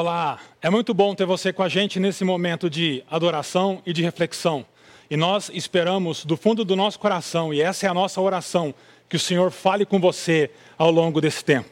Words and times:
Olá, 0.00 0.38
é 0.62 0.70
muito 0.70 0.94
bom 0.94 1.12
ter 1.12 1.26
você 1.26 1.52
com 1.52 1.60
a 1.60 1.68
gente 1.68 1.98
nesse 1.98 2.22
momento 2.22 2.70
de 2.70 3.02
adoração 3.10 3.82
e 3.84 3.92
de 3.92 4.00
reflexão. 4.00 4.64
E 5.10 5.16
nós 5.16 5.50
esperamos 5.52 6.24
do 6.24 6.36
fundo 6.36 6.64
do 6.64 6.76
nosso 6.76 7.00
coração, 7.00 7.52
e 7.52 7.60
essa 7.60 7.84
é 7.84 7.88
a 7.88 7.94
nossa 7.94 8.20
oração, 8.20 8.72
que 9.08 9.16
o 9.16 9.18
Senhor 9.18 9.50
fale 9.50 9.84
com 9.84 9.98
você 9.98 10.52
ao 10.78 10.92
longo 10.92 11.20
desse 11.20 11.44
tempo. 11.44 11.68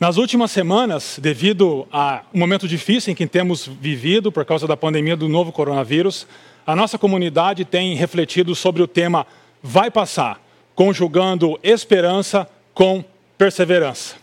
Nas 0.00 0.16
últimas 0.16 0.50
semanas, 0.50 1.20
devido 1.22 1.86
a 1.92 2.22
um 2.34 2.40
momento 2.40 2.66
difícil 2.66 3.12
em 3.12 3.14
que 3.14 3.28
temos 3.28 3.64
vivido 3.64 4.32
por 4.32 4.44
causa 4.44 4.66
da 4.66 4.76
pandemia 4.76 5.16
do 5.16 5.28
novo 5.28 5.52
coronavírus, 5.52 6.26
a 6.66 6.74
nossa 6.74 6.98
comunidade 6.98 7.64
tem 7.64 7.94
refletido 7.94 8.56
sobre 8.56 8.82
o 8.82 8.88
tema 8.88 9.24
Vai 9.62 9.88
Passar, 9.88 10.40
conjugando 10.74 11.56
esperança 11.62 12.44
com 12.74 13.04
perseverança. 13.38 14.16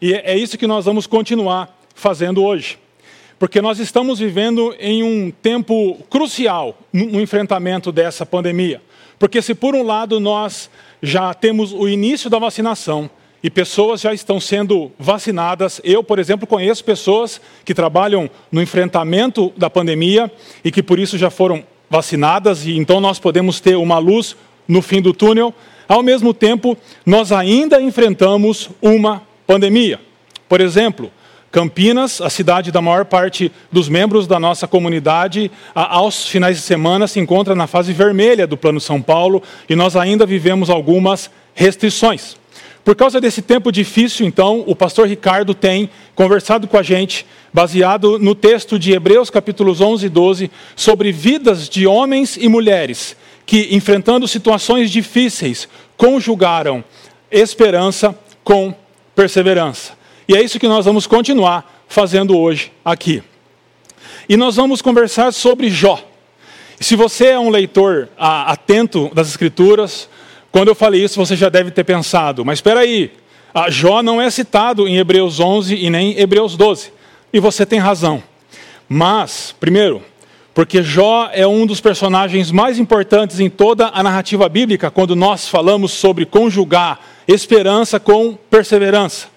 E 0.00 0.14
é 0.14 0.36
isso 0.36 0.56
que 0.56 0.68
nós 0.68 0.84
vamos 0.84 1.08
continuar 1.08 1.75
fazendo 1.96 2.44
hoje. 2.44 2.78
Porque 3.38 3.60
nós 3.60 3.80
estamos 3.80 4.20
vivendo 4.20 4.74
em 4.78 5.02
um 5.02 5.30
tempo 5.30 5.98
crucial 6.08 6.78
no 6.92 7.20
enfrentamento 7.20 7.90
dessa 7.90 8.24
pandemia. 8.24 8.80
Porque, 9.18 9.42
se 9.42 9.54
por 9.54 9.74
um 9.74 9.82
lado 9.82 10.20
nós 10.20 10.70
já 11.02 11.34
temos 11.34 11.72
o 11.72 11.88
início 11.88 12.30
da 12.30 12.38
vacinação 12.38 13.10
e 13.42 13.50
pessoas 13.50 14.00
já 14.00 14.14
estão 14.14 14.40
sendo 14.40 14.90
vacinadas, 14.98 15.80
eu, 15.84 16.02
por 16.02 16.18
exemplo, 16.18 16.46
conheço 16.46 16.84
pessoas 16.84 17.40
que 17.64 17.74
trabalham 17.74 18.30
no 18.50 18.62
enfrentamento 18.62 19.52
da 19.56 19.68
pandemia 19.68 20.30
e 20.64 20.70
que 20.70 20.82
por 20.82 20.98
isso 20.98 21.18
já 21.18 21.30
foram 21.30 21.64
vacinadas, 21.88 22.66
e 22.66 22.76
então 22.76 23.00
nós 23.00 23.18
podemos 23.18 23.60
ter 23.60 23.76
uma 23.76 23.98
luz 23.98 24.36
no 24.66 24.82
fim 24.82 25.00
do 25.00 25.12
túnel. 25.12 25.54
Ao 25.88 26.02
mesmo 26.02 26.34
tempo, 26.34 26.76
nós 27.04 27.32
ainda 27.32 27.80
enfrentamos 27.80 28.70
uma 28.82 29.22
pandemia. 29.46 30.00
Por 30.48 30.60
exemplo, 30.60 31.10
Campinas, 31.56 32.20
a 32.20 32.28
cidade 32.28 32.70
da 32.70 32.82
maior 32.82 33.06
parte 33.06 33.50
dos 33.72 33.88
membros 33.88 34.26
da 34.26 34.38
nossa 34.38 34.68
comunidade, 34.68 35.50
aos 35.74 36.28
finais 36.28 36.58
de 36.58 36.62
semana 36.62 37.06
se 37.06 37.18
encontra 37.18 37.54
na 37.54 37.66
fase 37.66 37.94
vermelha 37.94 38.46
do 38.46 38.58
Plano 38.58 38.78
São 38.78 39.00
Paulo 39.00 39.42
e 39.66 39.74
nós 39.74 39.96
ainda 39.96 40.26
vivemos 40.26 40.68
algumas 40.68 41.30
restrições. 41.54 42.36
Por 42.84 42.94
causa 42.94 43.22
desse 43.22 43.40
tempo 43.40 43.72
difícil, 43.72 44.26
então, 44.26 44.64
o 44.66 44.76
pastor 44.76 45.08
Ricardo 45.08 45.54
tem 45.54 45.88
conversado 46.14 46.68
com 46.68 46.76
a 46.76 46.82
gente, 46.82 47.24
baseado 47.54 48.18
no 48.18 48.34
texto 48.34 48.78
de 48.78 48.92
Hebreus 48.92 49.30
capítulos 49.30 49.80
11 49.80 50.04
e 50.04 50.08
12, 50.10 50.50
sobre 50.76 51.10
vidas 51.10 51.70
de 51.70 51.86
homens 51.86 52.36
e 52.38 52.50
mulheres 52.50 53.16
que, 53.46 53.74
enfrentando 53.74 54.28
situações 54.28 54.90
difíceis, 54.90 55.66
conjugaram 55.96 56.84
esperança 57.30 58.14
com 58.44 58.74
perseverança. 59.14 59.95
E 60.28 60.34
é 60.34 60.42
isso 60.42 60.58
que 60.58 60.66
nós 60.66 60.84
vamos 60.84 61.06
continuar 61.06 61.84
fazendo 61.88 62.36
hoje 62.36 62.72
aqui. 62.84 63.22
E 64.28 64.36
nós 64.36 64.56
vamos 64.56 64.82
conversar 64.82 65.32
sobre 65.32 65.70
Jó. 65.70 66.02
Se 66.80 66.96
você 66.96 67.28
é 67.28 67.38
um 67.38 67.48
leitor 67.48 68.08
atento 68.18 69.10
das 69.14 69.28
Escrituras, 69.28 70.08
quando 70.50 70.68
eu 70.68 70.74
falei 70.74 71.02
isso 71.02 71.18
você 71.18 71.36
já 71.36 71.48
deve 71.48 71.70
ter 71.70 71.84
pensado, 71.84 72.44
mas 72.44 72.58
espera 72.58 72.80
aí, 72.80 73.12
Jó 73.68 74.02
não 74.02 74.20
é 74.20 74.28
citado 74.28 74.88
em 74.88 74.96
Hebreus 74.96 75.38
11 75.38 75.76
e 75.76 75.88
nem 75.88 76.18
Hebreus 76.18 76.56
12. 76.56 76.92
E 77.32 77.38
você 77.38 77.64
tem 77.64 77.78
razão. 77.78 78.22
Mas, 78.88 79.54
primeiro, 79.58 80.02
porque 80.52 80.82
Jó 80.82 81.30
é 81.32 81.46
um 81.46 81.66
dos 81.66 81.80
personagens 81.80 82.50
mais 82.50 82.78
importantes 82.78 83.40
em 83.40 83.48
toda 83.48 83.88
a 83.88 84.02
narrativa 84.02 84.48
bíblica 84.48 84.90
quando 84.90 85.14
nós 85.14 85.48
falamos 85.48 85.92
sobre 85.92 86.26
conjugar 86.26 86.98
esperança 87.28 88.00
com 88.00 88.34
perseverança. 88.50 89.35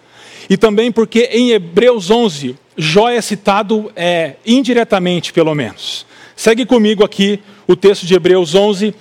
E 0.50 0.58
também 0.58 0.92
porque 0.92 1.30
em 1.32 1.52
Hebreus 1.52 2.12
11, 2.12 2.56
Jó 2.78 3.10
é 3.10 3.20
citado 3.22 3.92
é, 3.96 4.36
indiretamente, 4.46 5.34
pelo 5.34 5.56
menos. 5.56 6.06
Segue 6.36 6.66
comigo 6.66 7.04
aqui 7.04 7.40
o 7.68 7.76
texto 7.76 8.06
de 8.06 8.14
Hebreus 8.14 8.56
11, 8.56 8.94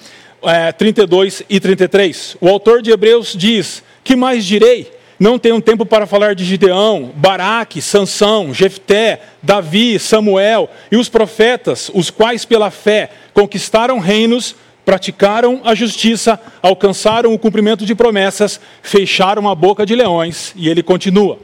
é, 0.43 0.73
32 0.73 1.43
e 1.49 1.61
33. 1.61 2.37
O 2.41 2.49
autor 2.49 2.83
de 2.83 2.91
Hebreus 2.91 3.35
diz: 3.37 3.83
Que 4.03 4.17
mais 4.17 4.45
direi? 4.45 4.91
Não 5.19 5.39
tenho 5.39 5.61
tempo 5.61 5.85
para 5.85 6.07
falar 6.07 6.35
de 6.35 6.45
Gideão, 6.45 7.13
Baraque, 7.17 7.83
Sansão, 7.83 8.55
Jefté, 8.55 9.21
Davi, 9.43 9.99
Samuel 9.99 10.71
e 10.93 10.97
os 10.97 11.09
profetas, 11.09 11.91
os 11.93 12.09
quais 12.09 12.45
pela 12.45 12.71
fé 12.71 13.11
conquistaram 13.35 13.99
reinos, 13.99 14.55
praticaram 14.89 15.61
a 15.65 15.75
justiça, 15.75 16.41
alcançaram 16.63 17.35
o 17.35 17.39
cumprimento 17.39 17.85
de 17.85 17.95
promessas, 17.95 18.59
fecharam 18.81 19.47
a 19.47 19.55
boca 19.55 19.85
de 19.85 19.95
leões. 19.95 20.55
E 20.57 20.67
ele 20.67 20.83
continua. 20.83 21.39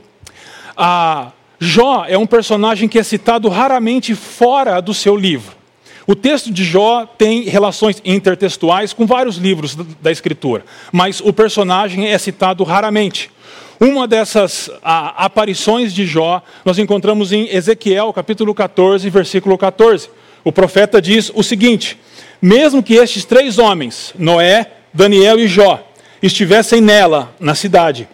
A 0.74 1.30
Jó 1.60 2.06
é 2.08 2.16
um 2.16 2.26
personagem 2.26 2.88
que 2.88 2.98
é 2.98 3.02
citado 3.02 3.50
raramente 3.50 4.14
fora 4.14 4.80
do 4.80 4.94
seu 4.94 5.14
livro. 5.14 5.52
O 6.06 6.14
texto 6.14 6.50
de 6.50 6.64
Jó 6.64 7.04
tem 7.04 7.42
relações 7.42 8.00
intertextuais 8.02 8.94
com 8.94 9.04
vários 9.04 9.36
livros 9.36 9.76
da 10.00 10.10
Escritura, 10.10 10.64
mas 10.90 11.20
o 11.20 11.30
personagem 11.30 12.08
é 12.08 12.16
citado 12.16 12.64
raramente. 12.64 13.30
Uma 13.78 14.08
dessas 14.08 14.70
a, 14.82 15.26
aparições 15.26 15.92
de 15.92 16.06
Jó 16.06 16.42
nós 16.64 16.78
encontramos 16.78 17.30
em 17.30 17.54
Ezequiel, 17.54 18.10
capítulo 18.10 18.54
14, 18.54 19.10
versículo 19.10 19.58
14. 19.58 20.08
O 20.42 20.50
profeta 20.50 20.98
diz 20.98 21.30
o 21.34 21.42
seguinte: 21.42 21.98
mesmo 22.40 22.82
que 22.82 22.94
estes 22.94 23.24
três 23.24 23.58
homens, 23.58 24.12
Noé, 24.18 24.70
Daniel 24.92 25.38
e 25.38 25.46
Jó, 25.46 25.86
estivessem 26.22 26.80
nela, 26.80 27.34
na 27.38 27.54
cidade, 27.54 28.08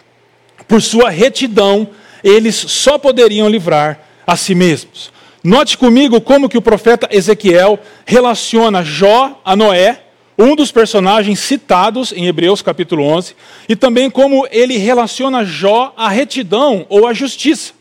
por 0.67 0.81
sua 0.81 1.09
retidão, 1.09 1.89
eles 2.23 2.55
só 2.55 2.97
poderiam 2.97 3.49
livrar 3.49 3.99
a 4.25 4.35
si 4.35 4.55
mesmos. 4.55 5.11
Note 5.43 5.77
comigo 5.77 6.21
como 6.21 6.47
que 6.47 6.57
o 6.57 6.61
profeta 6.61 7.09
Ezequiel 7.11 7.79
relaciona 8.05 8.83
Jó 8.83 9.41
a 9.43 9.55
Noé, 9.55 10.03
um 10.37 10.55
dos 10.55 10.71
personagens 10.71 11.39
citados 11.39 12.11
em 12.11 12.27
Hebreus 12.27 12.61
capítulo 12.61 13.03
11, 13.03 13.35
e 13.67 13.75
também 13.75 14.09
como 14.09 14.47
ele 14.51 14.77
relaciona 14.77 15.43
Jó 15.43 15.93
à 15.97 16.09
retidão 16.09 16.85
ou 16.89 17.07
à 17.07 17.13
justiça. 17.13 17.73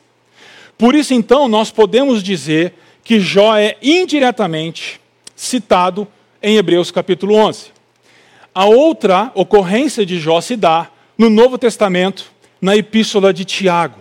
Por 0.76 0.94
isso, 0.94 1.12
então, 1.12 1.48
nós 1.48 1.70
podemos 1.70 2.22
dizer 2.22 2.72
que 3.04 3.20
Jó 3.20 3.56
é 3.56 3.76
indiretamente 3.82 5.00
citado 5.36 6.08
em 6.42 6.56
Hebreus 6.56 6.90
capítulo 6.90 7.34
11. 7.34 7.66
A 8.54 8.64
outra 8.64 9.30
ocorrência 9.34 10.04
de 10.04 10.18
Jó 10.18 10.40
se 10.40 10.56
dá 10.56 10.88
no 11.16 11.28
Novo 11.28 11.58
Testamento, 11.58 12.30
na 12.60 12.76
epístola 12.76 13.32
de 13.32 13.44
Tiago. 13.44 13.98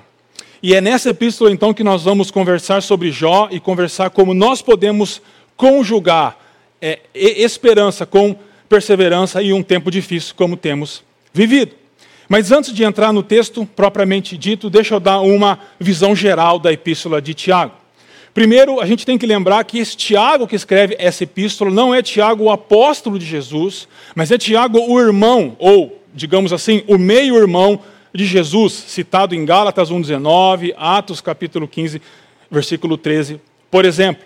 E 0.62 0.74
é 0.74 0.82
nessa 0.82 1.10
epístola 1.10 1.52
então 1.52 1.74
que 1.74 1.84
nós 1.84 2.04
vamos 2.04 2.32
conversar 2.32 2.82
sobre 2.82 3.12
Jó 3.12 3.48
e 3.52 3.60
conversar 3.60 4.10
como 4.10 4.34
nós 4.34 4.62
podemos 4.62 5.22
conjugar 5.56 6.38
é, 6.82 7.00
esperança 7.14 8.06
com 8.06 8.36
perseverança 8.68 9.42
em 9.42 9.54
um 9.54 9.64
tempo 9.64 9.92
difícil 9.92 10.34
como 10.36 10.56
temos 10.56 11.04
vivido. 11.34 11.74
Mas 12.28 12.52
antes 12.52 12.74
de 12.74 12.84
entrar 12.84 13.12
no 13.12 13.24
texto 13.24 13.66
propriamente 13.66 14.38
dito, 14.38 14.70
deixa 14.70 14.94
eu 14.96 15.00
dar 15.00 15.20
uma 15.22 15.60
visão 15.80 16.16
geral 16.16 16.60
da 16.60 16.72
epístola 16.72 17.22
de 17.22 17.34
Tiago. 17.34 17.74
Primeiro, 18.40 18.80
a 18.80 18.86
gente 18.86 19.06
tem 19.06 19.18
que 19.18 19.26
lembrar 19.26 19.62
que 19.66 19.80
esse 19.80 19.97
Tiago 19.97 20.47
que 20.47 20.56
escreve 20.56 20.96
essa 20.97 21.26
epístola 21.26 21.70
não 21.70 21.94
é 21.94 22.02
Tiago 22.02 22.46
o 22.46 22.50
apóstolo 22.50 23.20
de 23.20 23.26
Jesus, 23.26 23.86
mas 24.16 24.32
é 24.32 24.38
Tiago 24.38 24.80
o 24.80 24.97
irmão, 24.97 25.58
ou, 25.59 26.02
digamos 26.14 26.53
assim, 26.53 26.82
o 26.88 26.97
meio-irmão 26.97 27.82
de 28.16 28.26
Jesus, 28.26 28.72
citado 28.72 29.36
em 29.36 29.44
Gálatas 29.44 29.91
1,19, 29.91 30.74
Atos 30.78 31.20
capítulo 31.20 31.68
15, 31.68 32.02
versículo 32.50 32.97
13, 32.97 33.41
por 33.70 33.84
exemplo. 33.84 34.24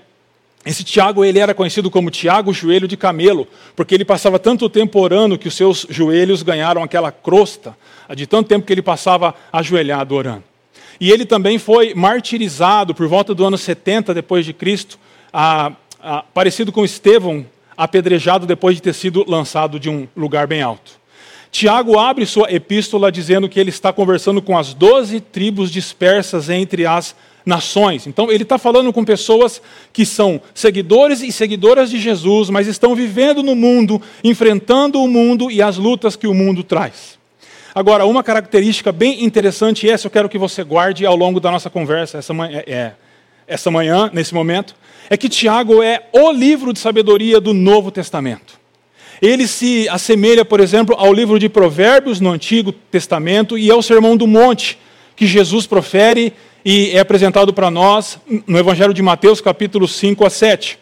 Esse 0.64 0.84
Tiago 0.84 1.26
ele 1.26 1.40
era 1.40 1.56
conhecido 1.56 1.90
como 1.90 2.12
Tiago 2.12 2.54
Joelho 2.54 2.88
de 2.88 2.96
Camelo, 2.96 3.48
porque 3.76 3.96
ele 3.96 4.06
passava 4.06 4.38
tanto 4.38 4.70
tempo 4.70 5.00
orando 5.00 5.40
que 5.40 5.48
os 5.48 5.56
seus 5.56 5.88
joelhos 5.90 6.44
ganharam 6.44 6.84
aquela 6.84 7.12
crosta, 7.12 7.76
de 8.16 8.28
tanto 8.28 8.48
tempo 8.48 8.64
que 8.64 8.74
ele 8.74 8.84
passava 8.84 9.34
ajoelhado 9.52 10.14
orando. 10.14 10.53
E 11.00 11.12
ele 11.12 11.26
também 11.26 11.58
foi 11.58 11.94
martirizado 11.94 12.94
por 12.94 13.08
volta 13.08 13.34
do 13.34 13.46
ano 13.46 13.58
70 13.58 14.14
depois 14.14 14.46
de 14.46 14.54
Cristo, 14.54 14.98
parecido 16.34 16.72
com 16.72 16.86
Estevão, 16.86 17.46
apedrejado 17.76 18.46
depois 18.46 18.76
de 18.76 18.82
ter 18.82 18.94
sido 18.94 19.26
lançado 19.28 19.80
de 19.80 19.90
um 19.90 20.08
lugar 20.16 20.48
bem 20.48 20.62
alto. 20.62 20.92
Tiago 21.52 22.00
abre 22.00 22.26
sua 22.26 22.52
epístola 22.52 23.12
dizendo 23.12 23.48
que 23.48 23.60
ele 23.60 23.70
está 23.70 23.94
conversando 23.94 24.42
com 24.42 24.58
as 24.58 24.74
doze 24.74 25.20
tribos 25.20 25.72
dispersas 25.72 26.50
entre 26.50 26.86
as 26.86 27.16
nações. 27.46 28.08
Então, 28.08 28.32
ele 28.32 28.44
está 28.44 28.58
falando 28.58 28.92
com 28.92 29.04
pessoas 29.04 29.62
que 29.92 30.06
são 30.06 30.42
seguidores 30.54 31.22
e 31.22 31.32
seguidoras 31.32 31.92
de 31.92 32.00
Jesus, 32.00 32.50
mas 32.50 32.68
estão 32.68 32.96
vivendo 32.96 33.44
no 33.44 33.56
mundo, 33.56 34.02
enfrentando 34.24 35.00
o 35.02 35.08
mundo 35.08 35.52
e 35.52 35.62
as 35.62 35.78
lutas 35.78 36.16
que 36.16 36.26
o 36.26 36.34
mundo 36.34 36.64
traz. 36.64 37.20
Agora, 37.76 38.06
uma 38.06 38.22
característica 38.22 38.92
bem 38.92 39.24
interessante, 39.24 39.88
e 39.88 39.90
essa 39.90 40.06
eu 40.06 40.12
quero 40.12 40.30
que 40.30 40.38
você 40.38 40.64
guarde 40.64 41.08
ao 41.08 41.16
longo 41.16 41.40
da 41.40 41.50
nossa 41.50 41.72
conversa 41.72 42.20
essa 42.20 42.32
manhã, 42.32 42.62
é, 42.68 42.92
essa 43.48 43.72
manhã 43.72 44.12
nesse 44.14 44.32
momento, 44.32 44.76
é 45.10 45.18
que 45.18 45.28
Tiago 45.28 45.82
é 45.82 46.04
o 46.14 46.32
livro 46.32 46.72
de 46.72 46.78
sabedoria 46.78 47.42
do 47.42 47.52
Novo 47.52 47.90
Testamento. 47.90 48.60
Ele 49.20 49.48
se 49.48 49.90
assemelha, 49.90 50.46
por 50.46 50.60
exemplo, 50.60 50.96
ao 51.00 51.12
livro 51.12 51.40
de 51.40 51.50
Provérbios 51.50 52.20
no 52.20 52.30
Antigo 52.30 52.72
Testamento 52.72 53.58
e 53.58 53.72
ao 53.72 53.82
Sermão 53.82 54.16
do 54.16 54.28
Monte, 54.28 54.78
que 55.16 55.26
Jesus 55.26 55.66
profere 55.66 56.32
e 56.64 56.92
é 56.92 57.00
apresentado 57.00 57.52
para 57.54 57.72
nós 57.72 58.20
no 58.46 58.60
Evangelho 58.60 58.94
de 58.94 59.02
Mateus, 59.02 59.42
capítulo 59.42 59.88
5 59.88 60.24
a 60.24 60.30
7. 60.30 60.78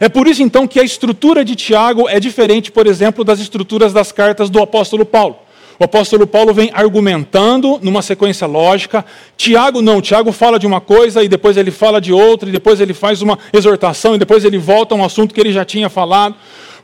É 0.00 0.08
por 0.08 0.26
isso 0.26 0.42
então 0.42 0.66
que 0.66 0.80
a 0.80 0.82
estrutura 0.82 1.44
de 1.44 1.54
Tiago 1.54 2.08
é 2.08 2.18
diferente, 2.18 2.72
por 2.72 2.88
exemplo, 2.88 3.22
das 3.22 3.38
estruturas 3.38 3.92
das 3.92 4.10
cartas 4.10 4.50
do 4.50 4.60
apóstolo 4.60 5.06
Paulo. 5.06 5.38
O 5.78 5.84
apóstolo 5.84 6.26
Paulo 6.26 6.52
vem 6.52 6.70
argumentando 6.72 7.78
numa 7.82 8.02
sequência 8.02 8.46
lógica. 8.46 9.04
Tiago 9.36 9.80
não, 9.82 10.00
Tiago 10.00 10.30
fala 10.32 10.58
de 10.58 10.66
uma 10.66 10.80
coisa 10.80 11.22
e 11.22 11.28
depois 11.28 11.56
ele 11.56 11.70
fala 11.70 12.00
de 12.00 12.12
outra, 12.12 12.48
e 12.48 12.52
depois 12.52 12.80
ele 12.80 12.94
faz 12.94 13.22
uma 13.22 13.38
exortação, 13.52 14.14
e 14.14 14.18
depois 14.18 14.44
ele 14.44 14.58
volta 14.58 14.94
a 14.94 14.98
um 14.98 15.04
assunto 15.04 15.34
que 15.34 15.40
ele 15.40 15.52
já 15.52 15.64
tinha 15.64 15.88
falado. 15.88 16.36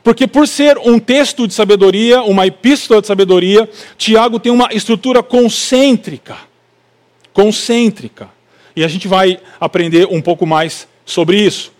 Porque, 0.03 0.27
por 0.27 0.47
ser 0.47 0.77
um 0.77 0.97
texto 0.97 1.47
de 1.47 1.53
sabedoria, 1.53 2.21
uma 2.23 2.47
epístola 2.47 3.01
de 3.01 3.07
sabedoria, 3.07 3.69
Tiago 3.97 4.39
tem 4.39 4.51
uma 4.51 4.69
estrutura 4.71 5.21
concêntrica. 5.21 6.37
Concêntrica. 7.33 8.29
E 8.75 8.83
a 8.83 8.87
gente 8.87 9.07
vai 9.07 9.39
aprender 9.59 10.07
um 10.09 10.21
pouco 10.21 10.45
mais 10.45 10.87
sobre 11.05 11.37
isso. 11.37 11.71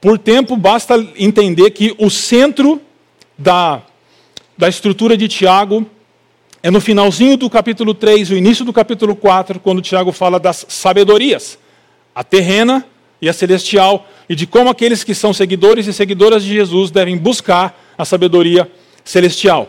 Por 0.00 0.18
tempo, 0.18 0.56
basta 0.56 0.94
entender 1.16 1.70
que 1.70 1.94
o 1.98 2.08
centro 2.08 2.80
da, 3.36 3.82
da 4.56 4.68
estrutura 4.68 5.16
de 5.16 5.28
Tiago 5.28 5.86
é 6.62 6.70
no 6.70 6.80
finalzinho 6.80 7.36
do 7.36 7.48
capítulo 7.48 7.94
3, 7.94 8.30
o 8.30 8.34
início 8.34 8.64
do 8.64 8.72
capítulo 8.72 9.16
4, 9.16 9.58
quando 9.60 9.80
Tiago 9.80 10.12
fala 10.12 10.38
das 10.38 10.66
sabedorias, 10.68 11.58
a 12.14 12.22
terrena 12.22 12.84
e 13.20 13.28
a 13.28 13.32
celestial, 13.32 14.06
e 14.28 14.34
de 14.34 14.46
como 14.46 14.68
aqueles 14.68 15.02
que 15.02 15.14
são 15.14 15.32
seguidores 15.32 15.86
e 15.86 15.92
seguidoras 15.92 16.44
de 16.44 16.54
Jesus 16.54 16.90
devem 16.90 17.16
buscar 17.16 17.78
a 17.96 18.04
sabedoria 18.04 18.70
celestial. 19.04 19.68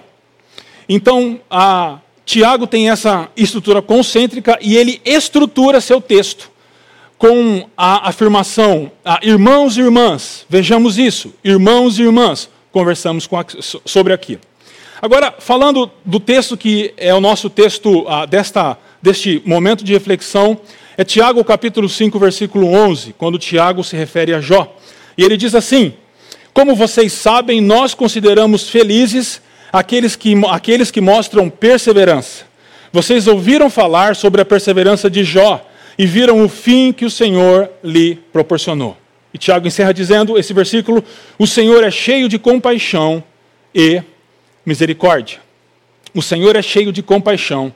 Então, 0.88 1.39
a, 1.49 1.99
Tiago 2.25 2.67
tem 2.67 2.89
essa 2.89 3.29
estrutura 3.35 3.81
concêntrica 3.81 4.57
e 4.61 4.75
ele 4.75 5.01
estrutura 5.05 5.79
seu 5.79 6.01
texto 6.01 6.51
com 7.17 7.67
a 7.75 8.09
afirmação: 8.09 8.91
ah, 9.03 9.19
irmãos 9.21 9.77
e 9.77 9.81
irmãs, 9.81 10.45
vejamos 10.49 10.97
isso, 10.97 11.33
irmãos 11.44 11.99
e 11.99 12.03
irmãs, 12.03 12.49
conversamos 12.71 13.27
a, 13.31 13.45
sobre 13.85 14.11
aqui. 14.11 14.37
Agora, 15.01 15.33
falando 15.39 15.89
do 16.06 16.19
texto 16.19 16.56
que 16.56 16.94
é 16.95 17.12
o 17.12 17.19
nosso 17.19 17.50
texto 17.50 18.06
ah, 18.07 18.27
desta, 18.27 18.77
deste 19.01 19.42
momento 19.44 19.83
de 19.83 19.94
reflexão, 19.94 20.59
é 20.95 21.03
Tiago 21.03 21.44
capítulo 21.44 21.89
5, 21.89 22.19
versículo 22.19 22.68
11, 22.68 23.15
quando 23.18 23.39
Tiago 23.39 23.83
se 23.83 23.95
refere 23.95 24.31
a 24.31 24.39
Jó. 24.39 24.71
E 25.18 25.24
ele 25.24 25.38
diz 25.38 25.56
assim: 25.56 25.95
Como 26.53 26.75
vocês 26.75 27.13
sabem, 27.13 27.59
nós 27.59 27.95
consideramos 27.95 28.69
felizes 28.69 29.42
aqueles 29.74 30.15
que, 30.15 30.36
aqueles 30.48 30.92
que 30.92 31.01
mostram 31.01 31.50
perseverança. 31.50 32.45
Vocês 32.94 33.25
ouviram 33.25 33.71
falar 33.71 34.15
sobre 34.15 34.39
a 34.42 34.45
perseverança 34.45 35.09
de 35.09 35.24
Jó 35.24 35.65
e 35.97 36.06
viram 36.06 36.45
o 36.45 36.47
fim 36.47 36.94
que 36.94 37.06
o 37.06 37.09
Senhor 37.09 37.71
lhe 37.83 38.19
proporcionou. 38.31 38.95
E 39.33 39.39
Tiago 39.39 39.65
encerra 39.65 39.95
dizendo 39.95 40.38
esse 40.38 40.54
versículo: 40.54 41.04
O 41.39 41.47
Senhor 41.47 41.83
é 41.83 41.89
cheio 41.89 42.30
de 42.30 42.38
compaixão 42.38 43.24
e 43.74 44.04
misericórdia. 44.65 45.39
O 46.13 46.21
Senhor 46.21 46.55
é 46.55 46.61
cheio 46.61 46.91
de 46.91 47.01
compaixão 47.01 47.73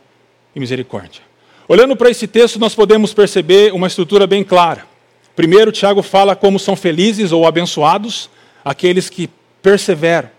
e 0.55 0.59
misericórdia. 0.59 1.21
Olhando 1.67 1.95
para 1.95 2.09
esse 2.09 2.27
texto, 2.27 2.59
nós 2.59 2.75
podemos 2.75 3.13
perceber 3.13 3.73
uma 3.73 3.87
estrutura 3.87 4.27
bem 4.27 4.43
clara. 4.43 4.85
Primeiro, 5.35 5.71
Tiago 5.71 6.01
fala 6.01 6.35
como 6.35 6.59
são 6.59 6.75
felizes 6.75 7.31
ou 7.31 7.45
abençoados 7.45 8.29
aqueles 8.63 9.09
que 9.09 9.29
perseveram. 9.61 10.29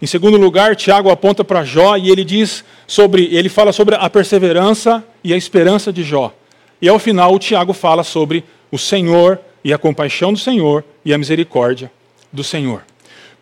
Em 0.00 0.06
segundo 0.06 0.36
lugar, 0.36 0.76
Tiago 0.76 1.10
aponta 1.10 1.42
para 1.42 1.64
Jó 1.64 1.96
e 1.96 2.10
ele 2.10 2.24
diz 2.24 2.64
sobre, 2.86 3.34
ele 3.34 3.48
fala 3.48 3.72
sobre 3.72 3.94
a 3.94 4.10
perseverança 4.10 5.02
e 5.22 5.32
a 5.32 5.36
esperança 5.36 5.92
de 5.92 6.02
Jó. 6.02 6.34
E 6.80 6.88
ao 6.88 6.98
final, 6.98 7.34
o 7.34 7.38
Tiago 7.38 7.72
fala 7.72 8.04
sobre 8.04 8.44
o 8.70 8.78
Senhor 8.78 9.40
e 9.64 9.72
a 9.72 9.78
compaixão 9.78 10.32
do 10.32 10.38
Senhor 10.38 10.84
e 11.04 11.14
a 11.14 11.18
misericórdia 11.18 11.90
do 12.32 12.44
Senhor. 12.44 12.82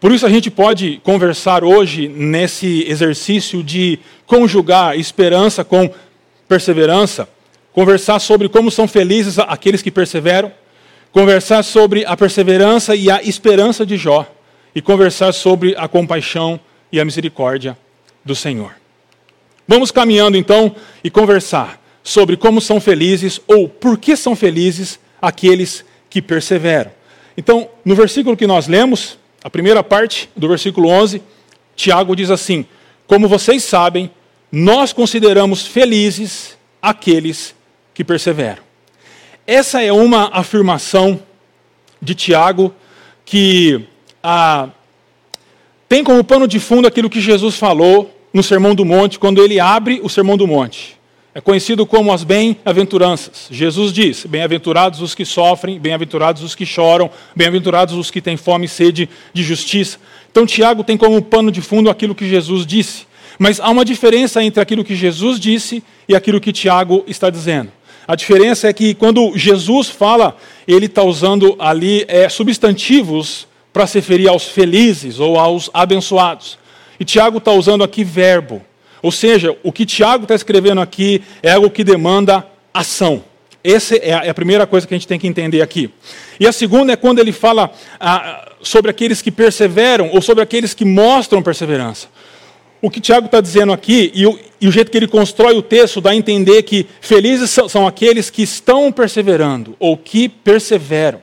Por 0.02 0.10
isso 0.10 0.26
a 0.26 0.28
gente 0.28 0.50
pode 0.50 1.00
conversar 1.04 1.62
hoje 1.62 2.08
nesse 2.08 2.84
exercício 2.88 3.62
de 3.62 4.00
conjugar 4.26 4.98
esperança 4.98 5.62
com 5.62 5.88
perseverança, 6.48 7.28
conversar 7.72 8.18
sobre 8.18 8.48
como 8.48 8.68
são 8.68 8.88
felizes 8.88 9.38
aqueles 9.38 9.80
que 9.80 9.92
perseveram, 9.92 10.50
conversar 11.12 11.62
sobre 11.62 12.04
a 12.04 12.16
perseverança 12.16 12.96
e 12.96 13.08
a 13.12 13.22
esperança 13.22 13.86
de 13.86 13.96
Jó 13.96 14.26
e 14.74 14.82
conversar 14.82 15.32
sobre 15.32 15.72
a 15.78 15.86
compaixão 15.86 16.58
e 16.90 16.98
a 16.98 17.04
misericórdia 17.04 17.78
do 18.24 18.34
Senhor. 18.34 18.72
Vamos 19.68 19.92
caminhando 19.92 20.36
então 20.36 20.74
e 21.04 21.10
conversar 21.10 21.80
sobre 22.02 22.36
como 22.36 22.60
são 22.60 22.80
felizes 22.80 23.40
ou 23.46 23.68
por 23.68 23.96
que 23.96 24.16
são 24.16 24.34
felizes 24.34 24.98
aqueles 25.20 25.84
que 26.10 26.20
perseveram. 26.20 26.90
Então, 27.36 27.68
no 27.84 27.94
versículo 27.94 28.36
que 28.36 28.48
nós 28.48 28.66
lemos, 28.66 29.21
a 29.42 29.50
primeira 29.50 29.82
parte 29.82 30.30
do 30.36 30.48
versículo 30.48 30.88
11, 30.88 31.22
Tiago 31.74 32.14
diz 32.14 32.30
assim: 32.30 32.64
Como 33.06 33.28
vocês 33.28 33.62
sabem, 33.62 34.10
nós 34.50 34.92
consideramos 34.92 35.66
felizes 35.66 36.56
aqueles 36.80 37.54
que 37.94 38.04
perseveram. 38.04 38.62
Essa 39.46 39.82
é 39.82 39.92
uma 39.92 40.30
afirmação 40.32 41.20
de 42.00 42.14
Tiago 42.14 42.72
que 43.24 43.84
ah, 44.22 44.68
tem 45.88 46.04
como 46.04 46.22
pano 46.22 46.46
de 46.46 46.60
fundo 46.60 46.86
aquilo 46.86 47.10
que 47.10 47.20
Jesus 47.20 47.56
falou 47.56 48.16
no 48.32 48.42
Sermão 48.42 48.74
do 48.74 48.84
Monte, 48.84 49.18
quando 49.18 49.42
ele 49.42 49.60
abre 49.60 50.00
o 50.02 50.08
Sermão 50.08 50.36
do 50.36 50.46
Monte. 50.46 50.98
É 51.34 51.40
conhecido 51.40 51.86
como 51.86 52.12
as 52.12 52.24
bem-aventuranças. 52.24 53.46
Jesus 53.50 53.90
diz: 53.90 54.26
Bem-aventurados 54.26 55.00
os 55.00 55.14
que 55.14 55.24
sofrem, 55.24 55.80
bem-aventurados 55.80 56.42
os 56.42 56.54
que 56.54 56.66
choram, 56.66 57.10
bem-aventurados 57.34 57.94
os 57.94 58.10
que 58.10 58.20
têm 58.20 58.36
fome 58.36 58.66
e 58.66 58.68
sede 58.68 59.08
de 59.32 59.42
justiça. 59.42 59.98
Então, 60.30 60.44
Tiago 60.44 60.84
tem 60.84 60.96
como 60.96 61.22
pano 61.22 61.50
de 61.50 61.62
fundo 61.62 61.88
aquilo 61.88 62.14
que 62.14 62.28
Jesus 62.28 62.66
disse. 62.66 63.06
Mas 63.38 63.58
há 63.60 63.70
uma 63.70 63.84
diferença 63.84 64.44
entre 64.44 64.60
aquilo 64.60 64.84
que 64.84 64.94
Jesus 64.94 65.40
disse 65.40 65.82
e 66.06 66.14
aquilo 66.14 66.38
que 66.38 66.52
Tiago 66.52 67.02
está 67.06 67.30
dizendo. 67.30 67.72
A 68.06 68.14
diferença 68.14 68.68
é 68.68 68.72
que 68.72 68.94
quando 68.94 69.32
Jesus 69.34 69.88
fala, 69.88 70.36
ele 70.68 70.86
está 70.86 71.02
usando 71.02 71.56
ali 71.58 72.04
é, 72.08 72.28
substantivos 72.28 73.46
para 73.72 73.86
se 73.86 73.98
referir 73.98 74.28
aos 74.28 74.44
felizes 74.44 75.18
ou 75.18 75.38
aos 75.38 75.70
abençoados. 75.72 76.58
E 77.00 77.06
Tiago 77.06 77.38
está 77.38 77.52
usando 77.52 77.82
aqui 77.82 78.04
verbo. 78.04 78.60
Ou 79.02 79.10
seja, 79.10 79.56
o 79.62 79.72
que 79.72 79.84
Tiago 79.84 80.24
está 80.24 80.34
escrevendo 80.34 80.80
aqui 80.80 81.22
é 81.42 81.52
algo 81.52 81.68
que 81.68 81.82
demanda 81.82 82.46
ação. 82.72 83.24
Essa 83.64 83.96
é, 83.96 84.10
é 84.10 84.28
a 84.30 84.34
primeira 84.34 84.66
coisa 84.66 84.86
que 84.86 84.94
a 84.94 84.96
gente 84.96 85.06
tem 85.06 85.18
que 85.18 85.26
entender 85.26 85.60
aqui. 85.60 85.90
E 86.38 86.46
a 86.46 86.52
segunda 86.52 86.92
é 86.92 86.96
quando 86.96 87.18
ele 87.18 87.32
fala 87.32 87.70
ah, 88.00 88.52
sobre 88.62 88.90
aqueles 88.90 89.20
que 89.20 89.30
perseveram 89.30 90.10
ou 90.12 90.22
sobre 90.22 90.42
aqueles 90.42 90.72
que 90.72 90.84
mostram 90.84 91.42
perseverança. 91.42 92.08
O 92.80 92.90
que 92.90 93.00
Tiago 93.00 93.26
está 93.26 93.40
dizendo 93.40 93.72
aqui, 93.72 94.10
e 94.12 94.26
o, 94.26 94.36
e 94.60 94.66
o, 94.66 94.72
jeito 94.72 94.90
que 94.90 94.96
ele 94.96 95.06
constrói 95.06 95.56
o 95.56 95.62
texto, 95.62 96.00
dá 96.00 96.10
a 96.10 96.16
entender 96.16 96.64
que 96.64 96.84
felizes 97.00 97.50
são, 97.50 97.68
são 97.68 97.86
aqueles 97.86 98.28
que 98.28 98.42
estão 98.42 98.90
perseverando 98.90 99.76
ou 99.78 99.96
que 99.96 100.28
perseveram. 100.28 101.22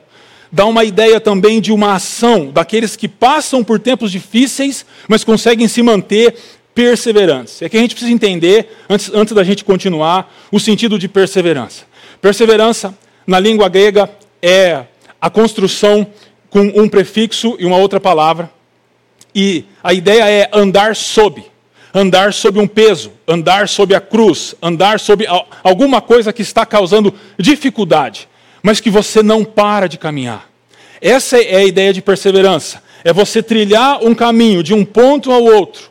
Dá 0.50 0.64
uma 0.64 0.84
ideia 0.84 1.20
também 1.20 1.60
de 1.60 1.70
uma 1.70 1.94
ação 1.94 2.50
daqueles 2.50 2.96
que 2.96 3.06
passam 3.06 3.62
por 3.62 3.78
tempos 3.78 4.10
difíceis, 4.10 4.86
mas 5.06 5.22
conseguem 5.22 5.68
se 5.68 5.82
manter 5.82 6.34
perseverantes. 6.74 7.62
É 7.62 7.68
que 7.68 7.76
a 7.76 7.80
gente 7.80 7.94
precisa 7.94 8.12
entender, 8.12 8.76
antes, 8.88 9.10
antes 9.12 9.34
da 9.34 9.44
gente 9.44 9.64
continuar, 9.64 10.32
o 10.50 10.58
sentido 10.58 10.98
de 10.98 11.08
perseverança. 11.08 11.84
Perseverança, 12.20 12.94
na 13.26 13.38
língua 13.38 13.68
grega, 13.68 14.10
é 14.42 14.84
a 15.20 15.30
construção 15.30 16.06
com 16.48 16.60
um 16.74 16.88
prefixo 16.88 17.56
e 17.58 17.66
uma 17.66 17.76
outra 17.76 18.00
palavra. 18.00 18.50
E 19.34 19.64
a 19.82 19.92
ideia 19.92 20.28
é 20.28 20.50
andar 20.52 20.96
sob. 20.96 21.44
Andar 21.92 22.32
sob 22.32 22.60
um 22.60 22.68
peso, 22.68 23.10
andar 23.26 23.68
sob 23.68 23.94
a 23.94 24.00
cruz, 24.00 24.54
andar 24.62 25.00
sob 25.00 25.26
alguma 25.64 26.00
coisa 26.00 26.32
que 26.32 26.42
está 26.42 26.64
causando 26.64 27.12
dificuldade, 27.36 28.28
mas 28.62 28.80
que 28.80 28.88
você 28.88 29.24
não 29.24 29.44
para 29.44 29.88
de 29.88 29.98
caminhar. 29.98 30.48
Essa 31.00 31.42
é 31.42 31.56
a 31.56 31.64
ideia 31.64 31.92
de 31.92 32.00
perseverança. 32.00 32.80
É 33.02 33.12
você 33.12 33.42
trilhar 33.42 34.04
um 34.04 34.14
caminho 34.14 34.62
de 34.62 34.72
um 34.72 34.84
ponto 34.84 35.32
ao 35.32 35.42
outro, 35.42 35.89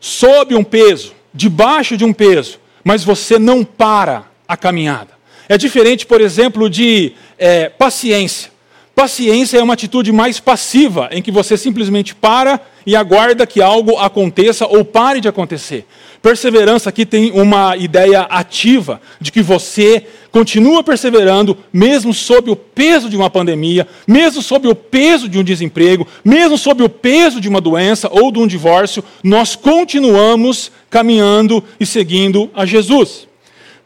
sob 0.00 0.54
um 0.54 0.64
peso, 0.64 1.12
debaixo 1.32 1.96
de 1.96 2.04
um 2.04 2.12
peso, 2.12 2.58
mas 2.84 3.04
você 3.04 3.38
não 3.38 3.64
para 3.64 4.26
a 4.46 4.56
caminhada. 4.56 5.10
É 5.48 5.56
diferente, 5.56 6.06
por 6.06 6.20
exemplo, 6.20 6.68
de 6.68 7.12
é, 7.38 7.68
paciência. 7.68 8.50
Paciência 8.94 9.58
é 9.58 9.62
uma 9.62 9.74
atitude 9.74 10.10
mais 10.10 10.40
passiva, 10.40 11.08
em 11.12 11.20
que 11.20 11.30
você 11.30 11.56
simplesmente 11.56 12.14
para 12.14 12.60
e 12.86 12.94
aguarda 12.94 13.46
que 13.46 13.60
algo 13.60 13.98
aconteça 13.98 14.64
ou 14.66 14.84
pare 14.84 15.20
de 15.20 15.26
acontecer. 15.26 15.84
Perseverança 16.22 16.88
aqui 16.88 17.04
tem 17.04 17.30
uma 17.32 17.76
ideia 17.76 18.22
ativa 18.22 19.00
de 19.20 19.30
que 19.32 19.42
você 19.42 20.06
continua 20.30 20.82
perseverando, 20.82 21.56
mesmo 21.72 22.14
sob 22.14 22.50
o 22.50 22.56
peso 22.56 23.08
de 23.08 23.16
uma 23.16 23.28
pandemia, 23.28 23.86
mesmo 24.06 24.40
sob 24.40 24.68
o 24.68 24.74
peso 24.74 25.28
de 25.28 25.38
um 25.38 25.44
desemprego, 25.44 26.06
mesmo 26.24 26.56
sob 26.56 26.82
o 26.82 26.88
peso 26.88 27.40
de 27.40 27.48
uma 27.48 27.60
doença 27.60 28.08
ou 28.10 28.30
de 28.30 28.38
um 28.38 28.46
divórcio, 28.46 29.02
nós 29.22 29.56
continuamos 29.56 30.70
caminhando 30.88 31.62
e 31.78 31.86
seguindo 31.86 32.50
a 32.54 32.64
Jesus. 32.64 33.26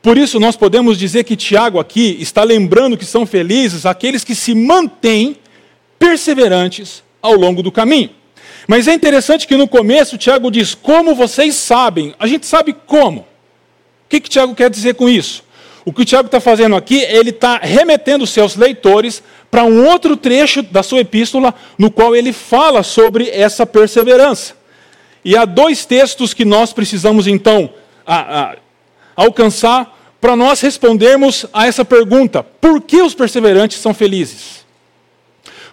Por 0.03 0.17
isso, 0.17 0.41
nós 0.41 0.57
podemos 0.57 0.99
dizer 0.99 1.25
que 1.25 1.37
Tiago 1.37 1.79
aqui 1.79 2.17
está 2.21 2.43
lembrando 2.43 2.97
que 2.97 3.05
são 3.05 3.27
felizes 3.27 3.85
aqueles 3.85 4.25
que 4.25 4.35
se 4.35 4.55
mantêm 4.55 5.37
perseverantes 5.99 7.03
ao 7.21 7.35
longo 7.35 7.63
do 7.63 7.71
caminho. 7.71 8.11
Mas 8.67 8.89
é 8.89 8.95
interessante 8.95 9.47
que 9.47 9.57
no 9.57 9.69
começo 9.69 10.19
Tiago 10.19 10.51
diz: 10.51 10.75
Como 10.75 11.15
vocês 11.15 11.55
sabem? 11.55 12.15
A 12.19 12.27
gente 12.27 12.47
sabe 12.47 12.75
como. 12.87 13.21
O 13.21 13.27
que, 14.09 14.21
que 14.21 14.29
Tiago 14.29 14.55
quer 14.55 14.71
dizer 14.71 14.95
com 14.95 15.09
isso? 15.09 15.45
O 15.85 15.93
que 15.93 16.03
o 16.03 16.05
Tiago 16.05 16.27
está 16.27 16.41
fazendo 16.41 16.77
aqui, 16.77 16.99
ele 17.01 17.31
está 17.31 17.59
remetendo 17.59 18.27
seus 18.27 18.55
leitores 18.55 19.23
para 19.51 19.65
um 19.65 19.87
outro 19.89 20.17
trecho 20.17 20.63
da 20.63 20.83
sua 20.83 21.01
epístola, 21.01 21.55
no 21.79 21.91
qual 21.91 22.15
ele 22.15 22.33
fala 22.33 22.83
sobre 22.83 23.31
essa 23.31 23.65
perseverança. 23.65 24.55
E 25.25 25.37
há 25.37 25.45
dois 25.45 25.85
textos 25.85 26.35
que 26.35 26.45
nós 26.45 26.73
precisamos, 26.73 27.27
então, 27.27 27.73
a, 28.07 28.41
a, 28.41 28.57
alcançar 29.17 29.99
para 30.21 30.37
nós 30.37 30.61
respondermos 30.61 31.47
a 31.53 31.67
essa 31.67 31.85
pergunta: 31.85 32.43
por 32.43 32.81
que 32.83 33.01
os 33.01 33.15
perseverantes 33.15 33.79
são 33.79 33.95
felizes? 33.95 34.65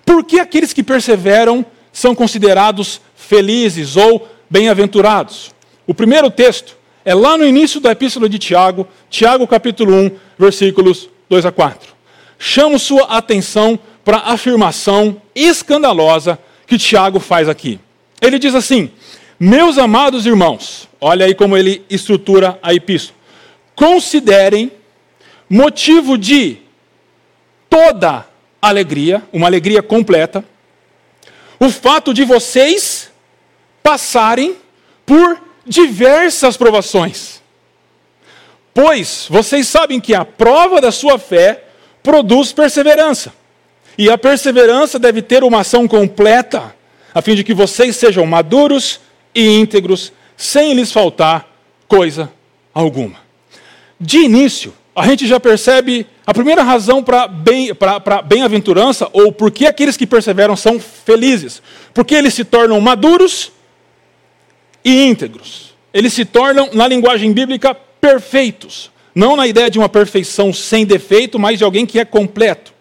Por 0.05 0.23
que 0.23 0.39
aqueles 0.39 0.71
que 0.71 0.83
perseveram 0.83 1.65
são 1.97 2.13
considerados 2.13 3.01
felizes 3.15 3.95
ou 3.95 4.27
bem-aventurados? 4.49 5.51
O 5.85 5.93
primeiro 5.93 6.29
texto 6.29 6.77
é 7.03 7.15
lá 7.15 7.37
no 7.37 7.45
início 7.45 7.79
da 7.79 7.91
epístola 7.91 8.27
de 8.29 8.37
Tiago, 8.37 8.87
Tiago 9.09 9.47
capítulo 9.47 9.93
1, 9.93 10.11
versículos 10.37 11.09
2 11.29 11.45
a 11.45 11.51
4. 11.51 11.95
Chamo 12.37 12.77
sua 12.77 13.05
atenção 13.05 13.79
para 14.03 14.17
a 14.17 14.33
afirmação 14.33 15.21
escandalosa 15.33 16.37
que 16.67 16.77
Tiago 16.77 17.19
faz 17.19 17.49
aqui. 17.49 17.79
Ele 18.21 18.37
diz 18.37 18.53
assim: 18.53 18.91
Meus 19.39 19.77
amados 19.77 20.25
irmãos, 20.25 20.87
olha 21.01 21.25
aí 21.25 21.33
como 21.33 21.57
ele 21.57 21.83
estrutura 21.89 22.59
a 22.61 22.73
epístola 22.73 23.17
considerem 23.77 24.71
motivo 25.47 26.17
de 26.17 26.57
toda 27.69 28.25
alegria, 28.59 29.21
uma 29.31 29.45
alegria 29.45 29.83
completa, 29.83 30.43
o 31.59 31.69
fato 31.69 32.13
de 32.13 32.23
vocês 32.23 33.11
passarem 33.81 34.55
por 35.05 35.41
diversas 35.65 36.57
provações. 36.57 37.41
Pois 38.73 39.27
vocês 39.29 39.67
sabem 39.67 39.99
que 39.99 40.13
a 40.13 40.23
prova 40.23 40.79
da 40.79 40.91
sua 40.91 41.17
fé 41.17 41.63
produz 42.03 42.51
perseverança. 42.51 43.33
E 43.97 44.09
a 44.09 44.17
perseverança 44.17 44.99
deve 44.99 45.21
ter 45.21 45.43
uma 45.43 45.61
ação 45.61 45.87
completa, 45.87 46.75
a 47.13 47.21
fim 47.21 47.33
de 47.33 47.43
que 47.43 47.53
vocês 47.53 47.95
sejam 47.95 48.25
maduros 48.25 48.99
e 49.33 49.47
íntegros, 49.57 50.13
sem 50.35 50.73
lhes 50.73 50.91
faltar 50.91 51.47
coisa 51.87 52.31
alguma 52.73 53.27
de 53.99 54.19
início, 54.19 54.73
a 54.97 55.05
gente 55.05 55.27
já 55.27 55.39
percebe 55.39 56.07
a 56.25 56.33
primeira 56.33 56.63
razão 56.63 57.03
para 57.03 57.27
bem, 57.27 57.69
bem-aventurança, 58.25 59.07
ou 59.13 59.31
por 59.31 59.51
que 59.51 59.67
aqueles 59.67 59.95
que 59.95 60.07
perseveram 60.07 60.55
são 60.55 60.79
felizes. 60.79 61.61
Porque 61.93 62.15
eles 62.15 62.33
se 62.33 62.43
tornam 62.43 62.81
maduros 62.81 63.51
e 64.83 65.03
íntegros. 65.05 65.75
Eles 65.93 66.13
se 66.13 66.25
tornam, 66.25 66.71
na 66.73 66.87
linguagem 66.87 67.31
bíblica, 67.31 67.75
perfeitos. 67.75 68.89
Não 69.13 69.35
na 69.35 69.45
ideia 69.45 69.69
de 69.69 69.77
uma 69.77 69.87
perfeição 69.87 70.51
sem 70.51 70.83
defeito, 70.83 71.37
mas 71.37 71.59
de 71.59 71.63
alguém 71.63 71.85
que 71.85 71.99
é 71.99 72.05
completo. 72.05 72.73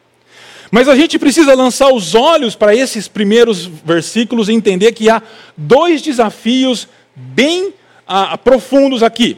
Mas 0.71 0.89
a 0.89 0.97
gente 0.97 1.19
precisa 1.19 1.55
lançar 1.55 1.93
os 1.93 2.15
olhos 2.15 2.57
para 2.57 2.75
esses 2.75 3.07
primeiros 3.07 3.67
versículos 3.67 4.49
e 4.49 4.55
entender 4.55 4.93
que 4.93 5.11
há 5.11 5.23
dois 5.55 6.01
desafios 6.01 6.89
bem 7.15 7.75
ah, 8.09 8.39
profundos 8.39 9.03
aqui. 9.03 9.37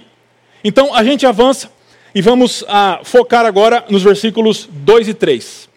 Então 0.63 0.95
a 0.95 1.03
gente 1.03 1.27
avança 1.27 1.77
e 2.15 2.23
vamos 2.23 2.65
ah, 2.69 3.01
focar 3.05 3.45
agora 3.45 3.85
nos 3.89 4.03
versículos 4.03 4.69
2 4.71 5.09
e 5.09 5.15
3. 5.15 5.69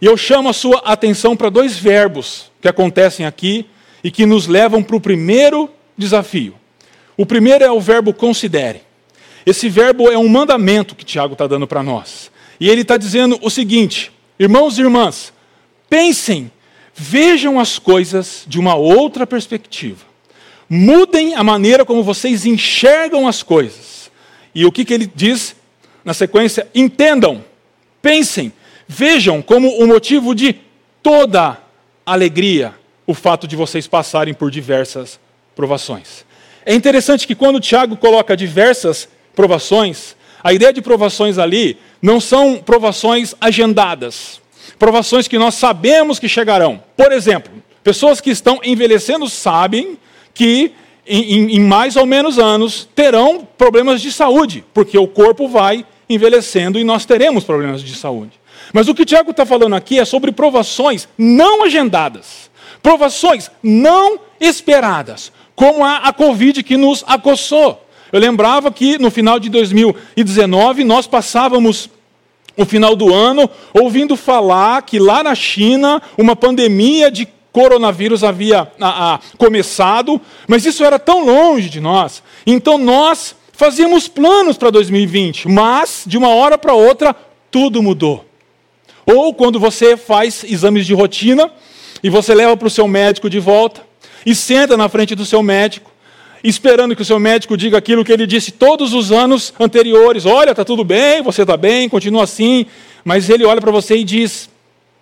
E 0.00 0.06
eu 0.06 0.16
chamo 0.16 0.48
a 0.48 0.52
sua 0.52 0.78
atenção 0.84 1.36
para 1.36 1.50
dois 1.50 1.76
verbos 1.76 2.50
que 2.60 2.68
acontecem 2.68 3.26
aqui 3.26 3.66
e 4.02 4.10
que 4.10 4.26
nos 4.26 4.46
levam 4.46 4.82
para 4.82 4.96
o 4.96 5.00
primeiro 5.00 5.68
desafio. 5.96 6.54
O 7.16 7.26
primeiro 7.26 7.64
é 7.64 7.70
o 7.70 7.80
verbo 7.80 8.12
considere. 8.12 8.82
Esse 9.44 9.68
verbo 9.68 10.10
é 10.10 10.16
um 10.16 10.28
mandamento 10.28 10.94
que 10.94 11.04
Tiago 11.04 11.32
está 11.32 11.46
dando 11.46 11.66
para 11.66 11.82
nós. 11.82 12.30
E 12.60 12.68
ele 12.68 12.82
está 12.82 12.96
dizendo 12.96 13.38
o 13.42 13.50
seguinte: 13.50 14.12
irmãos 14.38 14.78
e 14.78 14.82
irmãs, 14.82 15.32
pensem, 15.88 16.50
vejam 16.94 17.58
as 17.58 17.78
coisas 17.78 18.44
de 18.46 18.58
uma 18.58 18.74
outra 18.74 19.26
perspectiva. 19.26 20.06
Mudem 20.68 21.34
a 21.34 21.42
maneira 21.42 21.84
como 21.84 22.02
vocês 22.02 22.44
enxergam 22.44 23.26
as 23.26 23.42
coisas. 23.42 23.87
E 24.58 24.66
o 24.66 24.72
que, 24.72 24.84
que 24.84 24.92
ele 24.92 25.08
diz 25.14 25.54
na 26.04 26.12
sequência? 26.12 26.66
Entendam, 26.74 27.44
pensem, 28.02 28.52
vejam 28.88 29.40
como 29.40 29.68
o 29.78 29.86
motivo 29.86 30.34
de 30.34 30.52
toda 31.00 31.58
alegria 32.04 32.74
o 33.06 33.14
fato 33.14 33.46
de 33.46 33.54
vocês 33.54 33.86
passarem 33.86 34.34
por 34.34 34.50
diversas 34.50 35.20
provações. 35.54 36.24
É 36.66 36.74
interessante 36.74 37.24
que 37.24 37.36
quando 37.36 37.60
Tiago 37.60 37.96
coloca 37.96 38.36
diversas 38.36 39.08
provações, 39.32 40.16
a 40.42 40.52
ideia 40.52 40.72
de 40.72 40.82
provações 40.82 41.38
ali 41.38 41.78
não 42.02 42.18
são 42.18 42.56
provações 42.56 43.36
agendadas, 43.40 44.40
provações 44.76 45.28
que 45.28 45.38
nós 45.38 45.54
sabemos 45.54 46.18
que 46.18 46.28
chegarão. 46.28 46.82
Por 46.96 47.12
exemplo, 47.12 47.52
pessoas 47.84 48.20
que 48.20 48.30
estão 48.30 48.58
envelhecendo 48.64 49.28
sabem 49.28 49.96
que 50.34 50.72
em, 51.08 51.56
em, 51.56 51.60
mais 51.60 51.96
ou 51.96 52.06
menos 52.06 52.38
anos 52.38 52.88
terão 52.94 53.46
problemas 53.56 54.00
de 54.00 54.12
saúde, 54.12 54.64
porque 54.74 54.98
o 54.98 55.08
corpo 55.08 55.48
vai 55.48 55.84
envelhecendo 56.08 56.78
e 56.78 56.84
nós 56.84 57.04
teremos 57.04 57.44
problemas 57.44 57.82
de 57.82 57.94
saúde. 57.94 58.32
Mas 58.72 58.88
o 58.88 58.94
que 58.94 59.02
o 59.02 59.06
Tiago 59.06 59.30
está 59.30 59.46
falando 59.46 59.74
aqui 59.74 59.98
é 59.98 60.04
sobre 60.04 60.32
provações 60.32 61.08
não 61.16 61.64
agendadas, 61.64 62.50
provações 62.82 63.50
não 63.62 64.18
esperadas, 64.40 65.32
como 65.56 65.84
a, 65.84 65.96
a 65.98 66.12
Covid 66.12 66.62
que 66.62 66.76
nos 66.76 67.04
acossou. 67.06 67.84
Eu 68.12 68.20
lembrava 68.20 68.70
que 68.70 68.98
no 68.98 69.10
final 69.10 69.38
de 69.38 69.48
2019 69.48 70.84
nós 70.84 71.06
passávamos 71.06 71.90
o 72.56 72.64
final 72.64 72.96
do 72.96 73.14
ano 73.14 73.48
ouvindo 73.72 74.16
falar 74.16 74.82
que 74.82 74.98
lá 74.98 75.22
na 75.22 75.34
China 75.34 76.02
uma 76.16 76.34
pandemia 76.34 77.10
de 77.10 77.28
coronavírus 77.52 78.22
havia 78.22 78.70
a, 78.80 79.14
a, 79.14 79.20
começado, 79.36 80.20
mas 80.46 80.64
isso 80.64 80.84
era 80.84 80.98
tão 80.98 81.24
longe 81.24 81.68
de 81.68 81.80
nós. 81.80 82.22
Então 82.46 82.78
nós 82.78 83.34
fazíamos 83.52 84.06
planos 84.06 84.56
para 84.56 84.70
2020, 84.70 85.48
mas 85.48 86.04
de 86.06 86.16
uma 86.16 86.28
hora 86.28 86.56
para 86.56 86.74
outra 86.74 87.14
tudo 87.50 87.82
mudou. 87.82 88.24
Ou 89.06 89.32
quando 89.32 89.58
você 89.58 89.96
faz 89.96 90.44
exames 90.44 90.86
de 90.86 90.94
rotina 90.94 91.50
e 92.02 92.10
você 92.10 92.34
leva 92.34 92.56
para 92.56 92.68
o 92.68 92.70
seu 92.70 92.86
médico 92.86 93.28
de 93.28 93.40
volta 93.40 93.82
e 94.24 94.34
senta 94.34 94.76
na 94.76 94.88
frente 94.88 95.14
do 95.14 95.24
seu 95.24 95.42
médico, 95.42 95.90
esperando 96.44 96.94
que 96.94 97.02
o 97.02 97.04
seu 97.04 97.18
médico 97.18 97.56
diga 97.56 97.78
aquilo 97.78 98.04
que 98.04 98.12
ele 98.12 98.26
disse 98.26 98.52
todos 98.52 98.92
os 98.92 99.10
anos 99.10 99.52
anteriores: 99.58 100.26
olha, 100.26 100.50
está 100.50 100.64
tudo 100.64 100.84
bem, 100.84 101.22
você 101.22 101.42
está 101.42 101.56
bem, 101.56 101.88
continua 101.88 102.24
assim. 102.24 102.66
Mas 103.04 103.30
ele 103.30 103.44
olha 103.44 103.60
para 103.60 103.72
você 103.72 103.96
e 103.96 104.04
diz: 104.04 104.50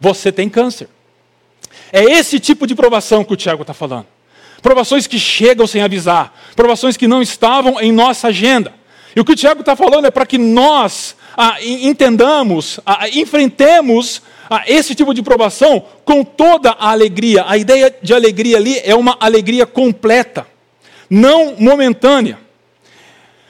você 0.00 0.30
tem 0.30 0.48
câncer. 0.48 0.88
É 1.96 2.04
esse 2.04 2.38
tipo 2.38 2.66
de 2.66 2.74
provação 2.74 3.24
que 3.24 3.32
o 3.32 3.36
Tiago 3.36 3.62
está 3.62 3.72
falando. 3.72 4.04
Provações 4.60 5.06
que 5.06 5.18
chegam 5.18 5.66
sem 5.66 5.80
avisar, 5.80 6.30
provações 6.54 6.94
que 6.94 7.08
não 7.08 7.22
estavam 7.22 7.80
em 7.80 7.90
nossa 7.90 8.28
agenda. 8.28 8.74
E 9.14 9.20
o 9.20 9.24
que 9.24 9.32
o 9.32 9.36
Tiago 9.36 9.60
está 9.60 9.74
falando 9.74 10.04
é 10.04 10.10
para 10.10 10.26
que 10.26 10.36
nós 10.36 11.16
ah, 11.34 11.56
entendamos, 11.62 12.78
ah, 12.84 13.08
enfrentemos 13.08 14.20
ah, 14.50 14.62
esse 14.66 14.94
tipo 14.94 15.14
de 15.14 15.22
provação 15.22 15.82
com 16.04 16.22
toda 16.22 16.72
a 16.72 16.90
alegria. 16.90 17.46
A 17.48 17.56
ideia 17.56 17.96
de 18.02 18.12
alegria 18.12 18.58
ali 18.58 18.78
é 18.84 18.94
uma 18.94 19.16
alegria 19.18 19.64
completa, 19.64 20.46
não 21.08 21.56
momentânea. 21.58 22.38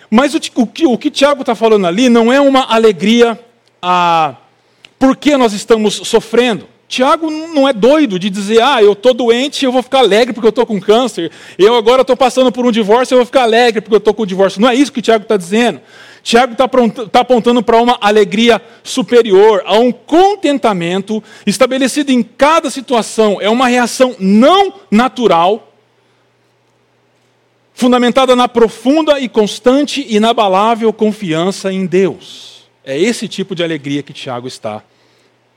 Mas 0.08 0.34
o, 0.36 0.40
o, 0.54 0.66
que, 0.68 0.86
o 0.86 0.96
Tiago 0.96 1.40
está 1.40 1.56
falando 1.56 1.84
ali 1.88 2.08
não 2.08 2.32
é 2.32 2.40
uma 2.40 2.72
alegria 2.72 3.36
ah, 3.82 4.36
porque 5.00 5.36
nós 5.36 5.52
estamos 5.52 5.94
sofrendo. 5.94 6.75
Tiago 6.88 7.28
não 7.30 7.68
é 7.68 7.72
doido 7.72 8.18
de 8.18 8.30
dizer, 8.30 8.62
ah, 8.62 8.80
eu 8.80 8.92
estou 8.92 9.12
doente, 9.12 9.64
eu 9.64 9.72
vou 9.72 9.82
ficar 9.82 9.98
alegre 9.98 10.32
porque 10.32 10.46
eu 10.46 10.50
estou 10.50 10.64
com 10.64 10.80
câncer. 10.80 11.32
Eu 11.58 11.74
agora 11.74 12.02
estou 12.02 12.16
passando 12.16 12.52
por 12.52 12.64
um 12.64 12.70
divórcio, 12.70 13.14
eu 13.14 13.18
vou 13.18 13.26
ficar 13.26 13.42
alegre 13.42 13.80
porque 13.80 13.96
eu 13.96 13.98
estou 13.98 14.14
com 14.14 14.22
o 14.22 14.26
divórcio. 14.26 14.60
Não 14.60 14.68
é 14.68 14.74
isso 14.74 14.92
que 14.92 15.02
Tiago 15.02 15.24
está 15.24 15.36
dizendo. 15.36 15.80
Tiago 16.22 16.52
está 16.52 16.68
tá 17.08 17.20
apontando 17.20 17.62
para 17.62 17.80
uma 17.80 17.98
alegria 18.00 18.62
superior, 18.82 19.62
a 19.64 19.78
um 19.78 19.90
contentamento 19.92 21.22
estabelecido 21.44 22.10
em 22.10 22.22
cada 22.22 22.70
situação. 22.70 23.40
É 23.40 23.50
uma 23.50 23.66
reação 23.66 24.14
não 24.18 24.72
natural, 24.90 25.72
fundamentada 27.74 28.34
na 28.34 28.48
profunda 28.48 29.18
e 29.20 29.28
constante 29.28 30.04
inabalável 30.08 30.92
confiança 30.92 31.72
em 31.72 31.84
Deus. 31.84 32.68
É 32.84 32.98
esse 32.98 33.26
tipo 33.26 33.54
de 33.54 33.62
alegria 33.64 34.02
que 34.02 34.12
Tiago 34.12 34.46
está 34.46 34.82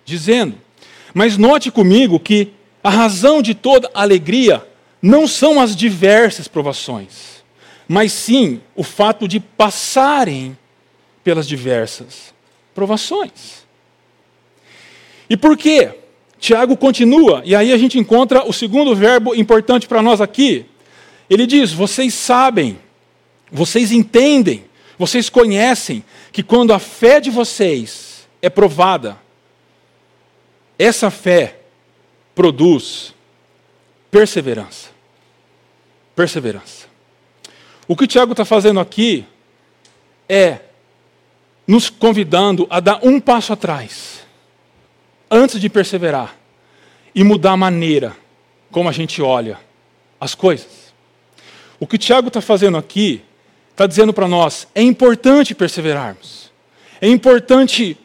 dizendo. 0.03 0.55
Mas 1.13 1.37
note 1.37 1.71
comigo 1.71 2.19
que 2.19 2.53
a 2.83 2.89
razão 2.89 3.41
de 3.41 3.53
toda 3.53 3.89
alegria 3.93 4.65
não 5.01 5.27
são 5.27 5.59
as 5.59 5.75
diversas 5.75 6.47
provações, 6.47 7.43
mas 7.87 8.11
sim 8.11 8.61
o 8.75 8.83
fato 8.83 9.27
de 9.27 9.39
passarem 9.39 10.57
pelas 11.23 11.47
diversas 11.47 12.33
provações. 12.73 13.65
E 15.29 15.37
por 15.37 15.57
quê? 15.57 15.91
Tiago 16.39 16.77
continua, 16.77 17.41
e 17.43 17.53
aí 17.53 17.73
a 17.73 17.77
gente 17.77 17.99
encontra 17.99 18.47
o 18.47 18.53
segundo 18.53 18.95
verbo 18.95 19.35
importante 19.35 19.87
para 19.87 20.01
nós 20.01 20.21
aqui. 20.21 20.65
Ele 21.29 21.45
diz: 21.45 21.73
Vocês 21.73 22.13
sabem, 22.13 22.79
vocês 23.51 23.91
entendem, 23.91 24.63
vocês 24.97 25.29
conhecem 25.29 26.03
que 26.31 26.41
quando 26.41 26.71
a 26.71 26.79
fé 26.79 27.19
de 27.19 27.29
vocês 27.29 28.27
é 28.41 28.49
provada, 28.49 29.17
essa 30.79 31.11
fé 31.11 31.59
produz 32.33 33.13
perseverança. 34.09 34.89
Perseverança. 36.15 36.87
O 37.85 37.97
que 37.97 38.05
o 38.05 38.07
Tiago 38.07 38.31
está 38.31 38.45
fazendo 38.45 38.79
aqui 38.79 39.25
é 40.27 40.59
nos 41.67 41.89
convidando 41.89 42.65
a 42.69 42.79
dar 42.79 42.99
um 43.03 43.19
passo 43.19 43.51
atrás, 43.51 44.25
antes 45.29 45.59
de 45.59 45.69
perseverar, 45.69 46.35
e 47.13 47.23
mudar 47.23 47.51
a 47.51 47.57
maneira 47.57 48.15
como 48.71 48.87
a 48.87 48.91
gente 48.91 49.21
olha 49.21 49.59
as 50.19 50.33
coisas. 50.33 50.93
O 51.79 51.87
que 51.87 51.95
o 51.95 51.99
Tiago 51.99 52.29
está 52.29 52.41
fazendo 52.41 52.77
aqui, 52.77 53.21
está 53.71 53.85
dizendo 53.85 54.13
para 54.13 54.27
nós: 54.27 54.67
é 54.73 54.81
importante 54.81 55.53
perseverarmos, 55.53 56.51
é 57.01 57.07
importante 57.07 57.97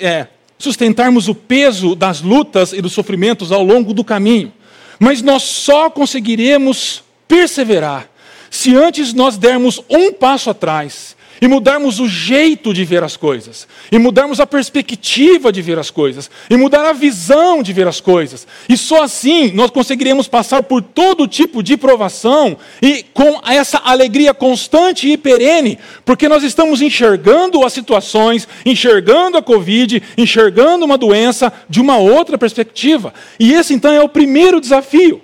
é, 0.00 0.26
sustentarmos 0.60 1.26
o 1.26 1.34
peso 1.34 1.96
das 1.96 2.20
lutas 2.20 2.72
e 2.72 2.80
dos 2.80 2.92
sofrimentos 2.92 3.50
ao 3.50 3.64
longo 3.64 3.92
do 3.92 4.04
caminho, 4.04 4.52
mas 4.98 5.22
nós 5.22 5.42
só 5.42 5.90
conseguiremos 5.90 7.02
perseverar 7.26 8.08
se 8.50 8.74
antes 8.76 9.14
nós 9.14 9.38
dermos 9.38 9.80
um 9.88 10.12
passo 10.12 10.50
atrás 10.50 11.16
e 11.40 11.48
mudarmos 11.48 11.98
o 11.98 12.08
jeito 12.08 12.74
de 12.74 12.84
ver 12.84 13.02
as 13.02 13.16
coisas, 13.16 13.66
e 13.90 13.98
mudarmos 13.98 14.40
a 14.40 14.46
perspectiva 14.46 15.50
de 15.50 15.62
ver 15.62 15.78
as 15.78 15.90
coisas, 15.90 16.30
e 16.48 16.56
mudar 16.56 16.84
a 16.84 16.92
visão 16.92 17.62
de 17.62 17.72
ver 17.72 17.88
as 17.88 18.00
coisas. 18.00 18.46
E 18.68 18.76
só 18.76 19.02
assim 19.02 19.52
nós 19.52 19.70
conseguiremos 19.70 20.28
passar 20.28 20.62
por 20.62 20.82
todo 20.82 21.26
tipo 21.26 21.62
de 21.62 21.76
provação 21.76 22.56
e 22.82 23.04
com 23.14 23.40
essa 23.46 23.78
alegria 23.78 24.34
constante 24.34 25.08
e 25.08 25.16
perene, 25.16 25.78
porque 26.04 26.28
nós 26.28 26.42
estamos 26.42 26.82
enxergando 26.82 27.64
as 27.64 27.72
situações, 27.72 28.46
enxergando 28.64 29.38
a 29.38 29.42
Covid, 29.42 30.02
enxergando 30.16 30.84
uma 30.84 30.98
doença 30.98 31.52
de 31.68 31.80
uma 31.80 31.96
outra 31.96 32.36
perspectiva. 32.36 33.14
E 33.38 33.52
esse 33.52 33.72
então 33.72 33.92
é 33.92 34.02
o 34.02 34.08
primeiro 34.08 34.60
desafio. 34.60 35.22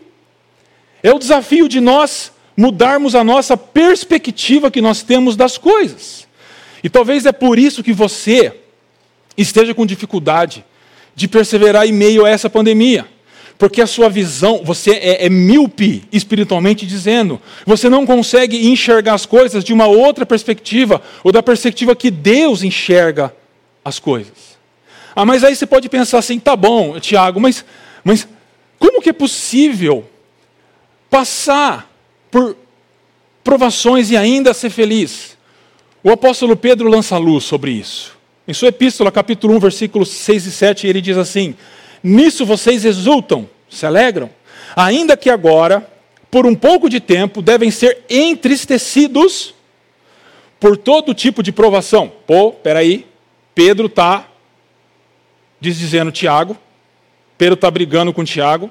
É 1.02 1.12
o 1.12 1.18
desafio 1.18 1.68
de 1.68 1.80
nós 1.80 2.32
mudarmos 2.56 3.14
a 3.14 3.22
nossa 3.22 3.56
perspectiva 3.56 4.70
que 4.70 4.80
nós 4.80 5.02
temos 5.02 5.36
das 5.36 5.58
coisas. 5.58 6.26
E 6.82 6.88
talvez 6.88 7.26
é 7.26 7.32
por 7.32 7.58
isso 7.58 7.82
que 7.82 7.92
você 7.92 8.52
esteja 9.36 9.74
com 9.74 9.84
dificuldade 9.84 10.64
de 11.14 11.28
perseverar 11.28 11.86
em 11.86 11.92
meio 11.92 12.24
a 12.24 12.30
essa 12.30 12.48
pandemia. 12.48 13.06
Porque 13.58 13.80
a 13.80 13.86
sua 13.86 14.10
visão, 14.10 14.62
você 14.62 14.92
é, 14.92 15.26
é 15.26 15.30
míope 15.30 16.04
espiritualmente 16.12 16.86
dizendo, 16.86 17.40
você 17.64 17.88
não 17.88 18.04
consegue 18.04 18.68
enxergar 18.68 19.14
as 19.14 19.24
coisas 19.24 19.64
de 19.64 19.72
uma 19.72 19.86
outra 19.86 20.26
perspectiva, 20.26 21.02
ou 21.24 21.32
da 21.32 21.42
perspectiva 21.42 21.96
que 21.96 22.10
Deus 22.10 22.62
enxerga 22.62 23.34
as 23.82 23.98
coisas. 23.98 24.56
Ah, 25.14 25.24
mas 25.24 25.42
aí 25.42 25.56
você 25.56 25.64
pode 25.64 25.88
pensar 25.88 26.18
assim, 26.18 26.38
tá 26.38 26.54
bom, 26.54 27.00
Tiago, 27.00 27.40
mas, 27.40 27.64
mas 28.04 28.28
como 28.78 29.00
que 29.00 29.08
é 29.08 29.14
possível 29.14 30.04
passar 31.08 31.90
por 32.36 32.54
provações 33.42 34.10
e 34.10 34.16
ainda 34.16 34.52
ser 34.52 34.68
feliz. 34.68 35.38
O 36.04 36.10
apóstolo 36.10 36.54
Pedro 36.54 36.86
lança 36.86 37.16
luz 37.16 37.44
sobre 37.44 37.70
isso. 37.70 38.14
Em 38.46 38.52
sua 38.52 38.68
epístola, 38.68 39.10
capítulo 39.10 39.54
1, 39.54 39.58
versículos 39.60 40.10
6 40.10 40.44
e 40.44 40.52
7, 40.52 40.86
ele 40.86 41.00
diz 41.00 41.16
assim: 41.16 41.54
Nisso 42.02 42.44
vocês 42.44 42.84
exultam, 42.84 43.48
se 43.70 43.86
alegram, 43.86 44.28
ainda 44.76 45.16
que 45.16 45.30
agora, 45.30 45.90
por 46.30 46.44
um 46.44 46.54
pouco 46.54 46.90
de 46.90 47.00
tempo, 47.00 47.40
devem 47.40 47.70
ser 47.70 48.04
entristecidos 48.10 49.54
por 50.60 50.76
todo 50.76 51.14
tipo 51.14 51.42
de 51.42 51.52
provação. 51.52 52.12
Pô, 52.26 52.52
peraí, 52.52 53.06
Pedro 53.54 53.86
está 53.86 54.28
dizendo 55.58 56.12
Tiago, 56.12 56.54
Pedro 57.38 57.54
está 57.54 57.70
brigando 57.70 58.12
com 58.12 58.22
Tiago. 58.24 58.70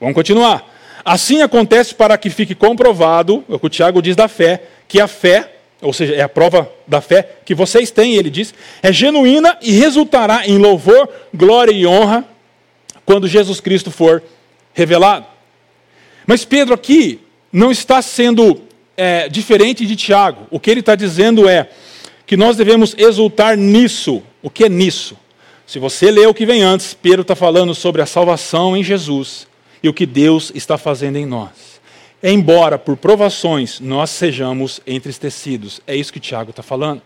Vamos 0.00 0.16
continuar. 0.16 0.71
Assim 1.04 1.42
acontece 1.42 1.94
para 1.94 2.16
que 2.16 2.30
fique 2.30 2.54
comprovado, 2.54 3.44
é 3.48 3.54
o 3.54 3.58
que 3.58 3.66
o 3.66 3.70
Tiago 3.70 4.00
diz 4.00 4.14
da 4.14 4.28
fé, 4.28 4.62
que 4.86 5.00
a 5.00 5.08
fé, 5.08 5.56
ou 5.80 5.92
seja, 5.92 6.14
é 6.14 6.22
a 6.22 6.28
prova 6.28 6.70
da 6.86 7.00
fé 7.00 7.28
que 7.44 7.54
vocês 7.54 7.90
têm, 7.90 8.14
ele 8.14 8.30
diz, 8.30 8.54
é 8.82 8.92
genuína 8.92 9.58
e 9.60 9.72
resultará 9.72 10.46
em 10.46 10.58
louvor, 10.58 11.08
glória 11.34 11.72
e 11.72 11.86
honra 11.86 12.24
quando 13.04 13.26
Jesus 13.26 13.60
Cristo 13.60 13.90
for 13.90 14.22
revelado. 14.72 15.26
Mas 16.26 16.44
Pedro 16.44 16.74
aqui 16.74 17.20
não 17.52 17.72
está 17.72 18.00
sendo 18.00 18.62
é, 18.96 19.28
diferente 19.28 19.84
de 19.84 19.96
Tiago. 19.96 20.46
O 20.50 20.60
que 20.60 20.70
ele 20.70 20.80
está 20.80 20.94
dizendo 20.94 21.48
é 21.48 21.68
que 22.24 22.36
nós 22.36 22.56
devemos 22.56 22.94
exultar 22.96 23.56
nisso. 23.56 24.22
O 24.40 24.48
que 24.48 24.64
é 24.64 24.68
nisso? 24.68 25.16
Se 25.66 25.80
você 25.80 26.10
ler 26.10 26.28
o 26.28 26.34
que 26.34 26.46
vem 26.46 26.62
antes, 26.62 26.94
Pedro 26.94 27.22
está 27.22 27.34
falando 27.34 27.74
sobre 27.74 28.00
a 28.00 28.06
salvação 28.06 28.76
em 28.76 28.84
Jesus 28.84 29.50
e 29.82 29.88
o 29.88 29.94
que 29.94 30.06
Deus 30.06 30.52
está 30.54 30.78
fazendo 30.78 31.16
em 31.16 31.26
nós. 31.26 31.80
Embora 32.22 32.78
por 32.78 32.96
provações 32.96 33.80
nós 33.80 34.10
sejamos 34.10 34.80
entristecidos. 34.86 35.80
É 35.86 35.96
isso 35.96 36.12
que 36.12 36.20
Tiago 36.20 36.50
está 36.50 36.62
falando. 36.62 37.02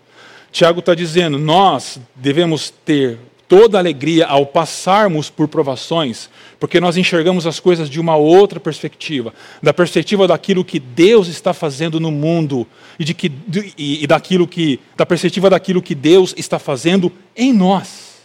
Tiago 0.52 0.80
está 0.80 0.94
dizendo: 0.94 1.38
nós 1.38 1.98
devemos 2.14 2.70
ter 2.84 3.18
toda 3.48 3.78
alegria 3.78 4.26
ao 4.26 4.44
passarmos 4.44 5.30
por 5.30 5.48
provações, 5.48 6.28
porque 6.58 6.80
nós 6.80 6.96
enxergamos 6.96 7.46
as 7.46 7.60
coisas 7.60 7.88
de 7.88 8.00
uma 8.00 8.16
outra 8.16 8.58
perspectiva, 8.58 9.32
da 9.62 9.72
perspectiva 9.72 10.26
daquilo 10.26 10.64
que 10.64 10.80
Deus 10.80 11.28
está 11.28 11.54
fazendo 11.54 12.00
no 12.00 12.10
mundo 12.10 12.66
e 12.98 13.04
de 13.04 13.14
que 13.14 13.32
e, 13.78 14.02
e 14.02 14.06
daquilo 14.06 14.46
que 14.46 14.80
da 14.96 15.06
perspectiva 15.06 15.48
daquilo 15.48 15.80
que 15.80 15.94
Deus 15.94 16.34
está 16.36 16.58
fazendo 16.58 17.12
em 17.36 17.52
nós. 17.52 18.16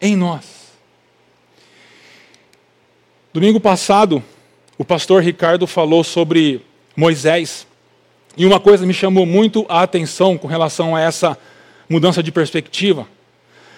Em 0.00 0.16
nós. 0.16 0.57
Domingo 3.38 3.60
passado, 3.60 4.20
o 4.76 4.84
pastor 4.84 5.22
Ricardo 5.22 5.64
falou 5.64 6.02
sobre 6.02 6.60
Moisés. 6.96 7.68
E 8.36 8.44
uma 8.44 8.58
coisa 8.58 8.84
me 8.84 8.92
chamou 8.92 9.24
muito 9.24 9.64
a 9.68 9.80
atenção 9.80 10.36
com 10.36 10.48
relação 10.48 10.96
a 10.96 11.00
essa 11.00 11.38
mudança 11.88 12.20
de 12.20 12.32
perspectiva. 12.32 13.06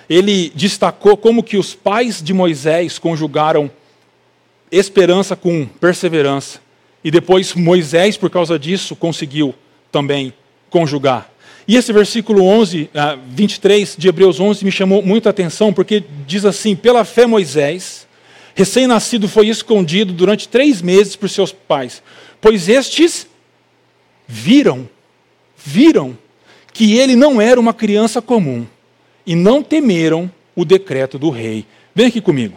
Ele 0.09 0.51
destacou 0.55 1.15
como 1.15 1.43
que 1.43 1.59
os 1.59 1.75
pais 1.75 2.23
de 2.23 2.33
Moisés 2.33 2.99
conjugaram 2.99 3.71
esperança 4.73 5.37
com 5.37 5.67
perseverança. 5.79 6.59
E 7.05 7.11
depois 7.11 7.53
Moisés, 7.53 8.17
por 8.17 8.31
causa 8.31 8.59
disso, 8.59 8.97
conseguiu 8.97 9.55
também 9.93 10.33
conjugar. 10.71 11.31
E 11.69 11.77
esse 11.77 11.93
versículo 11.93 12.47
11, 12.47 12.89
23 13.29 13.95
de 13.99 14.09
Hebreus 14.09 14.41
11 14.41 14.65
me 14.65 14.73
chamou 14.73 15.03
muita 15.03 15.29
atenção, 15.29 15.71
porque 15.71 16.03
diz 16.27 16.47
assim: 16.47 16.75
Pela 16.75 17.05
fé 17.05 17.27
Moisés, 17.27 18.09
Recém-nascido 18.61 19.27
foi 19.27 19.49
escondido 19.49 20.13
durante 20.13 20.47
três 20.47 20.83
meses 20.83 21.17
por 21.17 21.31
seus 21.31 21.51
pais, 21.51 22.03
pois 22.43 22.69
estes 22.69 23.27
viram, 24.29 24.87
viram 25.57 26.15
que 26.71 26.99
ele 26.99 27.17
não 27.17 27.41
era 27.41 27.59
uma 27.59 27.73
criança 27.73 28.21
comum 28.21 28.67
e 29.25 29.35
não 29.35 29.63
temeram 29.63 30.31
o 30.55 30.63
decreto 30.63 31.19
do 31.19 31.31
rei. 31.31 31.65
Vem 31.95 32.09
aqui 32.09 32.21
comigo. 32.21 32.55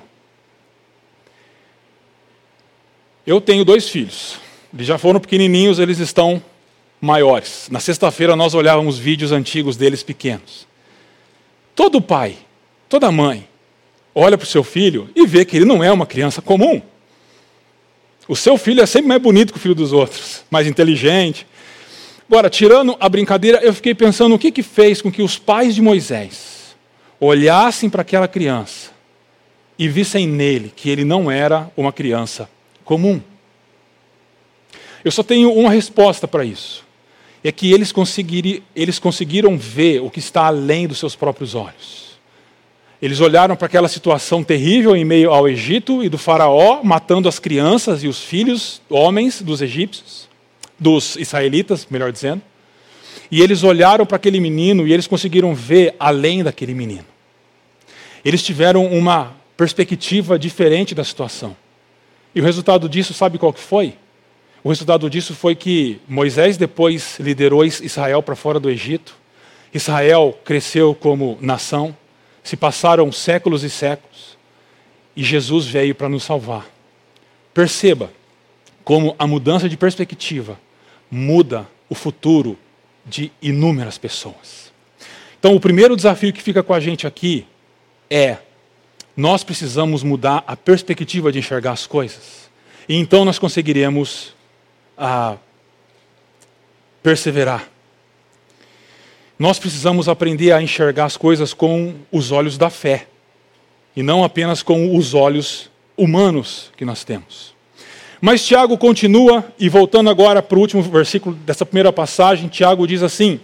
Eu 3.25 3.39
tenho 3.39 3.63
dois 3.63 3.87
filhos. 3.87 4.35
Eles 4.73 4.85
já 4.85 4.97
foram 4.97 5.21
pequenininhos, 5.21 5.79
eles 5.79 5.99
estão 5.99 6.43
maiores. 6.99 7.69
Na 7.71 7.79
sexta-feira 7.79 8.35
nós 8.35 8.53
olhávamos 8.53 8.97
vídeos 8.99 9.31
antigos 9.31 9.77
deles 9.77 10.03
pequenos. 10.03 10.67
Todo 11.73 12.01
pai, 12.01 12.35
toda 12.89 13.09
mãe 13.09 13.47
olha 14.13 14.37
para 14.37 14.45
o 14.45 14.47
seu 14.47 14.63
filho 14.63 15.09
e 15.15 15.25
vê 15.25 15.45
que 15.45 15.55
ele 15.55 15.65
não 15.65 15.83
é 15.83 15.91
uma 15.91 16.05
criança 16.05 16.41
comum. 16.41 16.81
O 18.27 18.35
seu 18.35 18.57
filho 18.57 18.81
é 18.81 18.85
sempre 18.85 19.07
mais 19.07 19.21
bonito 19.21 19.51
que 19.51 19.59
o 19.59 19.61
filho 19.61 19.75
dos 19.75 19.91
outros, 19.91 20.43
mais 20.49 20.67
inteligente. 20.67 21.45
Agora, 22.29 22.49
tirando 22.49 22.95
a 22.99 23.09
brincadeira, 23.09 23.59
eu 23.61 23.73
fiquei 23.73 23.93
pensando 23.93 24.33
o 24.35 24.39
que, 24.39 24.51
que 24.51 24.63
fez 24.63 25.01
com 25.01 25.11
que 25.11 25.21
os 25.21 25.37
pais 25.37 25.75
de 25.75 25.81
Moisés 25.81 26.75
olhassem 27.19 27.89
para 27.89 28.01
aquela 28.01 28.27
criança 28.27 28.91
e 29.77 29.87
vissem 29.87 30.27
nele 30.27 30.71
que 30.73 30.89
ele 30.89 31.03
não 31.03 31.29
era 31.29 31.69
uma 31.75 31.91
criança 31.91 32.49
comum. 32.85 33.21
Eu 35.03 35.11
só 35.11 35.21
tenho 35.21 35.51
uma 35.51 35.69
resposta 35.69 36.27
para 36.27 36.45
isso. 36.45 36.83
É 37.43 37.51
que 37.51 37.73
eles, 37.73 37.93
eles 38.73 38.99
conseguiram 38.99 39.57
ver 39.57 39.99
o 40.01 40.09
que 40.09 40.19
está 40.19 40.45
além 40.45 40.87
dos 40.87 40.97
seus 40.97 41.13
próprios 41.13 41.55
olhos. 41.55 42.12
Eles 43.03 43.19
olharam 43.19 43.53
para 43.53 43.65
aquela 43.65 43.89
situação 43.89 44.41
terrível 44.45 44.95
em 44.95 45.03
meio 45.03 45.29
ao 45.29 45.45
Egito 45.45 46.01
e 46.01 46.07
do 46.07 46.17
Faraó 46.17 46.81
matando 46.81 47.27
as 47.27 47.37
crianças 47.37 48.01
e 48.01 48.07
os 48.07 48.23
filhos, 48.23 48.81
homens 48.89 49.41
dos 49.41 49.61
egípcios, 49.61 50.29
dos 50.79 51.17
israelitas, 51.17 51.85
melhor 51.91 52.13
dizendo. 52.13 52.41
e 53.29 53.41
eles 53.41 53.61
olharam 53.61 54.05
para 54.05 54.15
aquele 54.15 54.39
menino 54.39 54.87
e 54.87 54.93
eles 54.93 55.05
conseguiram 55.05 55.53
ver 55.53 55.93
além 55.99 56.45
daquele 56.45 56.73
menino. 56.73 57.03
Eles 58.23 58.41
tiveram 58.41 58.85
uma 58.85 59.33
perspectiva 59.57 60.39
diferente 60.39 60.95
da 60.95 61.03
situação. 61.03 61.57
E 62.33 62.39
o 62.39 62.43
resultado 62.45 62.87
disso, 62.87 63.13
sabe 63.13 63.37
qual 63.37 63.51
que 63.51 63.59
foi? 63.59 63.95
O 64.63 64.69
resultado 64.69 65.09
disso 65.09 65.35
foi 65.35 65.55
que 65.55 65.99
Moisés 66.07 66.55
depois 66.55 67.19
liderou 67.19 67.65
Israel 67.65 68.23
para 68.23 68.37
fora 68.37 68.61
do 68.61 68.69
Egito. 68.69 69.13
Israel 69.73 70.39
cresceu 70.45 70.95
como 70.95 71.37
nação. 71.41 71.93
Se 72.43 72.57
passaram 72.57 73.11
séculos 73.11 73.63
e 73.63 73.69
séculos. 73.69 74.37
E 75.15 75.23
Jesus 75.23 75.67
veio 75.67 75.95
para 75.95 76.09
nos 76.09 76.23
salvar. 76.23 76.67
Perceba 77.53 78.11
como 78.83 79.15
a 79.17 79.25
mudança 79.27 79.69
de 79.69 79.77
perspectiva 79.77 80.59
muda 81.09 81.67
o 81.87 81.95
futuro 81.95 82.57
de 83.05 83.31
inúmeras 83.41 83.97
pessoas. 83.97 84.71
Então, 85.39 85.55
o 85.55 85.59
primeiro 85.59 85.95
desafio 85.95 86.33
que 86.33 86.41
fica 86.41 86.63
com 86.63 86.73
a 86.73 86.79
gente 86.79 87.05
aqui 87.05 87.45
é: 88.09 88.37
nós 89.15 89.43
precisamos 89.43 90.03
mudar 90.03 90.43
a 90.47 90.55
perspectiva 90.55 91.31
de 91.31 91.39
enxergar 91.39 91.71
as 91.71 91.85
coisas. 91.85 92.49
E 92.87 92.95
então 92.95 93.23
nós 93.23 93.39
conseguiremos 93.39 94.33
ah, 94.97 95.37
perseverar. 97.01 97.69
Nós 99.43 99.59
precisamos 99.59 100.07
aprender 100.07 100.53
a 100.53 100.61
enxergar 100.61 101.03
as 101.03 101.17
coisas 101.17 101.53
com 101.53 101.95
os 102.09 102.31
olhos 102.31 102.57
da 102.57 102.69
fé 102.69 103.07
e 103.93 104.01
não 104.01 104.23
apenas 104.23 104.63
com 104.63 104.95
os 104.95 105.13
olhos 105.13 105.69
humanos 105.97 106.71
que 106.77 106.85
nós 106.85 107.03
temos. 107.03 107.53
Mas 108.21 108.45
Tiago 108.45 108.77
continua, 108.77 109.43
e 109.59 109.67
voltando 109.67 110.09
agora 110.09 110.41
para 110.41 110.57
o 110.57 110.61
último 110.61 110.81
versículo 110.81 111.35
dessa 111.35 111.65
primeira 111.65 111.91
passagem, 111.91 112.47
Tiago 112.47 112.87
diz 112.87 113.03
assim: 113.03 113.37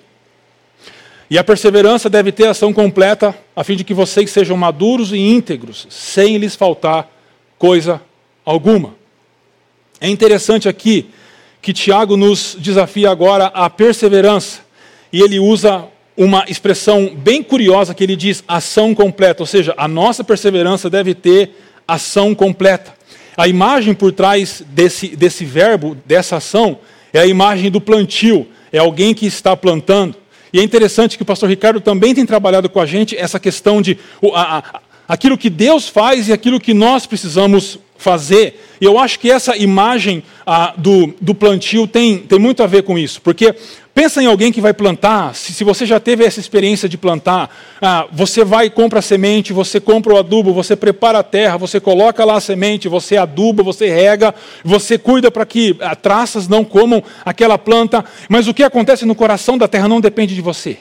E 1.29 1.37
a 1.37 1.43
perseverança 1.43 2.09
deve 2.09 2.31
ter 2.31 2.47
ação 2.47 2.71
completa, 2.71 3.37
a 3.53 3.61
fim 3.61 3.75
de 3.75 3.83
que 3.83 3.93
vocês 3.93 4.31
sejam 4.31 4.55
maduros 4.55 5.11
e 5.11 5.17
íntegros, 5.17 5.85
sem 5.89 6.37
lhes 6.37 6.55
faltar 6.55 7.11
coisa 7.57 8.01
alguma. 8.45 8.95
É 9.99 10.07
interessante 10.07 10.69
aqui 10.69 11.09
que 11.61 11.73
Tiago 11.73 12.15
nos 12.15 12.55
desafia 12.57 13.11
agora 13.11 13.47
à 13.47 13.69
perseverança, 13.69 14.68
e 15.11 15.21
ele 15.21 15.39
usa 15.39 15.85
uma 16.15 16.43
expressão 16.47 17.15
bem 17.15 17.41
curiosa 17.41 17.93
que 17.93 18.03
ele 18.03 18.15
diz 18.15 18.43
ação 18.47 18.93
completa, 18.93 19.41
ou 19.41 19.47
seja, 19.47 19.73
a 19.77 19.87
nossa 19.87 20.23
perseverança 20.23 20.89
deve 20.89 21.13
ter 21.13 21.51
ação 21.87 22.35
completa. 22.35 22.93
A 23.37 23.47
imagem 23.47 23.93
por 23.93 24.11
trás 24.11 24.61
desse, 24.67 25.15
desse 25.15 25.45
verbo, 25.45 25.95
dessa 26.05 26.37
ação, 26.37 26.79
é 27.13 27.19
a 27.19 27.25
imagem 27.25 27.71
do 27.71 27.79
plantio, 27.79 28.45
é 28.71 28.77
alguém 28.77 29.13
que 29.13 29.25
está 29.25 29.55
plantando. 29.55 30.15
E 30.51 30.59
é 30.59 30.63
interessante 30.63 31.15
que 31.15 31.23
o 31.23 31.25
pastor 31.25 31.47
Ricardo 31.47 31.79
também 31.79 32.13
tem 32.13 32.25
trabalhado 32.25 32.69
com 32.69 32.79
a 32.79 32.85
gente 32.85 33.15
essa 33.15 33.39
questão 33.39 33.81
de 33.81 33.97
a, 34.33 34.57
a, 34.57 34.81
aquilo 35.07 35.37
que 35.37 35.49
Deus 35.49 35.87
faz 35.87 36.27
e 36.27 36.33
aquilo 36.33 36.59
que 36.59 36.73
nós 36.73 37.05
precisamos 37.05 37.79
fazer. 37.99 38.65
E 38.81 38.85
eu 38.85 38.97
acho 38.97 39.19
que 39.19 39.29
essa 39.29 39.55
imagem 39.55 40.23
ah, 40.47 40.73
do, 40.75 41.13
do 41.21 41.35
plantio 41.35 41.85
tem, 41.85 42.17
tem 42.17 42.39
muito 42.39 42.63
a 42.63 42.67
ver 42.67 42.81
com 42.81 42.97
isso, 42.97 43.21
porque 43.21 43.53
Pensa 43.99 44.23
em 44.23 44.27
alguém 44.27 44.49
que 44.49 44.61
vai 44.61 44.73
plantar. 44.73 45.35
Se, 45.35 45.51
se 45.51 45.61
você 45.61 45.85
já 45.85 45.99
teve 45.99 46.23
essa 46.23 46.39
experiência 46.39 46.87
de 46.87 46.97
plantar, 46.97 47.53
ah, 47.81 48.07
você 48.09 48.45
vai 48.45 48.67
e 48.67 48.69
compra 48.69 48.99
a 48.99 49.01
semente, 49.01 49.51
você 49.51 49.77
compra 49.77 50.13
o 50.13 50.17
adubo, 50.17 50.53
você 50.53 50.73
prepara 50.73 51.19
a 51.19 51.23
terra, 51.23 51.57
você 51.57 51.81
coloca 51.81 52.23
lá 52.23 52.35
a 52.35 52.39
semente, 52.39 52.87
você 52.87 53.17
aduba, 53.17 53.61
você 53.61 53.89
rega, 53.89 54.33
você 54.63 54.97
cuida 54.97 55.29
para 55.29 55.45
que 55.45 55.75
ah, 55.81 55.97
traças 55.97 56.47
não 56.47 56.63
comam 56.63 57.03
aquela 57.25 57.57
planta. 57.57 58.05
Mas 58.29 58.47
o 58.47 58.53
que 58.53 58.63
acontece 58.63 59.05
no 59.05 59.13
coração 59.13 59.57
da 59.57 59.67
terra 59.67 59.89
não 59.89 59.99
depende 59.99 60.33
de 60.33 60.41
você. 60.41 60.77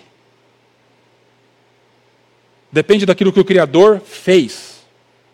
Depende 2.71 3.05
daquilo 3.05 3.33
que 3.33 3.41
o 3.41 3.45
Criador 3.45 4.01
fez 4.01 4.77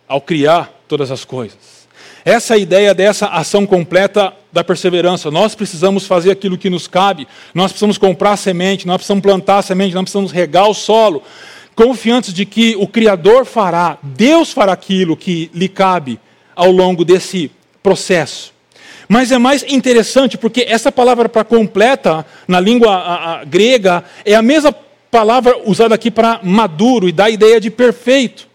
ao 0.08 0.22
criar 0.22 0.72
todas 0.88 1.10
as 1.10 1.22
coisas. 1.22 1.73
Essa 2.24 2.56
é 2.56 2.60
ideia 2.60 2.94
dessa 2.94 3.26
ação 3.26 3.66
completa 3.66 4.32
da 4.50 4.64
perseverança. 4.64 5.30
Nós 5.30 5.54
precisamos 5.54 6.06
fazer 6.06 6.30
aquilo 6.30 6.56
que 6.56 6.70
nos 6.70 6.88
cabe, 6.88 7.28
nós 7.52 7.70
precisamos 7.70 7.98
comprar 7.98 8.36
semente, 8.38 8.86
nós 8.86 8.96
precisamos 8.96 9.22
plantar 9.22 9.60
semente, 9.60 9.94
nós 9.94 10.04
precisamos 10.04 10.32
regar 10.32 10.66
o 10.68 10.74
solo, 10.74 11.22
confiantes 11.74 12.32
de 12.32 12.46
que 12.46 12.76
o 12.76 12.88
Criador 12.88 13.44
fará, 13.44 13.98
Deus 14.02 14.52
fará 14.52 14.72
aquilo 14.72 15.16
que 15.16 15.50
lhe 15.52 15.68
cabe 15.68 16.18
ao 16.56 16.70
longo 16.70 17.04
desse 17.04 17.50
processo. 17.82 18.54
Mas 19.06 19.30
é 19.30 19.36
mais 19.36 19.62
interessante 19.68 20.38
porque 20.38 20.64
essa 20.66 20.90
palavra 20.90 21.28
para 21.28 21.44
completa, 21.44 22.24
na 22.48 22.58
língua 22.58 22.94
a, 22.94 23.40
a, 23.40 23.44
grega, 23.44 24.02
é 24.24 24.34
a 24.34 24.40
mesma 24.40 24.74
palavra 25.10 25.60
usada 25.66 25.94
aqui 25.94 26.10
para 26.10 26.40
maduro 26.42 27.06
e 27.06 27.12
dá 27.12 27.26
a 27.26 27.30
ideia 27.30 27.60
de 27.60 27.70
perfeito. 27.70 28.53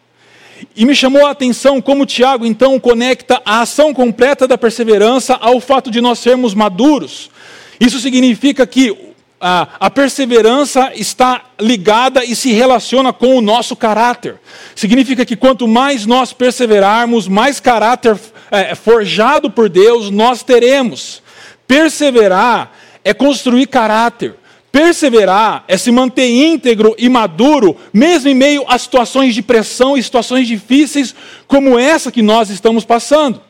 E 0.76 0.86
me 0.86 0.95
chamou 0.95 1.26
a 1.26 1.32
atenção 1.32 1.82
como 1.82 2.06
Tiago 2.06 2.45
então 2.45 2.80
conecta 2.80 3.41
a 3.45 3.62
ação 3.62 3.93
completa 3.93 4.48
da 4.48 4.58
perseverança 4.58 5.36
ao 5.36 5.60
fato 5.60 5.91
de 5.91 6.02
nós 6.02 6.19
sermos 6.19 6.54
maduros. 6.54 7.30
Isso 7.80 8.00
significa 8.00 8.65
que 8.67 8.95
a, 9.39 9.67
a, 9.80 9.89
perseverança 9.89 10.91
está 10.95 11.43
ligada 11.60 12.26
e 12.26 12.36
se 12.36 12.52
relaciona 12.52 13.13
com 13.13 13.36
o 13.36 13.41
nosso 13.41 13.76
caráter. 13.76 14.36
Significa 14.76 15.26
que 15.26 15.36
quanto 15.36 15.67
mais 15.67 16.06
nós 16.06 16.34
perseverarmos, 16.34 17.28
mais 17.28 17.60
caráter 17.60 18.19
é, 18.52 18.76
forjado 18.76 19.50
por 19.50 19.69
Deus 19.69 20.10
nós 20.10 20.43
teremos. 20.43 21.24
Perseverar 21.67 22.74
é 23.04 23.13
construir 23.13 23.67
caráter. 23.67 24.36
Perseverar 24.72 25.64
é 25.68 25.78
se 25.78 25.92
manter 25.92 26.30
íntegro 26.30 26.96
e 26.98 27.10
maduro, 27.10 27.76
mesmo 27.92 28.30
em 28.30 28.36
meio 28.36 28.64
a 28.68 28.78
situações 28.78 29.34
de 29.34 29.42
pressão 29.42 29.98
e 29.98 30.04
situações 30.04 30.48
difíceis 30.48 31.16
como 31.48 31.78
essa 31.78 32.12
que 32.12 32.22
nós 32.22 32.50
estamos 32.50 32.86
passando. 32.86 33.42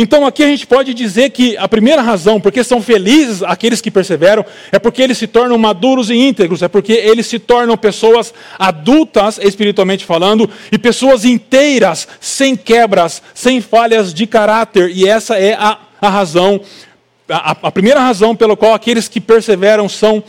Então 0.00 0.24
aqui 0.24 0.44
a 0.44 0.46
gente 0.46 0.64
pode 0.64 0.94
dizer 0.94 1.30
que 1.30 1.56
a 1.56 1.66
primeira 1.66 2.00
razão 2.00 2.40
porque 2.40 2.62
são 2.62 2.80
felizes 2.80 3.42
aqueles 3.42 3.80
que 3.80 3.90
perseveram 3.90 4.44
é 4.70 4.78
porque 4.78 5.02
eles 5.02 5.18
se 5.18 5.26
tornam 5.26 5.58
maduros 5.58 6.08
e 6.08 6.14
íntegros, 6.14 6.62
é 6.62 6.68
porque 6.68 6.92
eles 6.92 7.26
se 7.26 7.40
tornam 7.40 7.76
pessoas 7.76 8.32
adultas, 8.56 9.40
espiritualmente 9.42 10.04
falando, 10.04 10.48
e 10.70 10.78
pessoas 10.78 11.24
inteiras, 11.24 12.06
sem 12.20 12.54
quebras, 12.54 13.20
sem 13.34 13.60
falhas 13.60 14.14
de 14.14 14.24
caráter. 14.24 14.92
E 14.94 15.08
essa 15.08 15.36
é 15.36 15.54
a, 15.54 15.78
a 16.00 16.08
razão, 16.08 16.60
a, 17.28 17.56
a 17.60 17.72
primeira 17.72 17.98
razão 17.98 18.36
pela 18.36 18.56
qual 18.56 18.74
aqueles 18.74 19.08
que 19.08 19.20
perseveram 19.20 19.88
são 19.88 20.22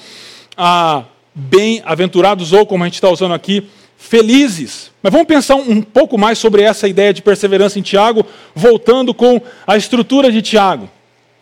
ah, 0.62 1.06
bem-aventurados, 1.34 2.52
ou 2.52 2.66
como 2.66 2.84
a 2.84 2.88
gente 2.88 2.96
está 2.96 3.10
usando 3.10 3.34
aqui, 3.34 3.66
felizes. 3.98 4.92
Mas 5.02 5.14
vamos 5.14 5.26
pensar 5.26 5.56
um 5.56 5.82
pouco 5.82 6.18
mais 6.18 6.38
sobre 6.38 6.62
essa 6.64 6.86
ideia 6.86 7.14
de 7.14 7.22
perseverança 7.22 7.80
em 7.80 7.82
Tiago, 7.82 8.26
voltando 8.54 9.14
com 9.14 9.42
a 9.66 9.78
estrutura 9.78 10.30
de 10.30 10.42
Tiago. 10.42 10.90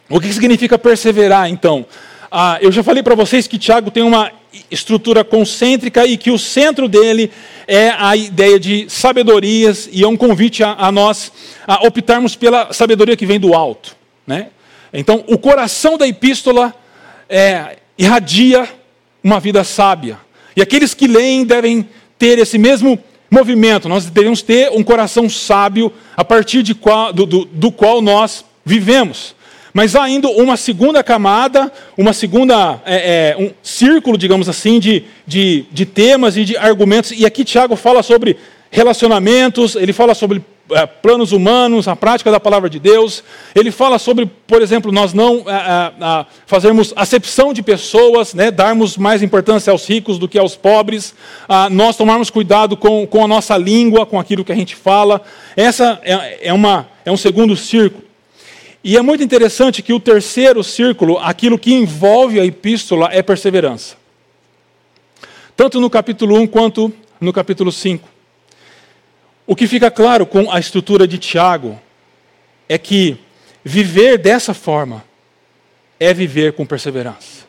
O 0.08 0.22
que 0.22 0.32
significa 0.32 0.78
perseverar, 0.78 1.50
então? 1.50 1.84
Ah, 2.32 2.60
eu 2.62 2.72
já 2.72 2.84
falei 2.84 3.02
para 3.02 3.16
vocês 3.16 3.48
que 3.48 3.58
Tiago 3.58 3.90
tem 3.90 4.04
uma 4.04 4.32
estrutura 4.70 5.24
concêntrica 5.24 6.06
e 6.06 6.16
que 6.16 6.30
o 6.30 6.38
centro 6.38 6.88
dele 6.88 7.32
é 7.68 7.90
a 7.98 8.16
ideia 8.16 8.60
de 8.60 8.88
sabedorias, 8.88 9.90
e 9.92 10.04
é 10.04 10.08
um 10.08 10.16
convite 10.16 10.64
a, 10.64 10.76
a 10.78 10.92
nós 10.92 11.32
a 11.66 11.88
optarmos 11.88 12.36
pela 12.36 12.72
sabedoria 12.72 13.18
que 13.18 13.26
vem 13.26 13.40
do 13.40 13.56
alto. 13.56 13.96
Né? 14.28 14.50
Então, 14.94 15.24
o 15.28 15.40
coração 15.40 15.98
da 15.98 16.08
epístola 16.08 16.74
é, 17.28 17.78
irradia 17.98 18.77
uma 19.28 19.42
vida 19.42 19.62
sábia. 19.62 20.18
E 20.56 20.62
aqueles 20.62 20.94
que 20.94 21.06
leem 21.06 21.44
devem 21.44 21.88
ter 22.18 22.40
esse 22.40 22.58
mesmo 22.58 22.98
movimento. 23.30 23.90
Nós 23.90 24.06
devemos 24.06 24.42
ter 24.42 24.72
um 24.72 24.82
coração 24.82 25.30
sábio 25.30 25.92
a 26.16 26.24
partir 26.24 26.64
de 26.64 26.74
qual, 26.74 27.12
do, 27.12 27.26
do, 27.26 27.46
do 27.46 27.70
qual 27.70 28.02
nós 28.02 28.46
vivemos. 28.64 29.36
Mas 29.74 29.98
há 29.98 30.04
ainda 30.04 30.30
uma 30.30 30.56
segunda 30.56 31.04
camada, 31.04 31.70
uma 31.98 32.14
segunda 32.14 32.82
é, 32.86 33.36
é, 33.36 33.38
um 33.38 33.52
círculo, 33.62 34.18
digamos 34.18 34.48
assim, 34.48 34.80
de, 34.80 35.04
de, 35.28 35.66
de 35.74 35.86
temas 35.86 36.38
e 36.38 36.46
de 36.46 36.56
argumentos. 36.56 37.12
E 37.12 37.26
aqui 37.26 37.44
Tiago 37.44 37.76
fala 37.76 38.02
sobre 38.02 38.38
relacionamentos, 38.72 39.76
ele 39.76 39.92
fala 39.92 40.16
sobre 40.16 40.42
é, 40.72 40.86
planos 40.86 41.32
humanos, 41.32 41.88
a 41.88 41.96
prática 41.96 42.32
da 42.32 42.40
palavra 42.40 42.70
de 42.70 42.80
Deus. 42.80 43.24
Ele 43.56 43.72
fala 43.72 43.98
sobre, 44.00 44.26
por 44.26 44.62
exemplo, 44.62 44.92
nós 44.92 45.14
não 45.14 45.44
é, 45.48 45.52
é, 45.52 46.26
fazermos 46.46 46.94
acepção 46.96 47.54
de 47.54 47.62
pessoas, 47.62 48.34
né, 48.34 48.52
darmos 48.52 48.98
mais 48.98 49.24
importância 49.24 49.72
aos 49.72 49.88
ricos 49.88 50.18
do 50.18 50.28
que 50.28 50.38
aos 50.38 50.56
pobres, 50.56 51.14
nós 51.72 51.96
tomarmos 51.96 52.30
cuidado 52.30 52.76
com, 52.76 53.06
com 53.08 53.24
a 53.24 53.28
nossa 53.28 53.58
língua, 53.58 54.06
com 54.06 54.20
aquilo 54.20 54.44
que 54.44 54.52
a 54.52 54.56
gente 54.56 54.76
fala. 54.76 55.22
Essa 55.56 56.00
é, 56.04 56.50
é, 56.50 56.54
uma, 56.54 56.88
é 57.06 57.12
um 57.12 57.18
segundo 57.18 57.56
círculo. 57.56 58.04
E 58.84 58.96
é 58.96 59.02
muito 59.02 59.24
interessante 59.24 59.82
que 59.82 59.94
o 59.94 60.00
terceiro 60.00 60.64
círculo, 60.64 61.18
aquilo 61.18 61.60
que 61.60 61.74
envolve 61.74 62.40
a 62.40 62.46
epístola, 62.46 63.10
é 63.12 63.22
perseverança. 63.22 63.96
Tanto 65.56 65.82
no 65.82 65.90
capítulo 65.90 66.40
1 66.40 66.48
quanto 66.48 66.94
no 67.20 67.34
capítulo 67.34 67.72
5. 67.72 68.08
O 69.48 69.56
que 69.56 69.66
fica 69.66 69.90
claro 69.90 70.26
com 70.26 70.52
a 70.52 70.60
estrutura 70.60 71.08
de 71.08 71.18
Tiago 71.18 71.80
é 72.68 72.78
que 72.78 73.18
viver 73.64 74.18
dessa 74.18 74.54
forma 74.54 75.06
é 75.98 76.14
viver 76.14 76.54
com 76.54 76.66
perseverança. 76.66 77.48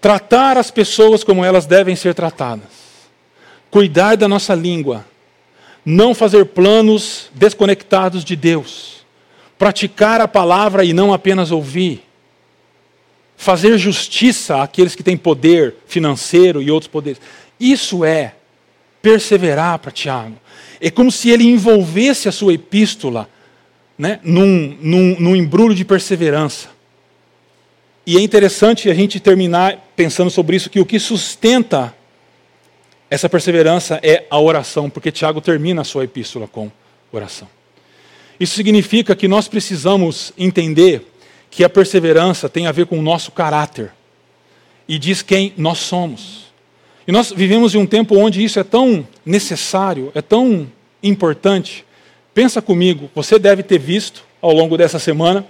tratar 0.00 0.56
as 0.56 0.68
pessoas 0.68 1.22
como 1.22 1.44
elas 1.44 1.64
devem 1.64 1.94
ser 1.94 2.12
tratadas, 2.12 2.66
cuidar 3.70 4.16
da 4.16 4.26
nossa 4.26 4.52
língua, 4.52 5.06
não 5.84 6.12
fazer 6.12 6.46
planos 6.46 7.30
desconectados 7.32 8.24
de 8.24 8.34
Deus, 8.34 9.06
praticar 9.56 10.20
a 10.20 10.26
palavra 10.26 10.84
e 10.84 10.92
não 10.92 11.12
apenas 11.12 11.52
ouvir, 11.52 12.02
fazer 13.36 13.78
justiça 13.78 14.60
àqueles 14.60 14.96
que 14.96 15.04
têm 15.04 15.16
poder 15.16 15.76
financeiro 15.86 16.60
e 16.60 16.68
outros 16.68 16.88
poderes. 16.88 17.20
Isso 17.60 18.04
é 18.04 18.34
perseverar 19.00 19.78
para 19.78 19.92
Tiago. 19.92 20.36
É 20.82 20.90
como 20.90 21.12
se 21.12 21.30
ele 21.30 21.44
envolvesse 21.44 22.28
a 22.28 22.32
sua 22.32 22.52
epístola 22.52 23.30
né, 23.96 24.18
num, 24.24 24.76
num, 24.80 25.16
num 25.20 25.36
embrulho 25.36 25.76
de 25.76 25.84
perseverança. 25.84 26.68
E 28.04 28.16
é 28.16 28.20
interessante 28.20 28.90
a 28.90 28.94
gente 28.94 29.20
terminar 29.20 29.78
pensando 29.94 30.28
sobre 30.28 30.56
isso, 30.56 30.68
que 30.68 30.80
o 30.80 30.84
que 30.84 30.98
sustenta 30.98 31.94
essa 33.08 33.28
perseverança 33.28 34.00
é 34.02 34.24
a 34.28 34.40
oração, 34.40 34.90
porque 34.90 35.12
Tiago 35.12 35.40
termina 35.40 35.82
a 35.82 35.84
sua 35.84 36.02
epístola 36.02 36.48
com 36.48 36.68
oração. 37.12 37.46
Isso 38.40 38.56
significa 38.56 39.14
que 39.14 39.28
nós 39.28 39.46
precisamos 39.46 40.32
entender 40.36 41.06
que 41.48 41.62
a 41.62 41.68
perseverança 41.68 42.48
tem 42.48 42.66
a 42.66 42.72
ver 42.72 42.86
com 42.86 42.98
o 42.98 43.02
nosso 43.02 43.30
caráter 43.30 43.92
e 44.88 44.98
diz 44.98 45.22
quem 45.22 45.52
nós 45.56 45.78
somos. 45.78 46.41
E 47.06 47.12
nós 47.12 47.32
vivemos 47.32 47.74
em 47.74 47.78
um 47.78 47.86
tempo 47.86 48.16
onde 48.16 48.44
isso 48.44 48.60
é 48.60 48.64
tão 48.64 49.06
necessário, 49.24 50.12
é 50.14 50.22
tão 50.22 50.70
importante. 51.02 51.84
Pensa 52.32 52.62
comigo, 52.62 53.10
você 53.14 53.38
deve 53.38 53.62
ter 53.62 53.78
visto 53.78 54.24
ao 54.40 54.52
longo 54.52 54.76
dessa 54.76 54.98
semana 54.98 55.46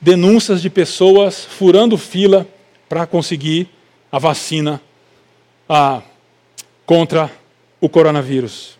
denúncias 0.00 0.60
de 0.60 0.68
pessoas 0.68 1.44
furando 1.44 1.96
fila 1.96 2.46
para 2.88 3.06
conseguir 3.06 3.68
a 4.10 4.18
vacina 4.18 4.80
a, 5.68 6.02
contra 6.84 7.30
o 7.80 7.88
coronavírus. 7.88 8.76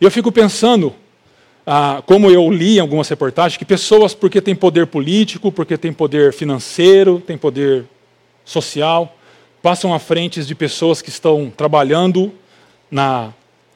Eu 0.00 0.10
fico 0.10 0.32
pensando, 0.32 0.92
ah, 1.64 2.02
como 2.04 2.28
eu 2.28 2.50
li 2.50 2.78
em 2.78 2.80
algumas 2.80 3.08
reportagens, 3.08 3.56
que 3.56 3.64
pessoas, 3.64 4.14
porque 4.14 4.40
têm 4.40 4.54
poder 4.54 4.86
político, 4.88 5.52
porque 5.52 5.76
têm 5.76 5.92
poder 5.92 6.32
financeiro, 6.32 7.22
têm 7.24 7.38
poder 7.38 7.84
social, 8.44 9.16
passam 9.62 9.94
à 9.94 9.98
frente 9.98 10.44
de 10.44 10.54
pessoas 10.54 11.00
que 11.00 11.08
estão 11.08 11.50
trabalhando 11.56 12.32
na, 12.90 13.32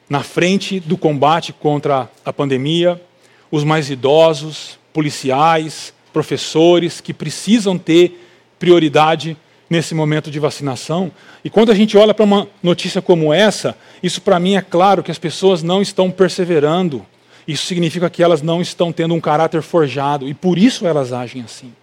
na 0.09 0.21
frente 0.21 0.79
do 0.81 0.97
combate 0.97 1.53
contra 1.53 2.09
a 2.25 2.33
pandemia, 2.33 3.01
os 3.49 3.63
mais 3.63 3.89
idosos, 3.89 4.77
policiais, 4.91 5.93
professores, 6.11 6.99
que 6.99 7.13
precisam 7.13 7.77
ter 7.77 8.21
prioridade 8.59 9.37
nesse 9.69 9.95
momento 9.95 10.29
de 10.29 10.39
vacinação. 10.39 11.11
E 11.43 11.49
quando 11.49 11.71
a 11.71 11.75
gente 11.75 11.97
olha 11.97 12.13
para 12.13 12.25
uma 12.25 12.47
notícia 12.61 13.01
como 13.01 13.33
essa, 13.33 13.77
isso 14.03 14.21
para 14.21 14.39
mim 14.39 14.55
é 14.55 14.61
claro 14.61 15.01
que 15.01 15.11
as 15.11 15.19
pessoas 15.19 15.63
não 15.63 15.81
estão 15.81 16.11
perseverando. 16.11 17.05
Isso 17.47 17.65
significa 17.65 18.09
que 18.09 18.21
elas 18.21 18.41
não 18.41 18.61
estão 18.61 18.91
tendo 18.91 19.13
um 19.13 19.21
caráter 19.21 19.61
forjado 19.61 20.27
e 20.27 20.33
por 20.33 20.57
isso 20.57 20.85
elas 20.85 21.13
agem 21.13 21.43
assim. 21.43 21.73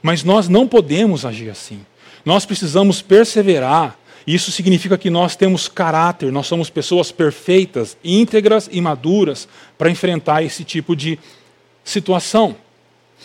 Mas 0.00 0.22
nós 0.22 0.48
não 0.48 0.66
podemos 0.68 1.24
agir 1.24 1.50
assim. 1.50 1.80
Nós 2.28 2.44
precisamos 2.44 3.00
perseverar. 3.00 3.98
Isso 4.26 4.52
significa 4.52 4.98
que 4.98 5.08
nós 5.08 5.34
temos 5.34 5.66
caráter, 5.66 6.30
nós 6.30 6.46
somos 6.46 6.68
pessoas 6.68 7.10
perfeitas, 7.10 7.96
íntegras 8.04 8.68
e 8.70 8.82
maduras 8.82 9.48
para 9.78 9.88
enfrentar 9.88 10.42
esse 10.42 10.62
tipo 10.62 10.94
de 10.94 11.18
situação. 11.82 12.54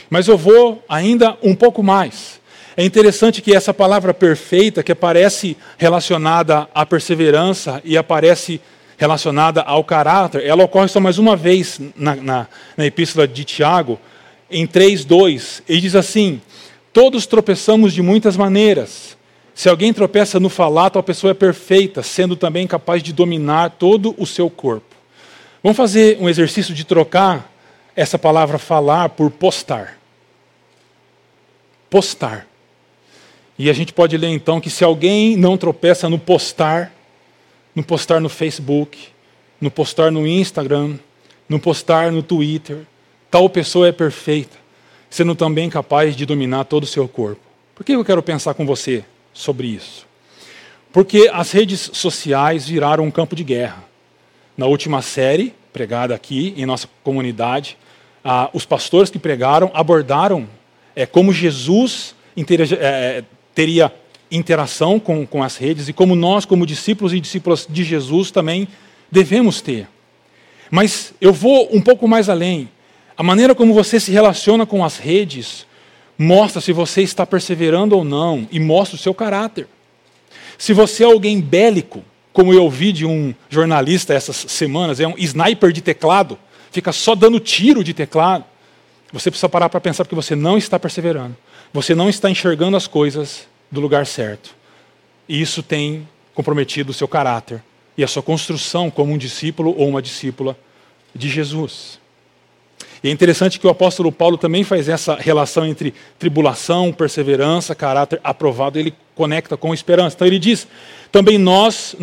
Mas 0.10 0.30
eu 0.30 0.38
vou 0.38 0.82
ainda 0.88 1.38
um 1.44 1.54
pouco 1.54 1.84
mais. 1.84 2.40
É 2.78 2.86
interessante 2.86 3.42
que 3.42 3.54
essa 3.54 3.74
palavra 3.74 4.14
perfeita, 4.14 4.82
que 4.82 4.94
aparece 4.94 5.58
relacionada 5.78 6.70
à 6.74 6.86
perseverança 6.86 7.82
e 7.84 7.98
aparece 7.98 8.62
relacionada 8.96 9.64
ao 9.64 9.84
caráter, 9.84 10.46
ela 10.46 10.64
ocorre 10.64 10.88
só 10.88 11.02
mais 11.02 11.18
uma 11.18 11.36
vez 11.36 11.78
na, 11.94 12.16
na, 12.16 12.48
na 12.78 12.86
epístola 12.86 13.28
de 13.28 13.44
Tiago, 13.44 14.00
em 14.50 14.66
3,2. 14.66 15.62
Ele 15.68 15.82
diz 15.82 15.94
assim: 15.94 16.40
Todos 16.94 17.26
tropeçamos 17.26 17.92
de 17.92 18.04
muitas 18.04 18.38
maneiras. 18.38 19.18
Se 19.56 19.68
alguém 19.68 19.92
tropeça 19.92 20.40
no 20.40 20.48
falar, 20.48 20.92
tal 20.92 21.02
pessoa 21.02 21.32
é 21.32 21.34
perfeita, 21.34 22.04
sendo 22.04 22.36
também 22.36 22.68
capaz 22.68 23.02
de 23.02 23.12
dominar 23.12 23.72
todo 23.72 24.16
o 24.18 24.28
seu 24.28 24.48
corpo. 24.48 24.96
Vamos 25.64 25.76
fazer 25.76 26.18
um 26.20 26.30
exercício 26.30 26.74
de 26.74 26.84
trocar 26.84 27.52
essa 27.96 28.20
palavra 28.20 28.60
falar 28.60 29.10
por 29.10 29.32
postar. 29.32 29.98
Postar. 31.90 32.48
E 33.58 33.70
a 33.70 33.74
gente 33.74 33.94
pode 33.94 34.18
ler 34.18 34.30
então 34.30 34.62
que 34.62 34.70
se 34.70 34.84
alguém 34.84 35.36
não 35.36 35.58
tropeça 35.58 36.10
no 36.10 36.20
postar, 36.20 36.94
no 37.76 37.84
postar 37.84 38.20
no 38.20 38.30
Facebook, 38.30 39.08
no 39.60 39.72
postar 39.72 40.12
no 40.12 40.28
Instagram, 40.28 40.98
no 41.50 41.60
postar 41.60 42.12
no 42.12 42.22
Twitter, 42.22 42.80
tal 43.32 43.50
pessoa 43.50 43.88
é 43.88 43.92
perfeita, 43.92 44.58
sendo 45.14 45.36
também 45.36 45.70
capaz 45.70 46.16
de 46.16 46.26
dominar 46.26 46.64
todo 46.64 46.86
o 46.86 46.88
seu 46.88 47.08
corpo. 47.08 47.40
Por 47.76 47.86
que 47.86 47.92
eu 47.92 48.04
quero 48.04 48.24
pensar 48.24 48.56
com 48.56 48.66
você 48.66 49.06
sobre 49.32 49.68
isso? 49.68 50.08
Porque 50.92 51.30
as 51.32 51.52
redes 51.52 51.92
sociais 51.94 52.68
viraram 52.68 53.04
um 53.04 53.12
campo 53.12 53.36
de 53.36 53.44
guerra. 53.44 53.84
Na 54.58 54.66
última 54.66 55.04
série, 55.04 55.54
pregada 55.72 56.16
aqui 56.16 56.56
em 56.58 56.66
nossa 56.66 56.90
comunidade, 57.04 57.78
ah, 58.26 58.50
os 58.54 58.66
pastores 58.66 59.12
que 59.12 59.20
pregaram 59.20 59.70
abordaram 59.76 60.50
é, 60.96 61.06
como 61.06 61.32
Jesus 61.32 62.16
é, 62.80 63.24
teria 63.54 63.94
interação 64.32 65.00
com, 65.00 65.28
com 65.28 65.44
as 65.44 65.58
redes 65.58 65.88
e 65.88 65.94
como 65.94 66.16
nós, 66.16 66.44
como 66.44 66.66
discípulos 66.66 67.14
e 67.14 67.20
discípulas 67.20 67.68
de 67.70 67.84
Jesus, 67.84 68.32
também 68.32 68.68
devemos 69.12 69.62
ter. 69.62 69.88
Mas 70.72 71.14
eu 71.22 71.32
vou 71.32 71.70
um 71.72 71.82
pouco 71.82 72.08
mais 72.08 72.30
além. 72.30 72.68
A 73.18 73.24
maneira 73.24 73.54
como 73.54 73.74
você 73.74 74.00
se 74.00 74.12
relaciona 74.12 74.66
com 74.66 74.84
as 74.84 74.98
redes 74.98 75.66
mostra 76.18 76.62
se 76.62 76.72
você 76.72 77.02
está 77.02 77.26
perseverando 77.26 77.96
ou 77.96 78.04
não 78.04 78.48
e 78.52 78.60
mostra 78.60 78.96
o 78.96 79.00
seu 79.00 79.14
caráter. 79.14 79.68
Se 80.58 80.74
você 80.74 81.04
é 81.04 81.06
alguém 81.06 81.42
bélico, 81.42 82.04
como 82.32 82.54
eu 82.54 82.64
ouvi 82.64 82.92
de 82.92 83.06
um 83.06 83.34
jornalista 83.50 84.14
essas 84.14 84.36
semanas, 84.36 85.00
é 85.00 85.08
um 85.08 85.16
sniper 85.18 85.72
de 85.72 85.82
teclado, 85.82 86.38
fica 86.72 86.92
só 86.92 87.14
dando 87.14 87.40
tiro 87.40 87.84
de 87.84 87.94
teclado, 87.94 88.46
você 89.12 89.30
precisa 89.30 89.48
parar 89.48 89.70
para 89.70 89.80
pensar 89.80 90.04
porque 90.04 90.16
você 90.16 90.36
não 90.36 90.58
está 90.58 90.80
perseverando. 90.80 91.38
Você 91.72 91.94
não 91.94 92.10
está 92.10 92.32
enxergando 92.32 92.76
as 92.76 92.88
coisas 92.88 93.48
do 93.70 93.80
lugar 93.80 94.08
certo. 94.08 94.56
E 95.30 95.40
isso 95.40 95.62
tem 95.62 96.08
comprometido 96.34 96.90
o 96.90 96.94
seu 96.94 97.08
caráter 97.08 97.64
e 97.96 98.04
a 98.04 98.08
sua 98.08 98.24
construção 98.24 98.90
como 98.90 99.14
um 99.14 99.18
discípulo 99.18 99.76
ou 99.78 99.88
uma 99.88 100.02
discípula 100.02 100.58
de 101.14 101.30
Jesus. 101.30 102.00
E 103.04 103.10
é 103.10 103.12
interessante 103.12 103.60
que 103.60 103.68
o 103.68 103.70
apóstolo 103.70 104.14
Paulo 104.14 104.38
também 104.38 104.64
faz 104.64 104.88
essa 104.88 105.16
relação 105.16 105.66
entre 105.66 105.94
tribulação, 106.18 106.94
perseverança, 106.94 107.76
caráter 107.76 108.22
aprovado, 108.24 108.80
ele 108.80 108.94
conecta 109.14 109.58
com 109.58 109.74
esperança. 109.74 110.16
Então 110.16 110.26
ele 110.26 110.40
diz: 110.40 110.66
também 111.12 111.38
nós, 111.38 111.96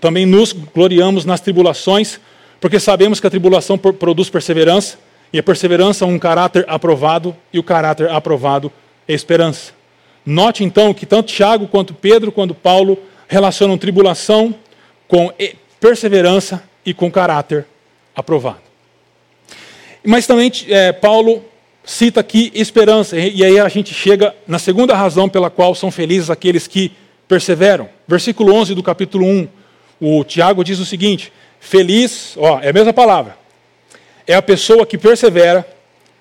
também 0.00 0.26
nos 0.26 0.52
gloriamos 0.52 1.24
nas 1.24 1.40
tribulações, 1.40 2.18
porque 2.60 2.80
sabemos 2.80 3.20
que 3.20 3.26
a 3.28 3.30
tribulação 3.30 3.78
produz 3.78 4.28
perseverança, 4.28 4.98
e 5.32 5.38
a 5.38 5.42
perseverança 5.42 6.04
um 6.04 6.18
caráter 6.18 6.64
aprovado, 6.66 7.36
e 7.52 7.58
o 7.58 7.62
caráter 7.62 8.10
aprovado 8.10 8.72
é 9.06 9.14
esperança. 9.14 9.72
Note 10.26 10.64
então 10.64 10.92
que 10.92 11.06
tanto 11.06 11.32
Tiago 11.32 11.68
quanto 11.68 11.94
Pedro 11.94 12.32
quanto 12.32 12.54
Paulo 12.54 12.98
relacionam 13.28 13.78
tribulação 13.78 14.52
com 15.06 15.32
perseverança 15.78 16.62
e 16.84 16.92
com 16.92 17.08
caráter 17.08 17.64
aprovado. 18.14 18.69
Mas 20.04 20.26
também 20.26 20.50
é, 20.68 20.92
Paulo 20.92 21.44
cita 21.84 22.20
aqui 22.20 22.52
esperança, 22.54 23.18
e 23.18 23.44
aí 23.44 23.58
a 23.58 23.68
gente 23.68 23.92
chega 23.92 24.34
na 24.46 24.58
segunda 24.58 24.94
razão 24.94 25.28
pela 25.28 25.50
qual 25.50 25.74
são 25.74 25.90
felizes 25.90 26.30
aqueles 26.30 26.66
que 26.66 26.92
perseveram. 27.26 27.88
Versículo 28.06 28.54
11 28.54 28.74
do 28.74 28.82
capítulo 28.82 29.26
1, 29.26 29.48
o 30.00 30.24
Tiago 30.24 30.64
diz 30.64 30.78
o 30.78 30.86
seguinte: 30.86 31.32
Feliz, 31.58 32.34
ó, 32.38 32.60
é 32.60 32.70
a 32.70 32.72
mesma 32.72 32.92
palavra. 32.92 33.36
É 34.26 34.34
a 34.34 34.42
pessoa 34.42 34.86
que 34.86 34.96
persevera 34.96 35.66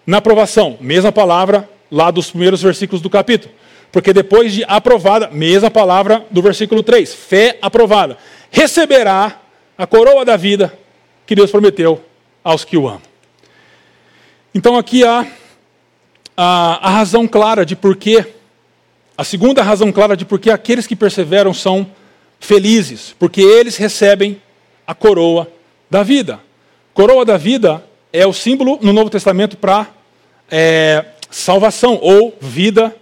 na 0.05 0.17
aprovação. 0.17 0.77
Mesma 0.81 1.11
palavra 1.11 1.69
lá 1.91 2.11
dos 2.11 2.29
primeiros 2.29 2.61
versículos 2.61 3.01
do 3.01 3.09
capítulo. 3.09 3.53
Porque 3.91 4.13
depois 4.13 4.53
de 4.53 4.63
aprovada, 4.67 5.29
mesma 5.31 5.71
palavra 5.71 6.25
do 6.29 6.41
versículo 6.41 6.83
3, 6.83 7.13
fé 7.13 7.57
aprovada, 7.61 8.17
receberá 8.51 9.39
a 9.77 9.87
coroa 9.87 10.25
da 10.25 10.35
vida 10.35 10.73
que 11.25 11.35
Deus 11.35 11.49
prometeu 11.49 12.03
aos 12.43 12.63
que 12.63 12.77
o 12.77 12.87
amam. 12.87 13.08
Então 14.53 14.77
aqui 14.77 15.03
há 15.03 15.27
a, 16.35 16.87
a 16.87 16.89
razão 16.89 17.27
clara 17.27 17.65
de 17.65 17.75
por 17.75 17.95
que, 17.95 18.25
a 19.17 19.23
segunda 19.23 19.61
razão 19.61 19.91
clara 19.91 20.17
de 20.17 20.25
por 20.25 20.39
que 20.39 20.49
aqueles 20.49 20.87
que 20.87 20.95
perseveram 20.95 21.53
são 21.53 21.87
felizes, 22.39 23.15
porque 23.19 23.41
eles 23.41 23.77
recebem 23.77 24.41
a 24.87 24.95
coroa 24.95 25.47
da 25.89 26.01
vida. 26.01 26.39
Coroa 26.93 27.23
da 27.23 27.37
vida 27.37 27.83
é 28.11 28.25
o 28.25 28.33
símbolo 28.33 28.79
no 28.81 28.91
Novo 28.91 29.09
Testamento 29.09 29.55
para 29.57 29.87
é, 30.49 31.05
salvação 31.29 31.99
ou 32.01 32.35
vida 32.41 32.95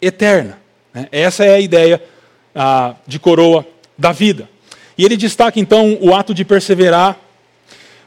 eterna. 0.00 0.58
Né? 0.94 1.08
Essa 1.10 1.44
é 1.44 1.54
a 1.54 1.60
ideia 1.60 2.02
ah, 2.54 2.94
de 3.06 3.18
coroa 3.18 3.66
da 3.98 4.12
vida. 4.12 4.48
E 4.96 5.04
ele 5.04 5.16
destaca 5.16 5.58
então 5.58 5.98
o 6.00 6.14
ato 6.14 6.32
de 6.34 6.44
perseverar, 6.44 7.18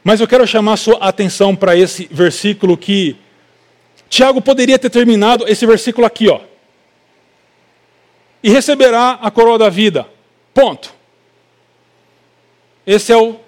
mas 0.06 0.20
eu 0.20 0.28
quero 0.28 0.46
chamar 0.46 0.74
a 0.74 0.76
sua 0.76 0.98
atenção 0.98 1.56
para 1.56 1.76
esse 1.76 2.08
versículo 2.08 2.76
que 2.76 3.16
Tiago 4.08 4.40
poderia 4.40 4.78
ter 4.78 4.88
terminado 4.88 5.44
esse 5.48 5.66
versículo 5.66 6.06
aqui, 6.06 6.28
ó. 6.28 6.42
E 8.40 8.48
receberá 8.48 9.18
a 9.20 9.28
coroa 9.32 9.58
da 9.58 9.68
vida. 9.68 10.06
Ponto. 10.54 10.94
Essa 12.86 13.14
é, 13.14 13.16
o, 13.16 13.40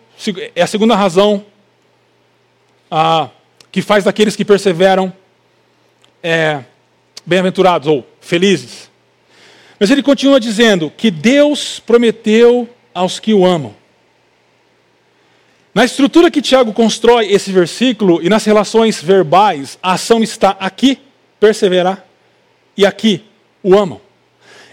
é 0.53 0.61
a 0.61 0.67
segunda 0.67 0.97
razão 0.97 1.47
ah, 2.91 3.29
que 3.71 3.81
faz 3.81 4.03
daqueles 4.03 4.35
que 4.35 4.45
perseveram 4.45 5.13
é, 6.21 6.65
bem-aventurados 7.25 7.87
ou 7.87 8.05
felizes. 8.21 8.91
Mas 9.79 9.93
ele 9.93 10.03
continua 10.03 10.41
dizendo 10.41 10.91
que 10.91 11.09
Deus 11.09 11.79
prometeu 11.79 12.69
aos 12.93 13.21
que 13.21 13.33
o 13.33 13.47
amam. 13.47 13.77
Na 15.79 15.85
estrutura 15.85 16.29
que 16.29 16.43
Tiago 16.43 16.73
constrói 16.73 17.31
esse 17.31 17.53
versículo 17.53 18.19
e 18.21 18.29
nas 18.29 18.45
relações 18.45 19.01
verbais, 19.01 19.79
a 19.81 19.93
ação 19.93 20.25
está 20.25 20.57
aqui, 20.59 20.99
perseverar, 21.39 22.05
e 22.77 22.85
aqui, 22.85 23.23
o 23.63 23.79
amam. 23.79 24.01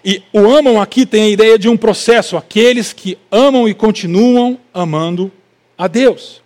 E 0.03 0.23
o 0.33 0.49
amam 0.49 0.81
aqui 0.81 1.05
tem 1.05 1.25
a 1.25 1.29
ideia 1.29 1.59
de 1.59 1.69
um 1.69 1.77
processo, 1.77 2.35
aqueles 2.35 2.91
que 2.91 3.19
amam 3.31 3.69
e 3.69 3.75
continuam 3.75 4.57
amando 4.73 5.31
a 5.77 5.87
Deus. 5.87 6.41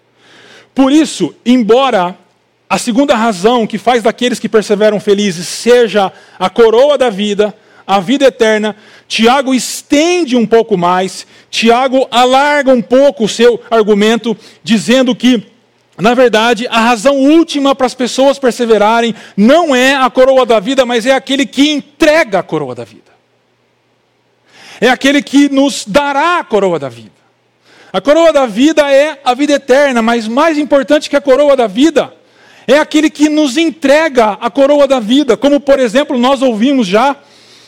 Por 0.75 0.91
isso, 0.91 1.33
embora 1.45 2.17
a 2.69 2.77
segunda 2.77 3.15
razão 3.15 3.65
que 3.65 3.77
faz 3.77 4.03
daqueles 4.03 4.39
que 4.39 4.49
perseveram 4.49 4.99
felizes 4.99 5.47
seja 5.47 6.11
a 6.37 6.49
coroa 6.49 6.97
da 6.97 7.09
vida, 7.09 7.55
a 7.87 8.01
vida 8.01 8.25
eterna, 8.25 8.75
Tiago 9.09 9.55
estende 9.55 10.35
um 10.35 10.45
pouco 10.45 10.77
mais, 10.77 11.25
Tiago 11.49 12.07
alarga 12.11 12.71
um 12.71 12.81
pouco 12.81 13.23
o 13.23 13.27
seu 13.27 13.59
argumento, 13.71 14.37
dizendo 14.63 15.15
que, 15.15 15.47
na 15.97 16.13
verdade, 16.13 16.67
a 16.69 16.79
razão 16.79 17.17
última 17.17 17.73
para 17.73 17.87
as 17.87 17.95
pessoas 17.95 18.37
perseverarem 18.37 19.15
não 19.35 19.75
é 19.75 19.95
a 19.95 20.07
coroa 20.11 20.45
da 20.45 20.59
vida, 20.59 20.85
mas 20.85 21.07
é 21.07 21.15
aquele 21.15 21.47
que 21.47 21.71
entrega 21.71 22.37
a 22.37 22.43
coroa 22.43 22.75
da 22.75 22.83
vida. 22.83 23.09
É 24.79 24.89
aquele 24.89 25.23
que 25.23 25.49
nos 25.49 25.85
dará 25.87 26.37
a 26.37 26.43
coroa 26.43 26.77
da 26.77 26.87
vida. 26.87 27.09
A 27.91 27.99
coroa 27.99 28.31
da 28.31 28.45
vida 28.45 28.93
é 28.93 29.19
a 29.25 29.33
vida 29.33 29.53
eterna, 29.53 30.03
mas 30.03 30.27
mais 30.27 30.55
importante 30.55 31.09
que 31.09 31.15
a 31.15 31.21
coroa 31.21 31.55
da 31.55 31.65
vida 31.65 32.13
é 32.67 32.77
aquele 32.77 33.09
que 33.09 33.27
nos 33.27 33.57
entrega 33.57 34.37
a 34.39 34.51
coroa 34.51 34.87
da 34.87 34.99
vida, 34.99 35.35
como 35.35 35.59
por 35.59 35.79
exemplo 35.79 36.15
nós 36.15 36.43
ouvimos 36.43 36.85
já 36.85 37.17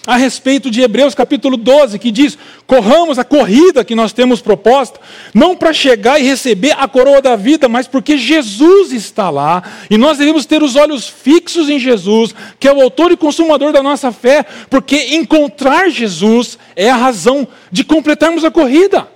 a 0.05 0.15
respeito 0.15 0.71
de 0.71 0.81
Hebreus 0.81 1.13
capítulo 1.13 1.55
12, 1.55 1.99
que 1.99 2.11
diz: 2.11 2.37
corramos 2.65 3.19
a 3.19 3.23
corrida 3.23 3.83
que 3.83 3.93
nós 3.93 4.11
temos 4.11 4.41
proposta, 4.41 4.99
não 5.33 5.55
para 5.55 5.71
chegar 5.71 6.19
e 6.19 6.23
receber 6.23 6.75
a 6.77 6.87
coroa 6.87 7.21
da 7.21 7.35
vida, 7.35 7.69
mas 7.69 7.87
porque 7.87 8.17
Jesus 8.17 8.91
está 8.91 9.29
lá, 9.29 9.63
e 9.89 9.97
nós 9.97 10.17
devemos 10.17 10.45
ter 10.45 10.63
os 10.63 10.75
olhos 10.75 11.07
fixos 11.07 11.69
em 11.69 11.79
Jesus, 11.79 12.33
que 12.59 12.67
é 12.67 12.73
o 12.73 12.81
autor 12.81 13.11
e 13.11 13.17
consumador 13.17 13.71
da 13.71 13.83
nossa 13.83 14.11
fé, 14.11 14.43
porque 14.69 15.15
encontrar 15.15 15.89
Jesus 15.89 16.57
é 16.75 16.89
a 16.89 16.95
razão 16.95 17.47
de 17.71 17.83
completarmos 17.83 18.43
a 18.43 18.49
corrida. 18.49 19.07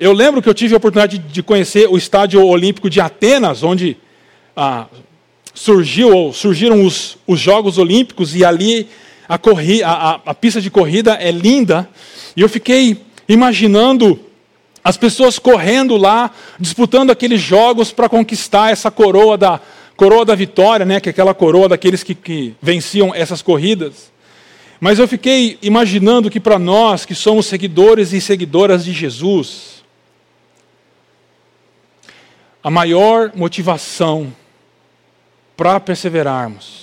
Eu 0.00 0.12
lembro 0.12 0.42
que 0.42 0.48
eu 0.48 0.54
tive 0.54 0.74
a 0.74 0.78
oportunidade 0.78 1.18
de 1.18 1.42
conhecer 1.42 1.88
o 1.88 1.96
estádio 1.96 2.44
olímpico 2.44 2.90
de 2.90 3.00
Atenas, 3.00 3.62
onde 3.62 3.96
ah, 4.56 4.86
surgiu 5.54 6.12
ou 6.12 6.32
surgiram 6.32 6.84
os, 6.84 7.18
os 7.26 7.38
Jogos 7.38 7.78
Olímpicos 7.78 8.34
e 8.34 8.44
ali 8.44 8.88
a, 9.32 9.38
corri, 9.38 9.82
a, 9.82 10.20
a, 10.26 10.34
pista 10.34 10.60
de 10.60 10.70
corrida 10.70 11.14
é 11.14 11.30
linda. 11.30 11.88
E 12.36 12.42
eu 12.42 12.48
fiquei 12.50 13.00
imaginando 13.26 14.20
as 14.84 14.98
pessoas 14.98 15.38
correndo 15.38 15.96
lá, 15.96 16.30
disputando 16.60 17.10
aqueles 17.10 17.40
jogos 17.40 17.90
para 17.90 18.10
conquistar 18.10 18.72
essa 18.72 18.90
coroa 18.90 19.38
da 19.38 19.58
coroa 19.96 20.24
da 20.24 20.34
vitória, 20.34 20.84
né, 20.84 21.00
que 21.00 21.08
é 21.08 21.12
aquela 21.12 21.32
coroa 21.32 21.68
daqueles 21.68 22.02
que, 22.02 22.14
que 22.14 22.54
venciam 22.60 23.14
essas 23.14 23.40
corridas. 23.40 24.12
Mas 24.78 24.98
eu 24.98 25.08
fiquei 25.08 25.58
imaginando 25.62 26.28
que 26.28 26.40
para 26.40 26.58
nós 26.58 27.06
que 27.06 27.14
somos 27.14 27.46
seguidores 27.46 28.12
e 28.12 28.20
seguidoras 28.20 28.84
de 28.84 28.92
Jesus, 28.92 29.82
a 32.62 32.70
maior 32.70 33.32
motivação 33.34 34.30
para 35.56 35.80
perseverarmos 35.80 36.81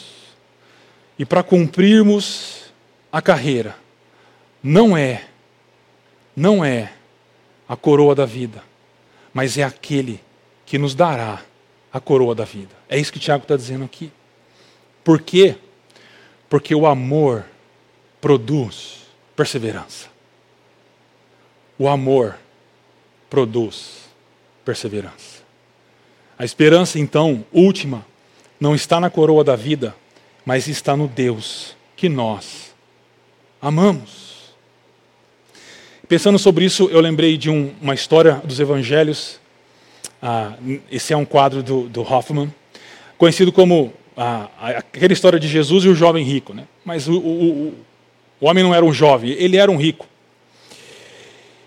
e 1.20 1.26
para 1.26 1.44
cumprirmos 1.44 2.72
a 3.12 3.22
carreira 3.22 3.76
não 4.64 4.96
é, 4.96 5.26
não 6.34 6.64
é 6.64 6.94
a 7.68 7.76
coroa 7.76 8.16
da 8.16 8.26
vida, 8.26 8.64
mas 9.34 9.58
é 9.58 9.64
aquele 9.64 10.22
que 10.66 10.78
nos 10.78 10.96
dará 10.96 11.42
a 11.92 12.00
coroa 12.00 12.34
da 12.34 12.46
vida. 12.46 12.74
É 12.88 12.98
isso 12.98 13.12
que 13.12 13.20
Tiago 13.20 13.44
está 13.44 13.58
dizendo 13.58 13.84
aqui. 13.84 14.12
Por 15.04 15.22
quê? 15.22 15.58
Porque 16.50 16.74
o 16.74 16.86
amor 16.86 17.46
produz 18.22 19.02
perseverança. 19.36 20.08
O 21.78 21.88
amor 21.88 22.38
produz 23.30 24.10
perseverança. 24.64 25.40
A 26.38 26.46
esperança, 26.46 27.00
então, 27.00 27.46
última, 27.52 28.06
não 28.60 28.74
está 28.74 29.00
na 29.00 29.10
coroa 29.10 29.44
da 29.44 29.56
vida, 29.56 29.96
mas 30.46 30.68
está 30.68 30.96
no 30.96 31.08
Deus 31.08 31.76
que 31.96 32.10
nós 32.10 32.74
amamos. 33.62 34.30
Pensando 36.08 36.40
sobre 36.40 36.66
isso, 36.66 36.90
eu 36.92 37.00
lembrei 37.02 37.38
de 37.38 37.50
um, 37.50 37.72
uma 37.82 37.94
história 37.94 38.42
dos 38.44 38.60
evangelhos. 38.60 39.40
Ah, 40.22 40.54
esse 40.92 41.14
é 41.14 41.18
um 41.18 41.26
quadro 41.26 41.62
do, 41.62 41.88
do 41.88 42.02
Hoffman, 42.02 42.52
conhecido 43.18 43.52
como 43.52 43.94
ah, 44.18 44.50
aquela 44.58 45.14
história 45.14 45.40
de 45.40 45.48
Jesus 45.48 45.86
e 45.86 45.90
o 45.90 45.96
jovem 45.96 46.24
rico. 46.24 46.54
Né? 46.54 46.64
Mas 46.84 47.08
o, 47.08 47.18
o, 47.18 47.74
o 48.42 48.48
homem 48.48 48.64
não 48.64 48.74
era 48.74 48.84
um 48.84 48.92
jovem, 48.92 49.32
ele 49.32 49.58
era 49.58 49.70
um 49.70 49.78
rico. 49.78 50.08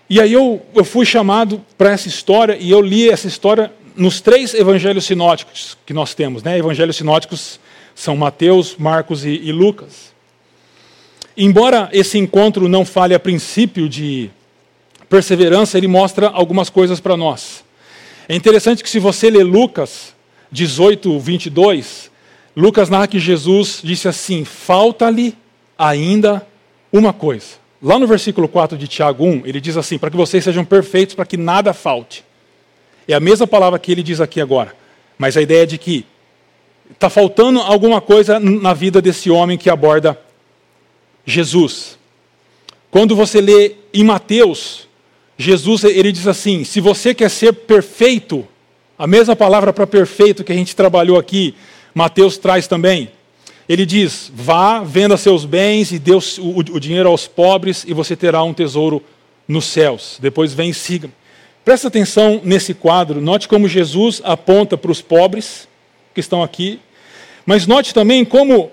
E 0.09 0.19
aí 0.19 0.33
eu, 0.33 0.61
eu 0.75 0.83
fui 0.83 1.05
chamado 1.05 1.63
para 1.77 1.91
essa 1.91 2.07
história 2.07 2.57
e 2.59 2.69
eu 2.69 2.81
li 2.81 3.09
essa 3.09 3.27
história 3.27 3.71
nos 3.95 4.19
três 4.19 4.53
evangelhos 4.53 5.05
sinóticos 5.05 5.77
que 5.85 5.93
nós 5.93 6.13
temos, 6.13 6.43
né? 6.43 6.57
Evangelhos 6.57 6.95
sinóticos 6.95 7.59
são 7.95 8.15
Mateus, 8.15 8.75
Marcos 8.77 9.25
e, 9.25 9.29
e 9.29 9.51
Lucas. 9.51 10.13
Embora 11.35 11.89
esse 11.91 12.17
encontro 12.17 12.69
não 12.69 12.85
fale 12.85 13.15
a 13.15 13.19
princípio 13.19 13.89
de 13.89 14.29
perseverança, 15.09 15.77
ele 15.77 15.87
mostra 15.87 16.27
algumas 16.27 16.69
coisas 16.69 16.99
para 16.99 17.17
nós. 17.17 17.63
É 18.27 18.35
interessante 18.35 18.83
que 18.83 18.89
se 18.89 18.99
você 18.99 19.29
ler 19.29 19.43
Lucas 19.43 20.13
18, 20.51 21.19
22, 21.19 22.11
Lucas 22.55 22.89
narra 22.89 23.07
que 23.07 23.19
Jesus 23.19 23.81
disse 23.83 24.07
assim: 24.07 24.45
falta-lhe 24.45 25.35
ainda 25.77 26.45
uma 26.91 27.11
coisa. 27.11 27.63
Lá 27.81 27.99
no 27.99 28.07
versículo 28.07 28.47
4 28.47 28.77
de 28.77 28.87
Tiago 28.87 29.25
1, 29.25 29.41
ele 29.45 29.59
diz 29.59 29.75
assim: 29.75 29.97
para 29.97 30.11
que 30.11 30.15
vocês 30.15 30.43
sejam 30.43 30.63
perfeitos, 30.63 31.15
para 31.15 31.25
que 31.25 31.35
nada 31.35 31.73
falte. 31.73 32.23
É 33.07 33.13
a 33.13 33.19
mesma 33.19 33.47
palavra 33.47 33.79
que 33.79 33.91
ele 33.91 34.03
diz 34.03 34.21
aqui 34.21 34.39
agora, 34.39 34.73
mas 35.17 35.35
a 35.35 35.41
ideia 35.41 35.63
é 35.63 35.65
de 35.65 35.77
que 35.77 36.05
está 36.93 37.09
faltando 37.09 37.59
alguma 37.59 37.99
coisa 37.99 38.39
na 38.39 38.73
vida 38.73 39.01
desse 39.01 39.29
homem 39.29 39.57
que 39.57 39.69
aborda 39.69 40.19
Jesus. 41.25 41.97
Quando 42.89 43.15
você 43.15 43.41
lê 43.41 43.75
em 43.93 44.03
Mateus, 44.03 44.87
Jesus 45.37 45.83
ele 45.83 46.11
diz 46.11 46.27
assim: 46.27 46.63
se 46.63 46.79
você 46.79 47.13
quer 47.13 47.29
ser 47.29 47.53
perfeito, 47.53 48.47
a 48.97 49.07
mesma 49.07 49.35
palavra 49.35 49.73
para 49.73 49.87
perfeito 49.87 50.43
que 50.43 50.51
a 50.51 50.55
gente 50.55 50.75
trabalhou 50.75 51.17
aqui, 51.17 51.55
Mateus 51.93 52.37
traz 52.37 52.67
também. 52.67 53.09
Ele 53.67 53.85
diz: 53.85 54.31
vá, 54.33 54.83
venda 54.83 55.17
seus 55.17 55.45
bens 55.45 55.91
e 55.91 55.99
dê 55.99 56.13
o, 56.13 56.21
o 56.39 56.79
dinheiro 56.79 57.09
aos 57.09 57.27
pobres, 57.27 57.83
e 57.87 57.93
você 57.93 58.15
terá 58.15 58.43
um 58.43 58.53
tesouro 58.53 59.01
nos 59.47 59.65
céus. 59.65 60.17
Depois 60.21 60.53
vem 60.53 60.71
siga. 60.71 61.09
Presta 61.65 61.87
atenção 61.87 62.41
nesse 62.43 62.73
quadro, 62.73 63.21
note 63.21 63.47
como 63.47 63.69
Jesus 63.69 64.21
aponta 64.23 64.77
para 64.77 64.91
os 64.91 65.01
pobres 65.01 65.67
que 66.13 66.19
estão 66.19 66.43
aqui, 66.43 66.79
mas 67.45 67.67
note 67.67 67.93
também 67.93 68.23
como 68.23 68.71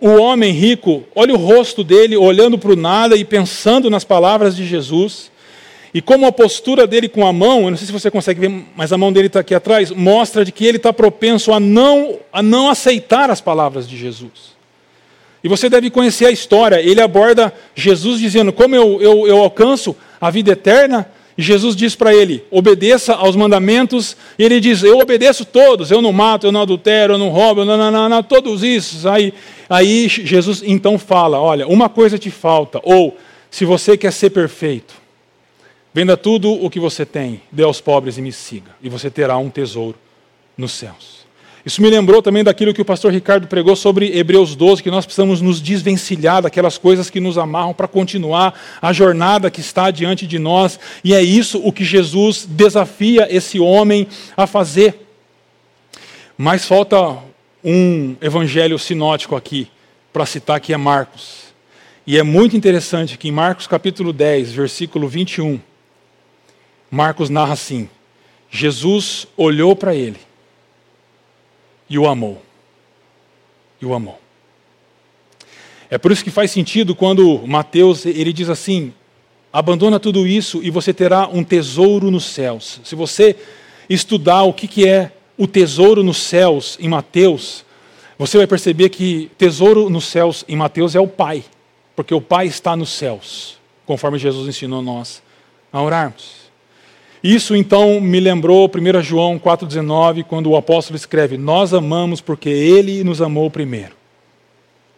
o 0.00 0.10
homem 0.20 0.52
rico 0.52 1.04
olha 1.14 1.32
o 1.32 1.38
rosto 1.38 1.84
dele 1.84 2.16
olhando 2.16 2.58
para 2.58 2.72
o 2.72 2.76
nada 2.76 3.16
e 3.16 3.24
pensando 3.24 3.88
nas 3.88 4.04
palavras 4.04 4.56
de 4.56 4.66
Jesus, 4.66 5.30
e 5.94 6.00
como 6.00 6.26
a 6.26 6.32
postura 6.32 6.86
dele 6.86 7.08
com 7.08 7.26
a 7.26 7.32
mão, 7.32 7.64
eu 7.64 7.70
não 7.70 7.76
sei 7.76 7.86
se 7.86 7.92
você 7.92 8.10
consegue 8.10 8.40
ver, 8.40 8.64
mas 8.74 8.92
a 8.92 8.98
mão 8.98 9.12
dele 9.12 9.26
está 9.26 9.40
aqui 9.40 9.54
atrás, 9.54 9.90
mostra 9.90 10.44
de 10.44 10.50
que 10.50 10.64
ele 10.64 10.78
está 10.78 10.92
propenso 10.92 11.52
a 11.52 11.60
não, 11.60 12.18
a 12.32 12.42
não 12.42 12.70
aceitar 12.70 13.30
as 13.30 13.42
palavras 13.42 13.86
de 13.86 13.96
Jesus. 13.96 14.52
E 15.44 15.48
você 15.48 15.68
deve 15.68 15.90
conhecer 15.90 16.26
a 16.26 16.30
história, 16.30 16.80
ele 16.80 17.00
aborda 17.00 17.52
Jesus 17.74 18.20
dizendo: 18.20 18.52
Como 18.52 18.74
eu, 18.74 19.02
eu, 19.02 19.26
eu 19.26 19.38
alcanço 19.38 19.94
a 20.20 20.30
vida 20.30 20.52
eterna? 20.52 21.10
E 21.36 21.42
Jesus 21.42 21.74
diz 21.74 21.94
para 21.94 22.14
ele: 22.14 22.44
obedeça 22.50 23.14
aos 23.14 23.36
mandamentos. 23.36 24.16
E 24.38 24.44
ele 24.44 24.60
diz: 24.60 24.82
Eu 24.82 24.98
obedeço 24.98 25.44
todos. 25.44 25.90
Eu 25.90 26.02
não 26.02 26.12
mato, 26.12 26.46
eu 26.46 26.52
não 26.52 26.62
adultero, 26.62 27.14
eu 27.14 27.18
não 27.18 27.28
roubo, 27.28 27.64
não, 27.64 27.76
não, 27.76 27.90
não, 27.90 28.08
não 28.08 28.22
todos 28.22 28.62
isso. 28.62 29.08
Aí, 29.08 29.32
aí 29.68 30.08
Jesus 30.08 30.62
então 30.64 30.98
fala: 30.98 31.40
Olha, 31.40 31.66
uma 31.66 31.88
coisa 31.88 32.18
te 32.18 32.30
falta. 32.30 32.80
Ou 32.82 33.16
Se 33.50 33.64
você 33.64 33.96
quer 33.96 34.12
ser 34.12 34.30
perfeito, 34.30 34.94
venda 35.92 36.16
tudo 36.16 36.52
o 36.52 36.70
que 36.70 36.80
você 36.80 37.04
tem, 37.04 37.42
dê 37.50 37.62
aos 37.62 37.80
pobres 37.80 38.18
e 38.18 38.22
me 38.22 38.32
siga, 38.32 38.70
e 38.82 38.88
você 38.88 39.10
terá 39.10 39.36
um 39.36 39.50
tesouro 39.50 39.96
nos 40.56 40.72
céus. 40.72 41.21
Isso 41.64 41.80
me 41.80 41.88
lembrou 41.88 42.20
também 42.20 42.42
daquilo 42.42 42.74
que 42.74 42.82
o 42.82 42.84
pastor 42.84 43.12
Ricardo 43.12 43.46
pregou 43.46 43.76
sobre 43.76 44.18
Hebreus 44.18 44.56
12, 44.56 44.82
que 44.82 44.90
nós 44.90 45.04
precisamos 45.04 45.40
nos 45.40 45.60
desvencilhar 45.60 46.42
daquelas 46.42 46.76
coisas 46.76 47.08
que 47.08 47.20
nos 47.20 47.38
amarram 47.38 47.72
para 47.72 47.86
continuar 47.86 48.58
a 48.80 48.92
jornada 48.92 49.48
que 49.48 49.60
está 49.60 49.92
diante 49.92 50.26
de 50.26 50.40
nós, 50.40 50.78
e 51.04 51.14
é 51.14 51.22
isso 51.22 51.60
o 51.64 51.72
que 51.72 51.84
Jesus 51.84 52.44
desafia 52.48 53.28
esse 53.30 53.60
homem 53.60 54.08
a 54.36 54.44
fazer. 54.44 55.06
Mas 56.36 56.66
falta 56.66 57.18
um 57.62 58.16
evangelho 58.20 58.76
sinótico 58.76 59.36
aqui, 59.36 59.68
para 60.12 60.26
citar 60.26 60.58
que 60.60 60.72
é 60.72 60.76
Marcos. 60.76 61.42
E 62.04 62.18
é 62.18 62.24
muito 62.24 62.56
interessante 62.56 63.16
que 63.16 63.28
em 63.28 63.32
Marcos 63.32 63.68
capítulo 63.68 64.12
10, 64.12 64.50
versículo 64.50 65.06
21, 65.06 65.60
Marcos 66.90 67.30
narra 67.30 67.52
assim: 67.52 67.88
Jesus 68.50 69.28
olhou 69.36 69.76
para 69.76 69.94
ele 69.94 70.18
e 71.88 71.98
o 71.98 72.06
amou. 72.06 72.42
E 73.80 73.86
o 73.86 73.94
amou. 73.94 74.18
É 75.90 75.98
por 75.98 76.10
isso 76.10 76.24
que 76.24 76.30
faz 76.30 76.50
sentido 76.50 76.94
quando 76.94 77.46
Mateus 77.46 78.06
ele 78.06 78.32
diz 78.32 78.48
assim: 78.48 78.92
abandona 79.52 80.00
tudo 80.00 80.26
isso 80.26 80.62
e 80.62 80.70
você 80.70 80.94
terá 80.94 81.28
um 81.28 81.44
tesouro 81.44 82.10
nos 82.10 82.24
céus. 82.24 82.80
Se 82.82 82.94
você 82.94 83.36
estudar 83.90 84.42
o 84.44 84.52
que, 84.52 84.66
que 84.66 84.88
é 84.88 85.12
o 85.36 85.46
tesouro 85.46 86.02
nos 86.02 86.18
céus 86.18 86.78
em 86.80 86.88
Mateus, 86.88 87.64
você 88.18 88.38
vai 88.38 88.46
perceber 88.46 88.88
que 88.88 89.30
tesouro 89.36 89.90
nos 89.90 90.04
céus 90.04 90.44
em 90.48 90.56
Mateus 90.56 90.94
é 90.94 91.00
o 91.00 91.08
Pai, 91.08 91.44
porque 91.94 92.14
o 92.14 92.20
Pai 92.20 92.46
está 92.46 92.76
nos 92.76 92.90
céus, 92.90 93.58
conforme 93.84 94.18
Jesus 94.18 94.48
ensinou 94.48 94.80
nós 94.80 95.22
a 95.72 95.82
orarmos. 95.82 96.41
Isso 97.22 97.54
então 97.54 98.00
me 98.00 98.18
lembrou 98.18 98.68
1 98.68 99.00
João 99.00 99.38
4,19, 99.38 100.24
quando 100.24 100.50
o 100.50 100.56
apóstolo 100.56 100.96
escreve: 100.96 101.38
Nós 101.38 101.72
amamos 101.72 102.20
porque 102.20 102.48
ele 102.48 103.04
nos 103.04 103.22
amou 103.22 103.48
primeiro. 103.48 103.94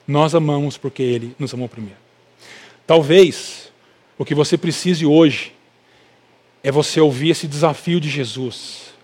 Nós 0.09 0.35
amamos 0.35 0.79
porque 0.79 1.03
ele 1.03 1.35
nos 1.39 1.53
amou 1.53 1.69
primeiro. 1.69 1.99
Talvez 2.87 3.71
o 4.17 4.25
que 4.25 4.35
você 4.35 4.57
precise 4.57 5.05
hoje 5.05 5.53
é 6.63 6.73
você 6.73 6.99
ouvir 6.99 7.31
esse 7.31 7.47
desafio 7.47 8.01
de 8.01 8.09
Jesus, 8.09 8.95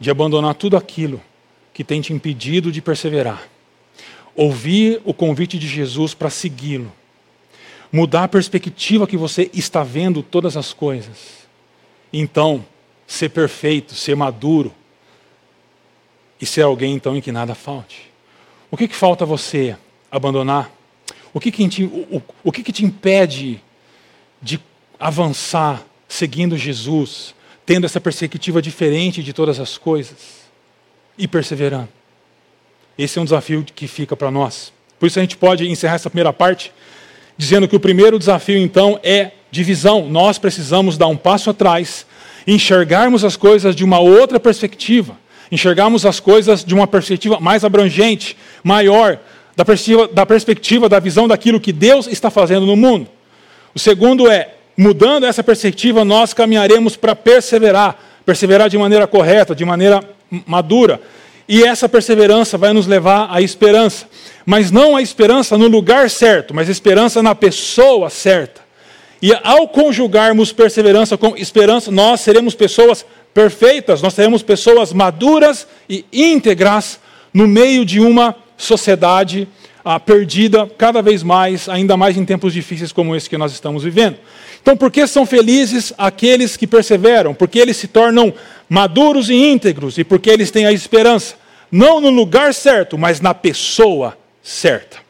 de 0.00 0.10
abandonar 0.10 0.54
tudo 0.54 0.76
aquilo 0.76 1.20
que 1.72 1.84
tem 1.84 2.00
te 2.00 2.12
impedido 2.12 2.72
de 2.72 2.82
perseverar. 2.82 3.48
Ouvir 4.34 5.00
o 5.04 5.14
convite 5.14 5.58
de 5.58 5.68
Jesus 5.68 6.12
para 6.12 6.28
segui-lo. 6.28 6.92
Mudar 7.92 8.24
a 8.24 8.28
perspectiva 8.28 9.06
que 9.06 9.16
você 9.16 9.48
está 9.54 9.84
vendo 9.84 10.24
todas 10.24 10.56
as 10.56 10.72
coisas 10.72 11.37
então 12.12 12.64
ser 13.06 13.30
perfeito, 13.30 13.94
ser 13.94 14.14
maduro 14.14 14.72
e 16.40 16.46
ser 16.46 16.62
alguém 16.62 16.94
então 16.94 17.16
em 17.16 17.20
que 17.20 17.32
nada 17.32 17.54
falte. 17.54 18.10
O 18.70 18.76
que, 18.76 18.86
que 18.86 18.94
falta 18.94 19.24
você 19.24 19.76
abandonar? 20.10 20.70
O 21.32 21.40
que, 21.40 21.50
que, 21.50 21.68
te, 21.68 21.84
o, 21.84 22.22
o 22.44 22.52
que, 22.52 22.62
que 22.62 22.72
te 22.72 22.84
impede 22.84 23.62
de 24.40 24.60
avançar 24.98 25.84
seguindo 26.06 26.56
Jesus, 26.56 27.34
tendo 27.64 27.84
essa 27.84 28.00
perspectiva 28.00 28.62
diferente 28.62 29.22
de 29.22 29.32
todas 29.32 29.58
as 29.58 29.78
coisas 29.78 30.16
e 31.16 31.26
perseverando? 31.26 31.88
Esse 32.96 33.18
é 33.18 33.22
um 33.22 33.24
desafio 33.24 33.64
que 33.64 33.86
fica 33.86 34.16
para 34.16 34.30
nós. 34.30 34.72
Por 34.98 35.06
isso 35.06 35.18
a 35.18 35.22
gente 35.22 35.36
pode 35.36 35.68
encerrar 35.68 35.94
essa 35.94 36.10
primeira 36.10 36.32
parte 36.32 36.72
dizendo 37.36 37.68
que 37.68 37.76
o 37.76 37.80
primeiro 37.80 38.18
desafio 38.18 38.58
então 38.58 38.98
é 39.02 39.32
divisão. 39.50 40.08
Nós 40.08 40.38
precisamos 40.38 40.96
dar 40.96 41.06
um 41.06 41.16
passo 41.16 41.50
atrás, 41.50 42.06
enxergarmos 42.46 43.24
as 43.24 43.36
coisas 43.36 43.74
de 43.74 43.84
uma 43.84 43.98
outra 43.98 44.38
perspectiva, 44.40 45.16
enxergarmos 45.50 46.04
as 46.04 46.20
coisas 46.20 46.64
de 46.64 46.74
uma 46.74 46.86
perspectiva 46.86 47.40
mais 47.40 47.64
abrangente, 47.64 48.36
maior, 48.62 49.18
da 49.56 49.64
perspectiva, 49.64 50.08
da 50.08 50.24
perspectiva, 50.26 50.88
da 50.88 51.00
visão 51.00 51.26
daquilo 51.26 51.60
que 51.60 51.72
Deus 51.72 52.06
está 52.06 52.30
fazendo 52.30 52.64
no 52.64 52.76
mundo. 52.76 53.08
O 53.74 53.78
segundo 53.78 54.30
é, 54.30 54.54
mudando 54.76 55.26
essa 55.26 55.42
perspectiva, 55.42 56.04
nós 56.04 56.32
caminharemos 56.32 56.96
para 56.96 57.16
perseverar, 57.16 57.98
perseverar 58.24 58.68
de 58.68 58.78
maneira 58.78 59.06
correta, 59.06 59.54
de 59.54 59.64
maneira 59.64 60.00
madura. 60.46 61.00
E 61.48 61.64
essa 61.64 61.88
perseverança 61.88 62.56
vai 62.56 62.72
nos 62.72 62.86
levar 62.86 63.28
à 63.30 63.40
esperança. 63.40 64.06
Mas 64.46 64.70
não 64.70 64.94
a 64.94 65.02
esperança 65.02 65.58
no 65.58 65.66
lugar 65.66 66.08
certo, 66.08 66.54
mas 66.54 66.68
esperança 66.68 67.22
na 67.22 67.34
pessoa 67.34 68.08
certa. 68.10 68.67
E 69.20 69.32
ao 69.42 69.68
conjugarmos 69.68 70.52
perseverança 70.52 71.16
com 71.16 71.36
esperança, 71.36 71.90
nós 71.90 72.20
seremos 72.20 72.54
pessoas 72.54 73.04
perfeitas, 73.34 74.00
nós 74.00 74.14
seremos 74.14 74.42
pessoas 74.42 74.92
maduras 74.92 75.66
e 75.88 76.04
íntegras 76.12 77.00
no 77.32 77.46
meio 77.46 77.84
de 77.84 78.00
uma 78.00 78.34
sociedade 78.56 79.48
ah, 79.84 79.98
perdida 79.98 80.70
cada 80.78 81.00
vez 81.00 81.22
mais, 81.22 81.68
ainda 81.68 81.96
mais 81.96 82.16
em 82.16 82.24
tempos 82.24 82.52
difíceis 82.52 82.92
como 82.92 83.14
esse 83.16 83.28
que 83.28 83.38
nós 83.38 83.52
estamos 83.52 83.84
vivendo. 83.84 84.18
Então, 84.60 84.76
por 84.76 84.90
que 84.90 85.06
são 85.06 85.24
felizes 85.24 85.92
aqueles 85.96 86.56
que 86.56 86.66
perseveram? 86.66 87.32
Porque 87.32 87.58
eles 87.58 87.76
se 87.76 87.88
tornam 87.88 88.34
maduros 88.68 89.30
e 89.30 89.34
íntegros 89.34 89.98
e 89.98 90.04
porque 90.04 90.30
eles 90.30 90.50
têm 90.50 90.66
a 90.66 90.72
esperança, 90.72 91.36
não 91.70 92.00
no 92.00 92.10
lugar 92.10 92.52
certo, 92.52 92.98
mas 92.98 93.20
na 93.20 93.32
pessoa 93.32 94.16
certa. 94.42 95.07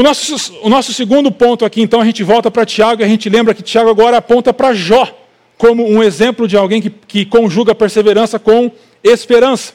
O 0.00 0.02
nosso, 0.02 0.58
o 0.62 0.70
nosso 0.70 0.94
segundo 0.94 1.30
ponto 1.30 1.62
aqui, 1.62 1.82
então, 1.82 2.00
a 2.00 2.04
gente 2.06 2.24
volta 2.24 2.50
para 2.50 2.64
Tiago 2.64 3.02
e 3.02 3.04
a 3.04 3.06
gente 3.06 3.28
lembra 3.28 3.52
que 3.52 3.62
Tiago 3.62 3.90
agora 3.90 4.16
aponta 4.16 4.50
para 4.50 4.72
Jó 4.72 5.06
como 5.58 5.86
um 5.86 6.02
exemplo 6.02 6.48
de 6.48 6.56
alguém 6.56 6.80
que, 6.80 6.88
que 6.88 7.26
conjuga 7.26 7.74
perseverança 7.74 8.38
com 8.38 8.72
esperança. 9.04 9.74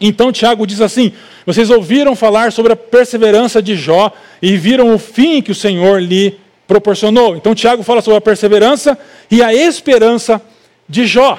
Então 0.00 0.32
Tiago 0.32 0.66
diz 0.66 0.80
assim: 0.80 1.12
Vocês 1.44 1.68
ouviram 1.68 2.16
falar 2.16 2.52
sobre 2.52 2.72
a 2.72 2.76
perseverança 2.76 3.60
de 3.60 3.76
Jó 3.76 4.10
e 4.40 4.56
viram 4.56 4.94
o 4.94 4.98
fim 4.98 5.42
que 5.42 5.52
o 5.52 5.54
Senhor 5.54 6.00
lhe 6.00 6.38
proporcionou. 6.66 7.36
Então 7.36 7.54
Tiago 7.54 7.82
fala 7.82 8.00
sobre 8.00 8.16
a 8.16 8.22
perseverança 8.22 8.98
e 9.30 9.42
a 9.42 9.52
esperança 9.52 10.40
de 10.88 11.04
Jó. 11.06 11.38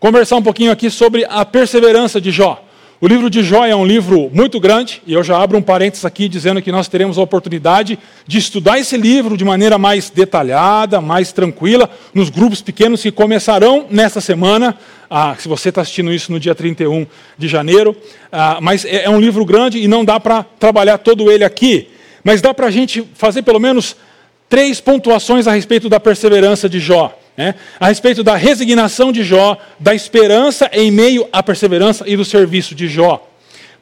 Conversar 0.00 0.34
um 0.34 0.42
pouquinho 0.42 0.72
aqui 0.72 0.90
sobre 0.90 1.24
a 1.30 1.44
perseverança 1.44 2.20
de 2.20 2.32
Jó. 2.32 2.63
O 3.00 3.08
livro 3.08 3.28
de 3.28 3.42
Jó 3.42 3.66
é 3.66 3.74
um 3.74 3.84
livro 3.84 4.30
muito 4.32 4.60
grande, 4.60 5.02
e 5.04 5.12
eu 5.12 5.22
já 5.22 5.42
abro 5.42 5.58
um 5.58 5.62
parênteses 5.62 6.04
aqui 6.04 6.28
dizendo 6.28 6.62
que 6.62 6.70
nós 6.70 6.86
teremos 6.86 7.18
a 7.18 7.22
oportunidade 7.22 7.98
de 8.24 8.38
estudar 8.38 8.78
esse 8.78 8.96
livro 8.96 9.36
de 9.36 9.44
maneira 9.44 9.76
mais 9.76 10.10
detalhada, 10.10 11.00
mais 11.00 11.32
tranquila, 11.32 11.90
nos 12.14 12.30
grupos 12.30 12.62
pequenos 12.62 13.02
que 13.02 13.10
começarão 13.10 13.86
nesta 13.90 14.20
semana. 14.20 14.78
Ah, 15.10 15.34
se 15.36 15.48
você 15.48 15.70
está 15.70 15.80
assistindo 15.80 16.12
isso 16.12 16.30
no 16.30 16.38
dia 16.38 16.54
31 16.54 17.04
de 17.36 17.48
janeiro. 17.48 17.96
Ah, 18.30 18.58
mas 18.60 18.84
é, 18.84 19.04
é 19.04 19.10
um 19.10 19.20
livro 19.20 19.44
grande 19.44 19.78
e 19.78 19.88
não 19.88 20.04
dá 20.04 20.20
para 20.20 20.44
trabalhar 20.44 20.98
todo 20.98 21.30
ele 21.32 21.44
aqui. 21.44 21.88
Mas 22.22 22.40
dá 22.40 22.54
para 22.54 22.68
a 22.68 22.70
gente 22.70 23.06
fazer 23.14 23.42
pelo 23.42 23.58
menos 23.58 23.96
três 24.48 24.80
pontuações 24.80 25.48
a 25.48 25.52
respeito 25.52 25.88
da 25.88 25.98
perseverança 25.98 26.68
de 26.68 26.78
Jó 26.78 27.12
né, 27.36 27.54
a 27.80 27.88
respeito 27.88 28.22
da 28.22 28.36
resignação 28.36 29.12
de 29.12 29.22
Jó, 29.22 29.56
da 29.78 29.94
esperança 29.94 30.70
em 30.72 30.90
meio 30.90 31.28
à 31.32 31.42
perseverança 31.42 32.04
e 32.06 32.16
do 32.16 32.24
serviço 32.24 32.74
de 32.74 32.88
Jó. 32.88 33.28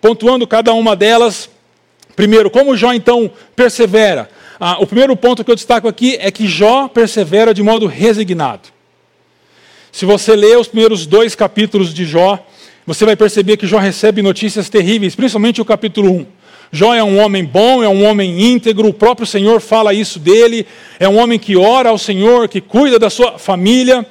Pontuando 0.01 0.47
cada 0.47 0.73
uma 0.73 0.97
delas, 0.97 1.49
primeiro, 2.17 2.51
como 2.51 2.77
Jó 2.77 2.93
então 2.93 3.31
persevera? 3.55 4.29
Ah, 4.59 4.79
o 4.81 4.87
primeiro 4.87 5.17
ponto 5.17 5.45
que 5.45 5.51
eu 5.51 5.57
destaco 5.57 5.89
aqui 5.89 6.17
é 6.21 6.31
que 6.31 6.47
Jó 6.47 6.89
persevera 6.89 7.53
de 7.53 7.63
modo 7.63 7.87
resignado. 7.87 8.69
Se 9.91 10.07
você 10.07 10.35
ler 10.35 10.59
os 10.59 10.69
primeiros 10.69 11.05
dois 11.05 11.35
capítulos 11.35 11.93
de 11.93 12.07
Jó, 12.07 12.39
você 12.87 13.05
vai 13.05 13.15
perceber 13.15 13.57
que 13.57 13.67
Jó 13.67 13.79
recebe 13.79 14.23
notícias 14.23 14.69
terríveis, 14.69 15.15
principalmente 15.15 15.61
o 15.61 15.65
capítulo 15.65 16.11
1. 16.11 16.27
Jó 16.75 16.95
é 16.95 17.05
um 17.05 17.21
homem 17.21 17.45
bom, 17.45 17.85
é 17.85 17.89
um 17.89 18.03
homem 18.03 18.51
íntegro, 18.51 18.89
o 18.89 18.95
próprio 18.95 19.27
Senhor 19.27 19.61
fala 19.61 19.93
isso 19.93 20.19
dele. 20.19 20.67
É 20.99 21.07
um 21.07 21.19
homem 21.19 21.39
que 21.39 21.55
ora 21.55 21.91
ao 21.91 21.99
Senhor, 21.99 22.49
que 22.49 22.63
cuida 22.63 22.99
da 22.99 23.11
sua 23.11 23.39
família. 23.39 24.07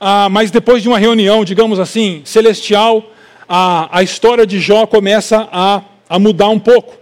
Ah, 0.00 0.28
mas 0.28 0.50
depois 0.50 0.82
de 0.82 0.88
uma 0.88 0.98
reunião, 0.98 1.44
digamos 1.44 1.78
assim, 1.78 2.20
celestial, 2.24 3.12
a, 3.48 3.96
a 3.96 4.02
história 4.02 4.44
de 4.44 4.58
Jó 4.58 4.86
começa 4.86 5.48
a, 5.52 5.82
a 6.08 6.18
mudar 6.18 6.48
um 6.48 6.58
pouco. 6.58 6.96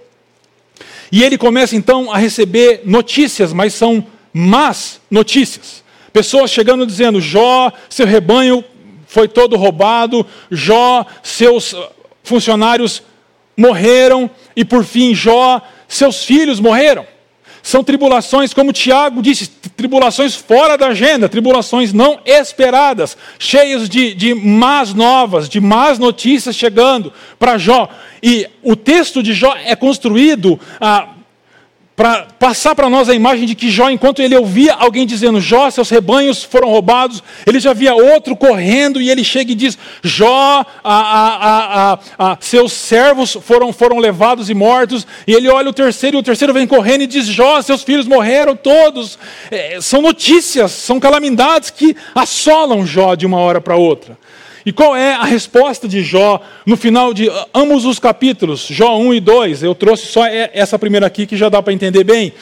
E 1.10 1.24
ele 1.24 1.38
começa 1.38 1.74
então 1.74 2.12
a 2.12 2.18
receber 2.18 2.82
notícias, 2.84 3.50
mas 3.50 3.72
são 3.72 4.04
más 4.30 5.00
notícias. 5.10 5.82
Pessoas 6.12 6.50
chegando 6.50 6.84
dizendo: 6.84 7.18
Jó, 7.18 7.72
seu 7.88 8.06
rebanho 8.06 8.62
foi 9.06 9.26
todo 9.26 9.56
roubado, 9.56 10.26
Jó, 10.50 11.06
seus 11.22 11.74
funcionários 12.22 13.02
morreram, 13.58 14.30
e 14.58 14.64
por 14.64 14.84
fim 14.84 15.14
Jó, 15.14 15.62
seus 15.86 16.24
filhos 16.24 16.58
morreram. 16.58 17.06
São 17.62 17.84
tribulações, 17.84 18.52
como 18.52 18.72
Tiago 18.72 19.22
disse, 19.22 19.46
tribulações 19.46 20.34
fora 20.34 20.76
da 20.76 20.88
agenda, 20.88 21.28
tribulações 21.28 21.92
não 21.92 22.18
esperadas, 22.26 23.16
cheias 23.38 23.88
de, 23.88 24.14
de 24.14 24.34
más 24.34 24.92
novas, 24.92 25.48
de 25.48 25.60
más 25.60 26.00
notícias 26.00 26.56
chegando 26.56 27.12
para 27.38 27.56
Jó. 27.56 27.88
E 28.20 28.48
o 28.60 28.74
texto 28.74 29.22
de 29.22 29.32
Jó 29.32 29.54
é 29.64 29.76
construído 29.76 30.58
ah, 30.80 31.06
para 31.98 32.28
passar 32.38 32.76
para 32.76 32.88
nós 32.88 33.08
a 33.08 33.14
imagem 33.14 33.44
de 33.44 33.56
que 33.56 33.68
Jó, 33.68 33.90
enquanto 33.90 34.22
ele 34.22 34.36
ouvia 34.36 34.72
alguém 34.72 35.04
dizendo, 35.04 35.40
Jó, 35.40 35.68
seus 35.68 35.90
rebanhos 35.90 36.44
foram 36.44 36.68
roubados, 36.68 37.24
ele 37.44 37.58
já 37.58 37.72
via 37.72 37.92
outro 37.92 38.36
correndo 38.36 39.00
e 39.00 39.10
ele 39.10 39.24
chega 39.24 39.50
e 39.50 39.54
diz, 39.56 39.76
Jó, 40.00 40.64
a, 40.84 40.94
a, 40.94 41.98
a, 42.16 42.38
seus 42.38 42.72
servos 42.72 43.36
foram, 43.42 43.72
foram 43.72 43.98
levados 43.98 44.48
e 44.48 44.54
mortos, 44.54 45.04
e 45.26 45.32
ele 45.32 45.48
olha 45.48 45.70
o 45.70 45.72
terceiro 45.72 46.16
e 46.16 46.20
o 46.20 46.22
terceiro 46.22 46.54
vem 46.54 46.68
correndo 46.68 47.02
e 47.02 47.06
diz, 47.08 47.26
Jó, 47.26 47.60
seus 47.60 47.82
filhos 47.82 48.06
morreram 48.06 48.54
todos. 48.54 49.18
É, 49.50 49.80
são 49.80 50.00
notícias, 50.00 50.70
são 50.70 51.00
calamidades 51.00 51.70
que 51.70 51.96
assolam 52.14 52.86
Jó 52.86 53.16
de 53.16 53.26
uma 53.26 53.38
hora 53.38 53.60
para 53.60 53.74
outra. 53.74 54.16
E 54.68 54.72
qual 54.72 54.94
é 54.94 55.14
a 55.14 55.24
resposta 55.24 55.88
de 55.88 56.02
Jó 56.02 56.42
no 56.66 56.76
final 56.76 57.14
de 57.14 57.30
ambos 57.54 57.86
os 57.86 57.98
capítulos, 57.98 58.66
Jó 58.68 58.98
1 58.98 59.14
e 59.14 59.20
2? 59.20 59.62
Eu 59.62 59.74
trouxe 59.74 60.04
só 60.08 60.26
essa 60.26 60.78
primeira 60.78 61.06
aqui 61.06 61.26
que 61.26 61.38
já 61.38 61.48
dá 61.48 61.62
para 61.62 61.72
entender 61.72 62.04
bem. 62.04 62.34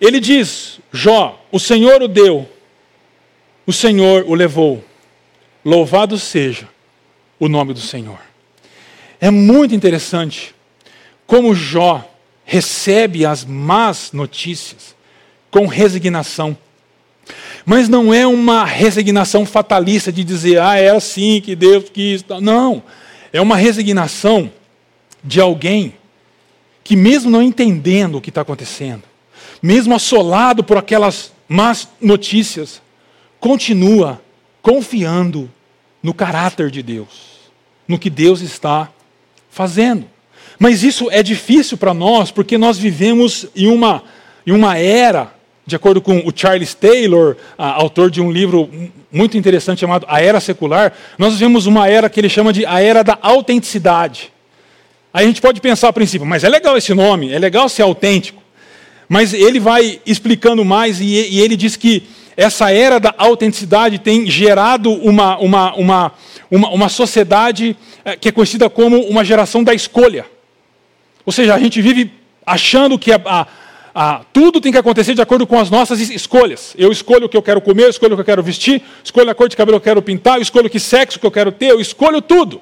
Ele 0.00 0.18
diz: 0.18 0.80
Jó, 0.92 1.40
o 1.52 1.60
Senhor 1.60 2.02
o 2.02 2.08
deu, 2.08 2.48
o 3.64 3.72
Senhor 3.72 4.24
o 4.26 4.34
levou. 4.34 4.84
Louvado 5.64 6.18
seja 6.18 6.68
o 7.38 7.48
nome 7.48 7.72
do 7.72 7.80
Senhor. 7.80 8.18
É 9.20 9.30
muito 9.30 9.72
interessante 9.72 10.52
como 11.28 11.54
Jó 11.54 12.04
recebe 12.44 13.24
as 13.24 13.44
más 13.44 14.10
notícias 14.10 14.96
com 15.48 15.68
resignação. 15.68 16.58
Mas 17.68 17.88
não 17.88 18.14
é 18.14 18.24
uma 18.24 18.64
resignação 18.64 19.44
fatalista 19.44 20.12
de 20.12 20.22
dizer, 20.22 20.60
ah, 20.60 20.76
é 20.76 20.90
assim 20.90 21.40
que 21.40 21.56
Deus 21.56 21.90
quis. 21.92 22.24
Não. 22.40 22.80
É 23.32 23.40
uma 23.40 23.56
resignação 23.56 24.52
de 25.22 25.40
alguém 25.40 25.94
que, 26.84 26.94
mesmo 26.94 27.28
não 27.28 27.42
entendendo 27.42 28.18
o 28.18 28.20
que 28.20 28.28
está 28.28 28.42
acontecendo, 28.42 29.02
mesmo 29.60 29.96
assolado 29.96 30.62
por 30.62 30.78
aquelas 30.78 31.32
más 31.48 31.88
notícias, 32.00 32.80
continua 33.40 34.22
confiando 34.62 35.50
no 36.00 36.14
caráter 36.14 36.70
de 36.70 36.84
Deus, 36.84 37.50
no 37.88 37.98
que 37.98 38.08
Deus 38.08 38.42
está 38.42 38.88
fazendo. 39.50 40.04
Mas 40.56 40.84
isso 40.84 41.10
é 41.10 41.20
difícil 41.20 41.76
para 41.76 41.92
nós, 41.92 42.30
porque 42.30 42.56
nós 42.56 42.78
vivemos 42.78 43.46
em 43.56 43.66
uma, 43.66 44.04
em 44.46 44.52
uma 44.52 44.78
era 44.78 45.35
de 45.66 45.74
acordo 45.74 46.00
com 46.00 46.18
o 46.18 46.32
Charles 46.34 46.74
Taylor, 46.74 47.36
autor 47.58 48.08
de 48.08 48.20
um 48.20 48.30
livro 48.30 48.70
muito 49.10 49.36
interessante 49.36 49.80
chamado 49.80 50.06
A 50.08 50.22
Era 50.22 50.38
Secular, 50.38 50.92
nós 51.18 51.32
vivemos 51.32 51.66
uma 51.66 51.88
era 51.88 52.08
que 52.08 52.20
ele 52.20 52.28
chama 52.28 52.52
de 52.52 52.64
a 52.64 52.80
era 52.80 53.02
da 53.02 53.18
autenticidade. 53.20 54.32
Aí 55.12 55.24
a 55.24 55.26
gente 55.26 55.40
pode 55.40 55.60
pensar 55.60 55.88
a 55.88 55.92
princípio, 55.92 56.26
mas 56.26 56.44
é 56.44 56.48
legal 56.48 56.76
esse 56.76 56.94
nome, 56.94 57.32
é 57.32 57.38
legal 57.38 57.68
ser 57.68 57.82
autêntico. 57.82 58.40
Mas 59.08 59.34
ele 59.34 59.58
vai 59.58 60.00
explicando 60.06 60.64
mais 60.64 61.00
e, 61.00 61.14
ele 61.14 61.56
diz 61.56 61.74
que 61.74 62.04
essa 62.36 62.70
era 62.70 63.00
da 63.00 63.14
autenticidade 63.16 63.98
tem 63.98 64.26
gerado 64.26 64.92
uma, 64.92 65.36
uma, 65.38 65.74
uma, 65.74 66.12
uma, 66.50 66.68
uma 66.68 66.88
sociedade 66.88 67.76
eh, 68.04 68.16
que 68.16 68.28
é 68.28 68.32
conhecida 68.32 68.68
como 68.68 69.00
uma 69.00 69.24
geração 69.24 69.64
da 69.64 69.72
escolha. 69.72 70.26
Ou 71.24 71.32
seja, 71.32 71.54
a 71.54 71.58
gente 71.58 71.80
vive 71.80 72.12
achando 72.44 72.98
que 72.98 73.10
a, 73.10 73.20
a 73.24 73.46
ah, 73.98 74.20
tudo 74.30 74.60
tem 74.60 74.70
que 74.70 74.76
acontecer 74.76 75.14
de 75.14 75.22
acordo 75.22 75.46
com 75.46 75.58
as 75.58 75.70
nossas 75.70 75.98
escolhas. 76.10 76.74
Eu 76.76 76.92
escolho 76.92 77.24
o 77.24 77.28
que 77.30 77.36
eu 77.36 77.40
quero 77.40 77.62
comer, 77.62 77.84
eu 77.84 77.88
escolho 77.88 78.12
o 78.12 78.16
que 78.16 78.20
eu 78.20 78.26
quero 78.26 78.42
vestir, 78.42 78.82
escolho 79.02 79.30
a 79.30 79.34
cor 79.34 79.48
de 79.48 79.56
cabelo 79.56 79.80
que 79.80 79.88
eu 79.88 79.92
quero 79.94 80.02
pintar, 80.02 80.36
eu 80.36 80.42
escolho 80.42 80.68
que 80.68 80.78
sexo 80.78 81.18
que 81.18 81.24
eu 81.24 81.30
quero 81.30 81.50
ter, 81.50 81.70
eu 81.70 81.80
escolho 81.80 82.20
tudo. 82.20 82.60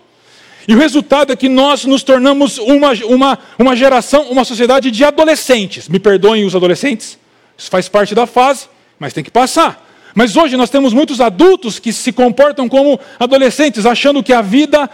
E 0.68 0.72
o 0.76 0.78
resultado 0.78 1.32
é 1.32 1.37
que 1.37 1.49
nós 1.49 1.85
nos 1.87 2.05
tornamos 2.05 2.59
uma, 2.59 2.93
uma, 3.07 3.39
uma 3.59 3.74
geração, 3.74 4.30
uma 4.30 4.45
sociedade 4.45 4.93
de 4.93 5.05
adolescentes. 5.05 5.89
Me 5.89 5.99
perdoem 5.99 6.45
os 6.45 6.55
adolescentes, 6.55 7.18
isso 7.59 7.68
faz 7.68 7.89
parte 7.89 8.14
da 8.14 8.28
fase, 8.28 8.68
mas 8.97 9.12
tem 9.12 9.24
que 9.24 9.30
passar. 9.32 9.85
Mas 10.14 10.37
hoje 10.37 10.57
nós 10.57 10.70
temos 10.70 10.95
muitos 10.95 11.20
adultos 11.20 11.80
que 11.80 11.93
se 11.93 12.12
comportam 12.12 12.68
como 12.68 13.01
adolescentes, 13.18 13.85
achando 13.85 14.22
que 14.22 14.32
a 14.32 14.41
vida 14.41 14.89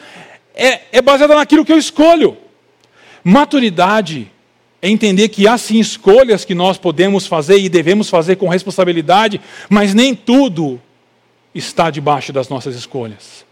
é, 0.54 0.80
é 0.90 1.02
baseada 1.02 1.34
naquilo 1.34 1.66
que 1.66 1.72
eu 1.72 1.76
escolho. 1.76 2.34
Maturidade 3.22 4.32
é 4.82 4.88
entender 4.88 5.28
que 5.28 5.46
há 5.46 5.58
sim 5.58 5.78
escolhas 5.78 6.44
que 6.44 6.54
nós 6.54 6.78
podemos 6.78 7.26
fazer 7.26 7.58
e 7.58 7.68
devemos 7.68 8.08
fazer 8.08 8.36
com 8.36 8.48
responsabilidade, 8.48 9.40
mas 9.68 9.92
nem 9.92 10.14
tudo 10.14 10.80
está 11.54 11.90
debaixo 11.90 12.32
das 12.32 12.48
nossas 12.48 12.74
escolhas. 12.74 13.44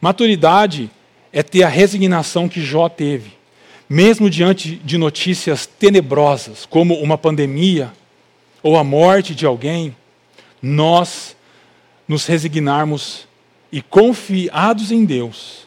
Maturidade 0.00 0.90
é 1.32 1.42
ter 1.42 1.64
a 1.64 1.68
resignação 1.68 2.48
que 2.48 2.60
Jó 2.60 2.88
teve, 2.88 3.32
mesmo 3.88 4.30
diante 4.30 4.76
de 4.76 4.96
notícias 4.96 5.66
tenebrosas, 5.66 6.66
como 6.66 6.94
uma 6.94 7.18
pandemia 7.18 7.92
ou 8.62 8.76
a 8.76 8.84
morte 8.84 9.34
de 9.34 9.44
alguém, 9.44 9.94
nós 10.62 11.36
nos 12.06 12.26
resignarmos 12.26 13.26
e 13.72 13.82
confiados 13.82 14.92
em 14.92 15.04
Deus, 15.04 15.66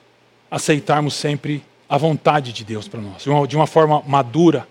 aceitarmos 0.49 1.13
sempre 1.13 1.61
a 1.87 1.97
vontade 1.97 2.53
de 2.53 2.63
Deus 2.63 2.87
para 2.87 3.01
nós, 3.01 3.23
de 3.47 3.55
uma 3.55 3.67
forma 3.67 4.01
madura 4.07 4.67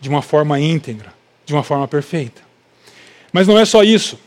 de 0.00 0.08
uma 0.08 0.22
forma 0.22 0.58
íntegra, 0.58 1.12
de 1.44 1.52
uma 1.52 1.62
forma 1.62 1.86
perfeita. 1.86 2.42
Mas 3.32 3.46
não 3.46 3.58
é 3.58 3.64
só 3.64 3.82
isso. 3.82 4.18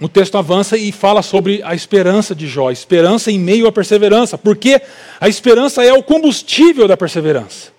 O 0.00 0.08
texto 0.08 0.36
avança 0.36 0.76
e 0.76 0.92
fala 0.92 1.22
sobre 1.22 1.62
a 1.64 1.74
esperança 1.74 2.34
de 2.34 2.46
Jó, 2.46 2.70
esperança 2.70 3.30
em 3.30 3.38
meio 3.38 3.66
à 3.66 3.72
perseverança, 3.72 4.36
porque 4.36 4.80
a 5.18 5.28
esperança 5.28 5.82
é 5.82 5.92
o 5.92 6.02
combustível 6.02 6.86
da 6.86 6.96
perseverança. 6.96 7.74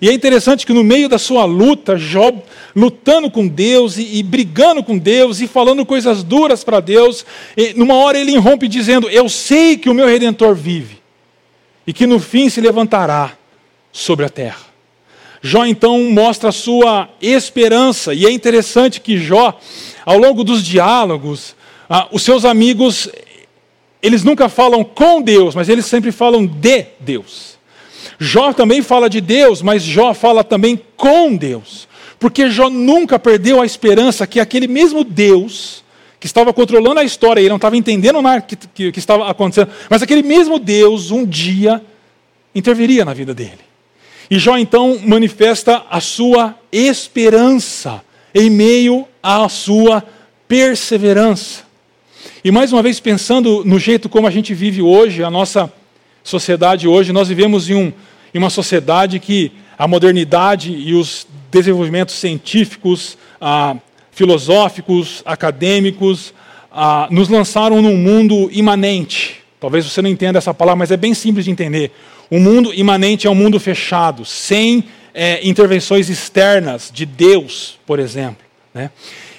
E 0.00 0.08
é 0.08 0.12
interessante 0.12 0.64
que 0.64 0.72
no 0.72 0.82
meio 0.82 1.10
da 1.10 1.18
sua 1.18 1.44
luta, 1.44 1.98
Jó 1.98 2.32
lutando 2.74 3.30
com 3.30 3.46
Deus 3.46 3.98
e, 3.98 4.16
e 4.16 4.22
brigando 4.22 4.82
com 4.82 4.96
Deus 4.96 5.42
e 5.42 5.46
falando 5.46 5.84
coisas 5.84 6.22
duras 6.22 6.64
para 6.64 6.80
Deus, 6.80 7.26
numa 7.76 7.94
hora 7.96 8.18
ele 8.18 8.32
irrompe 8.32 8.66
dizendo: 8.66 9.10
Eu 9.10 9.28
sei 9.28 9.76
que 9.76 9.90
o 9.90 9.94
meu 9.94 10.06
redentor 10.06 10.54
vive 10.54 10.98
e 11.86 11.92
que 11.92 12.06
no 12.06 12.18
fim 12.18 12.48
se 12.48 12.62
levantará 12.62 13.36
sobre 13.92 14.24
a 14.24 14.30
terra. 14.30 14.69
Jó 15.42 15.64
então 15.64 15.98
mostra 16.10 16.50
a 16.50 16.52
sua 16.52 17.08
esperança, 17.20 18.12
e 18.12 18.26
é 18.26 18.30
interessante 18.30 19.00
que 19.00 19.16
Jó, 19.16 19.58
ao 20.04 20.18
longo 20.18 20.44
dos 20.44 20.62
diálogos, 20.62 21.56
ah, 21.88 22.08
os 22.12 22.22
seus 22.22 22.44
amigos, 22.44 23.08
eles 24.02 24.22
nunca 24.22 24.48
falam 24.48 24.84
com 24.84 25.22
Deus, 25.22 25.54
mas 25.54 25.68
eles 25.68 25.86
sempre 25.86 26.12
falam 26.12 26.46
de 26.46 26.86
Deus. 27.00 27.58
Jó 28.18 28.52
também 28.52 28.82
fala 28.82 29.08
de 29.08 29.20
Deus, 29.20 29.62
mas 29.62 29.82
Jó 29.82 30.12
fala 30.12 30.44
também 30.44 30.78
com 30.94 31.34
Deus, 31.34 31.88
porque 32.18 32.50
Jó 32.50 32.68
nunca 32.68 33.18
perdeu 33.18 33.62
a 33.62 33.66
esperança 33.66 34.26
que 34.26 34.40
aquele 34.40 34.68
mesmo 34.68 35.02
Deus, 35.02 35.82
que 36.20 36.26
estava 36.26 36.52
controlando 36.52 37.00
a 37.00 37.04
história, 37.04 37.40
ele 37.40 37.48
não 37.48 37.56
estava 37.56 37.78
entendendo 37.78 38.20
nada 38.20 38.42
que, 38.42 38.56
que, 38.56 38.92
que 38.92 38.98
estava 38.98 39.30
acontecendo, 39.30 39.70
mas 39.88 40.02
aquele 40.02 40.22
mesmo 40.22 40.58
Deus 40.58 41.10
um 41.10 41.24
dia 41.24 41.82
interviria 42.54 43.06
na 43.06 43.14
vida 43.14 43.32
dele. 43.32 43.69
E 44.30 44.38
Jó 44.38 44.56
então 44.56 44.96
manifesta 45.04 45.84
a 45.90 46.00
sua 46.00 46.54
esperança 46.70 48.00
em 48.32 48.48
meio 48.48 49.04
à 49.20 49.48
sua 49.48 50.04
perseverança. 50.46 51.64
E 52.44 52.52
mais 52.52 52.72
uma 52.72 52.80
vez, 52.80 53.00
pensando 53.00 53.64
no 53.64 53.76
jeito 53.76 54.08
como 54.08 54.28
a 54.28 54.30
gente 54.30 54.54
vive 54.54 54.80
hoje, 54.80 55.24
a 55.24 55.30
nossa 55.30 55.70
sociedade 56.22 56.86
hoje, 56.86 57.12
nós 57.12 57.26
vivemos 57.26 57.68
em, 57.68 57.74
um, 57.74 57.92
em 58.32 58.38
uma 58.38 58.50
sociedade 58.50 59.18
que 59.18 59.50
a 59.76 59.88
modernidade 59.88 60.72
e 60.72 60.94
os 60.94 61.26
desenvolvimentos 61.50 62.14
científicos, 62.14 63.18
ah, 63.40 63.76
filosóficos, 64.12 65.22
acadêmicos, 65.26 66.32
ah, 66.70 67.08
nos 67.10 67.28
lançaram 67.28 67.82
num 67.82 67.96
mundo 67.96 68.48
imanente. 68.52 69.38
Talvez 69.58 69.84
você 69.84 70.00
não 70.00 70.08
entenda 70.08 70.38
essa 70.38 70.54
palavra, 70.54 70.78
mas 70.78 70.92
é 70.92 70.96
bem 70.96 71.14
simples 71.14 71.46
de 71.46 71.50
entender. 71.50 71.90
O 72.30 72.38
mundo 72.38 72.72
imanente 72.72 73.26
é 73.26 73.30
um 73.30 73.34
mundo 73.34 73.58
fechado, 73.58 74.24
sem 74.24 74.84
é, 75.12 75.40
intervenções 75.42 76.08
externas 76.08 76.88
de 76.94 77.04
Deus, 77.04 77.76
por 77.84 77.98
exemplo. 77.98 78.46
Né? 78.72 78.88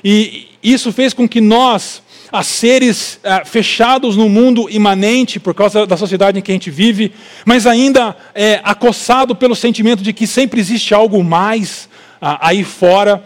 E 0.03 0.49
isso 0.61 0.91
fez 0.91 1.13
com 1.13 1.25
que 1.25 1.39
nós, 1.39 2.03
a 2.29 2.43
seres 2.43 3.17
é, 3.23 3.45
fechados 3.45 4.17
no 4.17 4.27
mundo 4.27 4.69
imanente, 4.69 5.39
por 5.39 5.53
causa 5.53 5.87
da 5.87 5.95
sociedade 5.95 6.37
em 6.37 6.41
que 6.41 6.51
a 6.51 6.53
gente 6.53 6.69
vive, 6.69 7.13
mas 7.45 7.65
ainda 7.65 8.13
é, 8.35 8.59
acossado 8.61 9.33
pelo 9.37 9.55
sentimento 9.55 10.03
de 10.03 10.11
que 10.11 10.27
sempre 10.27 10.59
existe 10.59 10.93
algo 10.93 11.23
mais 11.23 11.89
aí 12.19 12.63
fora, 12.63 13.23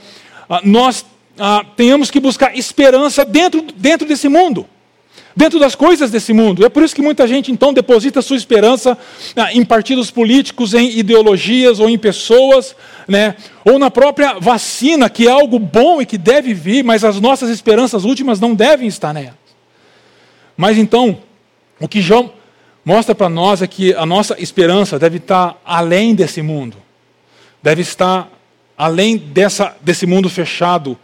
nós 0.63 1.05
tenhamos 1.75 2.09
que 2.09 2.17
buscar 2.17 2.57
esperança 2.57 3.25
dentro, 3.25 3.61
dentro 3.75 4.07
desse 4.07 4.29
mundo 4.29 4.65
dentro 5.35 5.59
das 5.59 5.75
coisas 5.75 6.09
desse 6.09 6.31
mundo. 6.31 6.65
É 6.65 6.69
por 6.69 6.83
isso 6.83 6.95
que 6.95 7.01
muita 7.01 7.27
gente 7.27 7.51
então 7.51 7.73
deposita 7.73 8.21
sua 8.21 8.37
esperança 8.37 8.97
ah, 9.35 9.53
em 9.53 9.65
partidos 9.65 10.09
políticos, 10.09 10.73
em 10.73 10.97
ideologias 10.97 11.79
ou 11.79 11.89
em 11.89 11.97
pessoas, 11.97 12.75
né? 13.07 13.35
ou 13.65 13.77
na 13.77 13.91
própria 13.91 14.39
vacina, 14.39 15.09
que 15.09 15.27
é 15.27 15.31
algo 15.31 15.59
bom 15.59 16.01
e 16.01 16.05
que 16.05 16.17
deve 16.17 16.53
vir, 16.53 16.83
mas 16.83 17.03
as 17.03 17.19
nossas 17.19 17.49
esperanças 17.49 18.05
últimas 18.05 18.39
não 18.39 18.53
devem 18.53 18.87
estar 18.87 19.13
nelas. 19.13 19.33
Mas 20.55 20.77
então, 20.77 21.17
o 21.79 21.87
que 21.87 22.01
João 22.01 22.31
mostra 22.85 23.13
para 23.13 23.27
nós 23.27 23.61
é 23.61 23.67
que 23.67 23.93
a 23.95 24.05
nossa 24.05 24.41
esperança 24.41 24.97
deve 24.97 25.17
estar 25.17 25.59
além 25.65 26.15
desse 26.15 26.41
mundo, 26.41 26.77
deve 27.61 27.81
estar 27.81 28.29
além 28.77 29.17
dessa, 29.17 29.75
desse 29.81 30.05
mundo 30.05 30.29
fechado, 30.29 30.97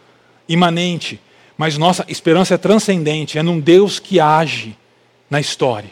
imanente, 0.48 1.20
mas 1.58 1.78
nossa 1.78 2.06
esperança 2.08 2.56
é 2.56 2.58
transcendente, 2.58 3.38
é 3.38 3.44
num 3.44 3.60
Deus 3.60 4.00
que 4.00 4.20
age 4.20 4.76
na 5.30 5.40
história. 5.40 5.90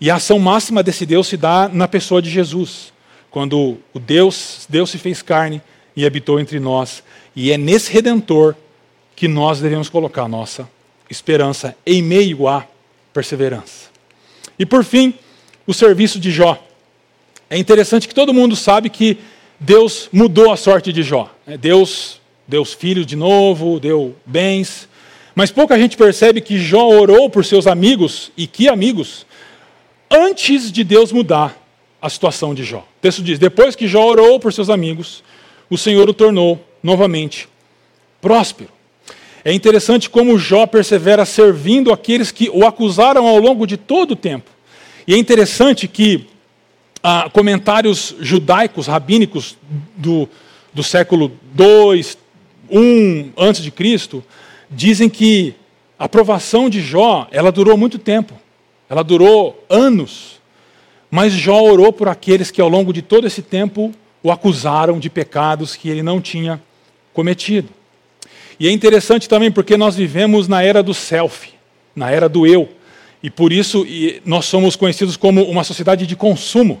E 0.00 0.10
a 0.10 0.16
ação 0.16 0.38
máxima 0.38 0.82
desse 0.82 1.04
Deus 1.04 1.26
se 1.26 1.36
dá 1.36 1.68
na 1.68 1.86
pessoa 1.86 2.22
de 2.22 2.30
Jesus, 2.30 2.92
quando 3.30 3.78
o 3.92 3.98
Deus, 3.98 4.66
Deus 4.68 4.90
se 4.90 4.98
fez 4.98 5.22
carne 5.22 5.60
e 5.94 6.06
habitou 6.06 6.40
entre 6.40 6.58
nós. 6.58 7.02
E 7.34 7.52
é 7.52 7.58
nesse 7.58 7.92
redentor 7.92 8.54
que 9.14 9.28
nós 9.28 9.60
devemos 9.60 9.88
colocar 9.88 10.26
nossa 10.26 10.68
esperança 11.08 11.76
em 11.84 12.02
meio 12.02 12.48
à 12.48 12.66
perseverança. 13.12 13.90
E 14.58 14.64
por 14.64 14.84
fim, 14.84 15.14
o 15.66 15.74
serviço 15.74 16.18
de 16.18 16.30
Jó. 16.30 16.62
É 17.48 17.58
interessante 17.58 18.06
que 18.06 18.14
todo 18.14 18.32
mundo 18.32 18.54
sabe 18.54 18.88
que 18.88 19.18
Deus 19.58 20.08
mudou 20.12 20.50
a 20.52 20.56
sorte 20.56 20.92
de 20.92 21.02
Jó. 21.02 21.30
Deus 21.60 22.19
deu 22.50 22.64
filhos 22.64 23.06
de 23.06 23.14
novo, 23.14 23.78
deu 23.78 24.14
bens. 24.26 24.88
Mas 25.34 25.52
pouca 25.52 25.78
gente 25.78 25.96
percebe 25.96 26.40
que 26.40 26.58
Jó 26.58 26.88
orou 26.88 27.30
por 27.30 27.44
seus 27.44 27.66
amigos, 27.66 28.32
e 28.36 28.46
que 28.46 28.68
amigos, 28.68 29.24
antes 30.10 30.72
de 30.72 30.82
Deus 30.82 31.12
mudar 31.12 31.56
a 32.02 32.10
situação 32.10 32.52
de 32.52 32.64
Jó. 32.64 32.78
O 32.78 33.00
texto 33.00 33.22
diz: 33.22 33.38
depois 33.38 33.76
que 33.76 33.86
Jó 33.86 34.04
orou 34.04 34.40
por 34.40 34.52
seus 34.52 34.68
amigos, 34.68 35.22
o 35.70 35.78
Senhor 35.78 36.08
o 36.08 36.12
tornou 36.12 36.62
novamente 36.82 37.48
próspero. 38.20 38.70
É 39.44 39.52
interessante 39.52 40.10
como 40.10 40.36
Jó 40.36 40.66
persevera 40.66 41.24
servindo 41.24 41.92
aqueles 41.92 42.32
que 42.32 42.50
o 42.50 42.66
acusaram 42.66 43.26
ao 43.26 43.38
longo 43.38 43.66
de 43.66 43.76
todo 43.76 44.10
o 44.12 44.16
tempo. 44.16 44.50
E 45.06 45.14
é 45.14 45.16
interessante 45.16 45.86
que 45.86 46.26
ah, 47.02 47.30
comentários 47.32 48.14
judaicos, 48.20 48.86
rabínicos 48.86 49.56
do, 49.96 50.28
do 50.74 50.82
século 50.82 51.32
2, 51.54 52.18
1 52.70 53.32
antes 53.36 53.62
de 53.62 53.70
Cristo, 53.70 54.24
dizem 54.70 55.08
que 55.08 55.54
a 55.98 56.04
aprovação 56.04 56.70
de 56.70 56.80
Jó, 56.80 57.28
ela 57.30 57.52
durou 57.52 57.76
muito 57.76 57.98
tempo. 57.98 58.34
Ela 58.88 59.02
durou 59.02 59.64
anos. 59.68 60.40
Mas 61.10 61.32
Jó 61.32 61.60
orou 61.60 61.92
por 61.92 62.08
aqueles 62.08 62.50
que 62.50 62.60
ao 62.60 62.68
longo 62.68 62.92
de 62.92 63.02
todo 63.02 63.26
esse 63.26 63.42
tempo 63.42 63.92
o 64.22 64.30
acusaram 64.30 64.98
de 64.98 65.10
pecados 65.10 65.76
que 65.76 65.88
ele 65.88 66.02
não 66.02 66.20
tinha 66.20 66.62
cometido. 67.12 67.68
E 68.58 68.68
é 68.68 68.70
interessante 68.70 69.28
também 69.28 69.50
porque 69.50 69.76
nós 69.76 69.96
vivemos 69.96 70.46
na 70.46 70.62
era 70.62 70.82
do 70.82 70.92
self, 70.92 71.50
na 71.94 72.10
era 72.10 72.28
do 72.28 72.46
eu. 72.46 72.68
E 73.22 73.30
por 73.30 73.52
isso 73.52 73.86
nós 74.24 74.46
somos 74.46 74.76
conhecidos 74.76 75.16
como 75.16 75.42
uma 75.44 75.64
sociedade 75.64 76.06
de 76.06 76.16
consumo, 76.16 76.80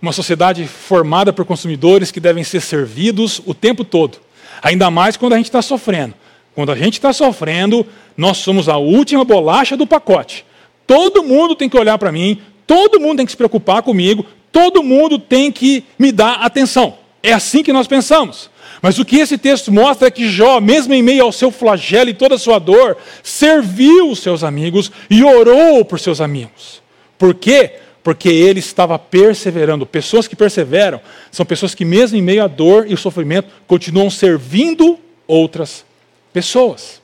uma 0.00 0.12
sociedade 0.12 0.66
formada 0.66 1.32
por 1.32 1.44
consumidores 1.44 2.10
que 2.10 2.20
devem 2.20 2.44
ser 2.44 2.60
servidos 2.60 3.40
o 3.44 3.54
tempo 3.54 3.84
todo. 3.84 4.18
Ainda 4.64 4.90
mais 4.90 5.14
quando 5.14 5.34
a 5.34 5.36
gente 5.36 5.46
está 5.46 5.60
sofrendo. 5.60 6.14
Quando 6.54 6.72
a 6.72 6.74
gente 6.74 6.94
está 6.94 7.12
sofrendo, 7.12 7.86
nós 8.16 8.38
somos 8.38 8.66
a 8.66 8.78
última 8.78 9.22
bolacha 9.22 9.76
do 9.76 9.86
pacote. 9.86 10.46
Todo 10.86 11.22
mundo 11.22 11.54
tem 11.54 11.68
que 11.68 11.76
olhar 11.76 11.98
para 11.98 12.10
mim, 12.10 12.40
todo 12.66 12.98
mundo 12.98 13.18
tem 13.18 13.26
que 13.26 13.32
se 13.32 13.36
preocupar 13.36 13.82
comigo, 13.82 14.24
todo 14.50 14.82
mundo 14.82 15.18
tem 15.18 15.52
que 15.52 15.84
me 15.98 16.10
dar 16.10 16.36
atenção. 16.36 16.94
É 17.22 17.34
assim 17.34 17.62
que 17.62 17.74
nós 17.74 17.86
pensamos. 17.86 18.48
Mas 18.80 18.98
o 18.98 19.04
que 19.04 19.18
esse 19.18 19.36
texto 19.36 19.70
mostra 19.70 20.08
é 20.08 20.10
que 20.10 20.28
Jó, 20.28 20.60
mesmo 20.60 20.94
em 20.94 21.02
meio 21.02 21.24
ao 21.24 21.32
seu 21.32 21.50
flagelo 21.50 22.08
e 22.08 22.14
toda 22.14 22.36
a 22.36 22.38
sua 22.38 22.58
dor, 22.58 22.96
serviu 23.22 24.10
os 24.10 24.20
seus 24.20 24.42
amigos 24.42 24.90
e 25.10 25.22
orou 25.22 25.84
por 25.84 26.00
seus 26.00 26.22
amigos. 26.22 26.82
Por 27.18 27.34
quê? 27.34 27.72
Porque 28.04 28.28
ele 28.28 28.60
estava 28.60 28.96
perseverando. 28.98 29.84
Pessoas 29.84 30.28
que 30.28 30.36
perseveram 30.36 31.00
são 31.32 31.44
pessoas 31.44 31.74
que, 31.74 31.84
mesmo 31.84 32.16
em 32.16 32.22
meio 32.22 32.44
à 32.44 32.46
dor 32.46 32.88
e 32.88 32.94
o 32.94 32.98
sofrimento, 32.98 33.48
continuam 33.66 34.10
servindo 34.10 35.00
outras 35.26 35.84
pessoas. 36.32 37.02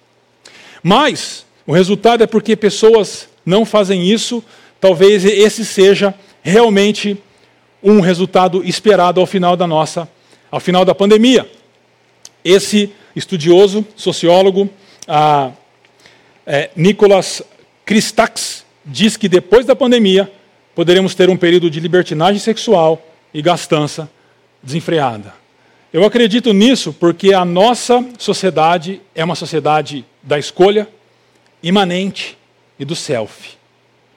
Mas 0.83 1.45
o 1.67 1.73
resultado 1.73 2.23
é 2.23 2.27
porque 2.27 2.55
pessoas 2.55 3.29
não 3.45 3.65
fazem 3.65 4.09
isso, 4.09 4.45
talvez 4.81 5.25
esse 5.25 5.65
seja 5.65 6.15
realmente 6.43 7.17
um 7.83 8.01
resultado 8.01 8.63
esperado 8.65 9.21
ao 9.21 9.27
final 9.27 9.57
da 9.57 9.67
nossa, 9.67 10.09
ao 10.51 10.61
final 10.61 10.85
da 10.85 10.95
pandemia. 10.95 11.51
Esse 12.45 12.93
estudioso, 13.17 13.87
sociólogo, 13.97 14.69
ah, 15.07 15.51
é, 16.47 16.71
Nicolas 16.77 17.43
Christax, 17.85 18.65
diz 18.85 19.17
que 19.17 19.29
depois 19.29 19.67
da 19.67 19.77
pandemia 19.77 20.31
poderemos 20.75 21.14
ter 21.14 21.29
um 21.29 21.37
período 21.37 21.71
de 21.71 21.81
libertinagem 21.81 22.41
sexual 22.41 23.01
e 23.33 23.43
gastança 23.43 24.11
desenfreada. 24.62 25.35
Eu 25.93 26.05
acredito 26.05 26.53
nisso 26.53 26.93
porque 26.93 27.35
a 27.35 27.45
nossa 27.45 28.05
sociedade 28.18 29.01
é 29.14 29.25
uma 29.25 29.35
sociedade 29.35 30.05
da 30.23 30.39
escolha 30.39 30.89
imanente 31.62 32.39
e 32.79 32.85
do 32.85 32.95
self. 32.95 33.57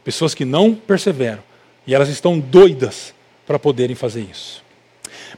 Pessoas 0.03 0.33
que 0.33 0.45
não 0.45 0.75
perseveram 0.75 1.41
e 1.87 1.95
elas 1.95 2.09
estão 2.09 2.39
doidas 2.39 3.13
para 3.45 3.57
poderem 3.57 3.95
fazer 3.95 4.27
isso. 4.29 4.63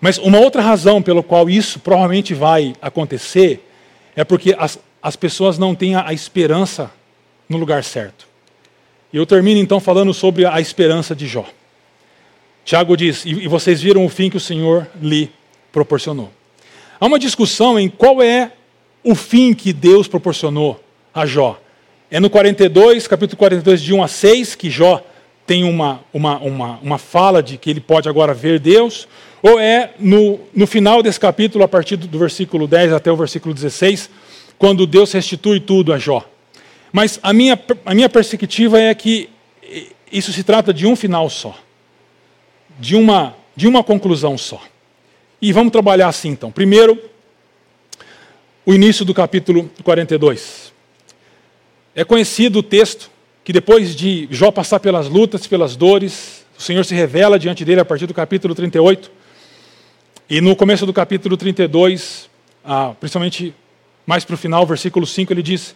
Mas 0.01 0.17
uma 0.17 0.39
outra 0.39 0.61
razão 0.61 1.01
pela 1.01 1.23
qual 1.23 1.49
isso 1.49 1.79
provavelmente 1.79 2.33
vai 2.33 2.75
acontecer 2.81 3.65
é 4.15 4.23
porque 4.23 4.55
as, 4.57 4.77
as 5.01 5.15
pessoas 5.15 5.57
não 5.57 5.73
têm 5.73 5.95
a, 5.95 6.07
a 6.07 6.13
esperança 6.13 6.91
no 7.47 7.57
lugar 7.57 7.83
certo. 7.83 8.27
E 9.15 9.17
eu 9.17 9.25
termino 9.25 9.61
então 9.61 9.79
falando 9.79 10.13
sobre 10.13 10.45
a 10.45 10.59
esperança 10.59 11.15
de 11.15 11.25
Jó. 11.25 11.45
Tiago 12.65 12.97
diz: 12.97 13.25
e, 13.25 13.47
vocês 13.47 13.81
viram 13.81 14.03
o 14.03 14.09
fim 14.09 14.29
que 14.29 14.35
o 14.35 14.41
Senhor 14.41 14.85
lhe 15.01 15.31
proporcionou. 15.71 16.29
Há 16.99 17.05
uma 17.05 17.17
discussão 17.17 17.79
em 17.79 17.87
qual 17.87 18.21
é 18.21 18.51
o 19.01 19.15
fim 19.15 19.53
que 19.53 19.71
Deus 19.71 20.05
proporcionou 20.05 20.83
a 21.13 21.25
Jó. 21.25 21.57
É 22.11 22.19
no 22.19 22.29
42, 22.29 23.07
capítulo 23.07 23.37
42, 23.37 23.81
de 23.81 23.93
1 23.93 24.03
a 24.03 24.07
6, 24.09 24.53
que 24.55 24.69
Jó 24.69 25.01
tem 25.47 25.63
uma, 25.63 26.01
uma, 26.13 26.37
uma, 26.39 26.79
uma 26.83 26.97
fala 26.97 27.41
de 27.41 27.57
que 27.57 27.69
ele 27.69 27.79
pode 27.79 28.09
agora 28.09 28.33
ver 28.33 28.59
Deus, 28.59 29.07
ou 29.41 29.57
é 29.57 29.91
no, 29.97 30.41
no 30.53 30.67
final 30.67 31.01
desse 31.01 31.21
capítulo, 31.21 31.63
a 31.63 31.69
partir 31.69 31.95
do 31.95 32.19
versículo 32.19 32.67
10 32.67 32.91
até 32.91 33.09
o 33.09 33.15
versículo 33.15 33.53
16, 33.53 34.09
quando 34.59 34.85
Deus 34.85 35.09
restitui 35.13 35.61
tudo 35.61 35.93
a 35.93 35.97
Jó. 35.97 36.34
Mas 36.91 37.19
a 37.21 37.33
minha, 37.33 37.59
a 37.85 37.93
minha 37.93 38.09
perspectiva 38.09 38.79
é 38.79 38.93
que 38.93 39.29
isso 40.11 40.31
se 40.31 40.43
trata 40.43 40.73
de 40.73 40.85
um 40.85 40.95
final 40.95 41.29
só, 41.29 41.57
de 42.79 42.95
uma, 42.95 43.35
de 43.55 43.67
uma 43.67 43.83
conclusão 43.83 44.37
só. 44.37 44.61
E 45.41 45.51
vamos 45.51 45.71
trabalhar 45.71 46.07
assim 46.07 46.29
então. 46.29 46.51
Primeiro, 46.51 46.99
o 48.65 48.73
início 48.73 49.05
do 49.05 49.13
capítulo 49.13 49.69
42. 49.83 50.73
É 51.93 52.03
conhecido 52.03 52.59
o 52.59 52.63
texto 52.63 53.11
que 53.43 53.53
depois 53.53 53.95
de 53.95 54.27
Jó 54.31 54.49
passar 54.49 54.79
pelas 54.79 55.07
lutas, 55.07 55.45
pelas 55.45 55.75
dores, 55.75 56.45
o 56.57 56.61
Senhor 56.61 56.83
se 56.83 56.95
revela 56.95 57.37
diante 57.37 57.63
dele 57.63 57.81
a 57.81 57.85
partir 57.85 58.07
do 58.07 58.13
capítulo 58.13 58.55
38. 58.55 59.11
E 60.27 60.41
no 60.41 60.55
começo 60.55 60.85
do 60.85 60.91
capítulo 60.91 61.37
32, 61.37 62.27
ah, 62.63 62.95
principalmente 62.99 63.53
mais 64.05 64.25
para 64.25 64.33
o 64.33 64.37
final, 64.37 64.65
versículo 64.65 65.05
5, 65.05 65.31
ele 65.31 65.43
diz: 65.43 65.75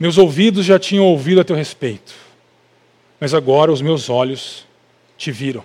Meus 0.00 0.16
ouvidos 0.16 0.64
já 0.64 0.78
tinham 0.78 1.04
ouvido 1.04 1.42
a 1.42 1.44
teu 1.44 1.54
respeito, 1.54 2.14
mas 3.20 3.34
agora 3.34 3.70
os 3.70 3.82
meus 3.82 4.08
olhos 4.08 4.66
te 5.18 5.30
viram. 5.30 5.62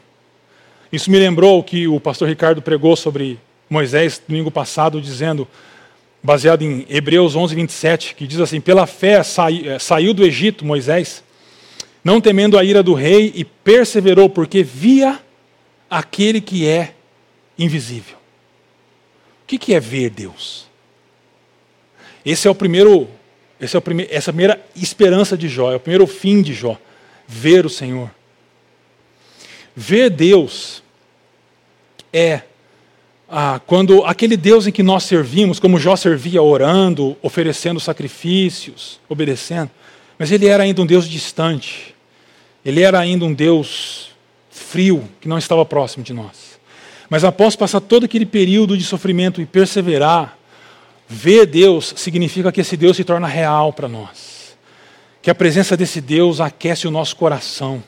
Isso 0.91 1.09
me 1.09 1.17
lembrou 1.17 1.57
o 1.57 1.63
que 1.63 1.87
o 1.87 2.01
pastor 2.01 2.27
Ricardo 2.27 2.61
pregou 2.61 2.97
sobre 2.97 3.39
Moisés 3.69 4.21
domingo 4.27 4.51
passado, 4.51 5.01
dizendo 5.01 5.47
baseado 6.21 6.63
em 6.63 6.85
Hebreus 6.89 7.33
11, 7.35 7.55
27, 7.55 8.15
que 8.15 8.27
diz 8.27 8.41
assim: 8.41 8.59
Pela 8.59 8.85
fé 8.85 9.21
eh, 9.21 9.79
saiu 9.79 10.13
do 10.13 10.25
Egito 10.25 10.65
Moisés, 10.65 11.23
não 12.03 12.19
temendo 12.19 12.57
a 12.57 12.63
ira 12.63 12.83
do 12.83 12.93
rei, 12.93 13.31
e 13.35 13.45
perseverou, 13.45 14.29
porque 14.29 14.63
via 14.63 15.19
aquele 15.89 16.41
que 16.41 16.67
é 16.67 16.93
invisível. 17.57 18.17
O 19.43 19.47
que 19.47 19.73
é 19.73 19.79
ver 19.79 20.09
Deus? 20.09 20.65
Esse 22.25 22.47
é 22.47 22.51
o 22.51 22.55
primeiro, 22.55 23.07
esse 23.59 23.75
é 23.75 23.79
o 23.79 23.81
primeiro, 23.81 24.13
essa 24.13 24.29
é 24.29 24.31
a 24.31 24.33
primeira 24.33 24.65
esperança 24.75 25.37
de 25.37 25.47
Jó, 25.47 25.71
é 25.71 25.75
o 25.75 25.79
primeiro 25.79 26.05
fim 26.07 26.41
de 26.41 26.53
Jó, 26.53 26.77
ver 27.27 27.65
o 27.65 27.69
Senhor. 27.69 28.09
Ver 29.75 30.09
Deus 30.09 30.83
é 32.11 32.41
ah, 33.29 33.59
quando 33.65 34.05
aquele 34.05 34.37
Deus 34.37 34.67
em 34.67 34.71
que 34.71 34.83
nós 34.83 35.03
servimos, 35.03 35.59
como 35.59 35.79
Jó 35.79 35.95
servia 35.95 36.41
orando, 36.41 37.17
oferecendo 37.21 37.79
sacrifícios, 37.79 38.99
obedecendo, 39.09 39.71
mas 40.17 40.31
ele 40.31 40.47
era 40.47 40.63
ainda 40.63 40.81
um 40.81 40.85
Deus 40.85 41.07
distante, 41.07 41.95
ele 42.63 42.81
era 42.81 42.99
ainda 42.99 43.25
um 43.25 43.33
Deus 43.33 44.11
frio, 44.49 45.03
que 45.19 45.27
não 45.27 45.37
estava 45.37 45.65
próximo 45.65 46.03
de 46.03 46.13
nós. 46.13 46.59
Mas 47.09 47.23
após 47.23 47.55
passar 47.55 47.81
todo 47.81 48.05
aquele 48.05 48.25
período 48.25 48.77
de 48.77 48.83
sofrimento 48.83 49.41
e 49.41 49.45
perseverar, 49.45 50.37
ver 51.07 51.45
Deus 51.45 51.93
significa 51.97 52.51
que 52.51 52.61
esse 52.61 52.75
Deus 52.75 52.97
se 52.97 53.03
torna 53.03 53.27
real 53.27 53.71
para 53.73 53.87
nós, 53.87 54.57
que 55.21 55.29
a 55.29 55.35
presença 55.35 55.75
desse 55.75 56.01
Deus 56.01 56.39
aquece 56.39 56.87
o 56.87 56.91
nosso 56.91 57.15
coração 57.15 57.83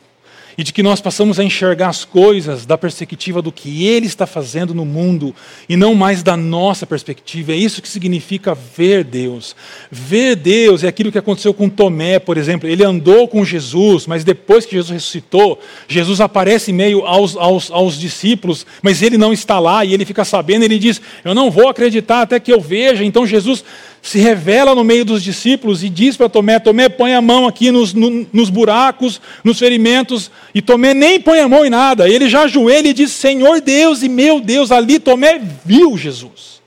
e 0.58 0.64
de 0.64 0.74
que 0.74 0.82
nós 0.82 1.00
passamos 1.00 1.40
a 1.40 1.44
enxergar 1.44 1.90
as 1.90 2.04
coisas 2.04 2.66
da 2.66 2.78
perspectiva 2.78 3.44
do 3.44 3.52
que 3.52 3.86
Ele 3.86 4.08
está 4.08 4.26
fazendo 4.26 4.74
no 4.74 4.86
mundo 4.86 5.36
e 5.70 5.78
não 5.78 5.94
mais 5.94 6.24
da 6.24 6.36
nossa 6.36 6.88
perspectiva. 6.88 7.52
É 7.52 7.56
isso 7.56 7.82
que 7.82 7.88
significa 7.88 8.56
ver 8.56 9.04
Deus. 9.04 9.56
Ver 9.92 10.36
Deus 10.36 10.84
é 10.84 10.88
aquilo 10.88 11.12
que 11.12 11.18
aconteceu 11.20 11.54
com 11.54 11.70
Tomé, 11.70 12.18
por 12.18 12.38
exemplo. 12.38 12.68
Ele 12.68 12.84
andou 12.84 13.28
com 13.28 13.46
Jesus, 13.46 14.08
mas 14.08 14.24
depois 14.24 14.66
que 14.66 14.72
Jesus 14.72 14.90
ressuscitou, 14.90 15.60
Jesus 15.88 16.20
aparece 16.20 16.74
meio 16.74 17.06
aos, 17.06 17.38
aos, 17.38 17.70
aos 17.70 18.00
discípulos, 18.00 18.66
mas 18.82 19.04
ele 19.04 19.18
não 19.18 19.32
está 19.32 19.60
lá 19.60 19.86
e 19.86 19.94
ele 19.94 20.06
fica 20.06 20.26
sabendo. 20.26 20.64
Ele 20.64 20.80
diz: 20.80 21.00
Eu 21.24 21.36
não 21.36 21.52
vou 21.52 21.70
acreditar 21.70 22.24
até 22.24 22.40
que 22.40 22.52
eu 22.52 22.60
veja. 22.60 23.04
Então 23.04 23.28
Jesus 23.28 23.64
se 24.02 24.20
revela 24.20 24.74
no 24.74 24.84
meio 24.84 25.04
dos 25.04 25.22
discípulos 25.22 25.84
e 25.84 25.90
diz 25.90 26.16
para 26.16 26.30
Tomé: 26.30 26.60
Tomé, 26.60 26.88
põe 26.88 27.14
a 27.14 27.22
mão 27.22 27.48
aqui 27.48 27.72
nos, 27.72 27.94
no, 27.94 28.28
nos 28.32 28.50
buracos, 28.50 29.20
nos 29.44 29.60
ferimentos. 29.60 30.32
E 30.54 30.62
Tomé 30.62 30.94
nem 30.94 31.20
põe 31.20 31.40
a 31.40 31.48
mão 31.48 31.66
em 31.66 31.70
nada. 31.70 32.10
Ele 32.10 32.30
já 32.30 32.44
ajoelha 32.44 32.90
e 32.90 32.94
diz: 32.94 33.12
Senhor 33.12 33.60
Deus 33.62 34.04
e 34.04 34.10
meu 34.10 34.40
Deus. 34.40 34.72
Ali 34.72 35.00
Tomé 35.00 35.42
viu 35.66 35.98
Jesus. 35.98 36.62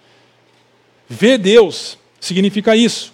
Ver 1.09 1.39
Deus 1.39 1.99
significa 2.21 2.77
isso. 2.77 3.13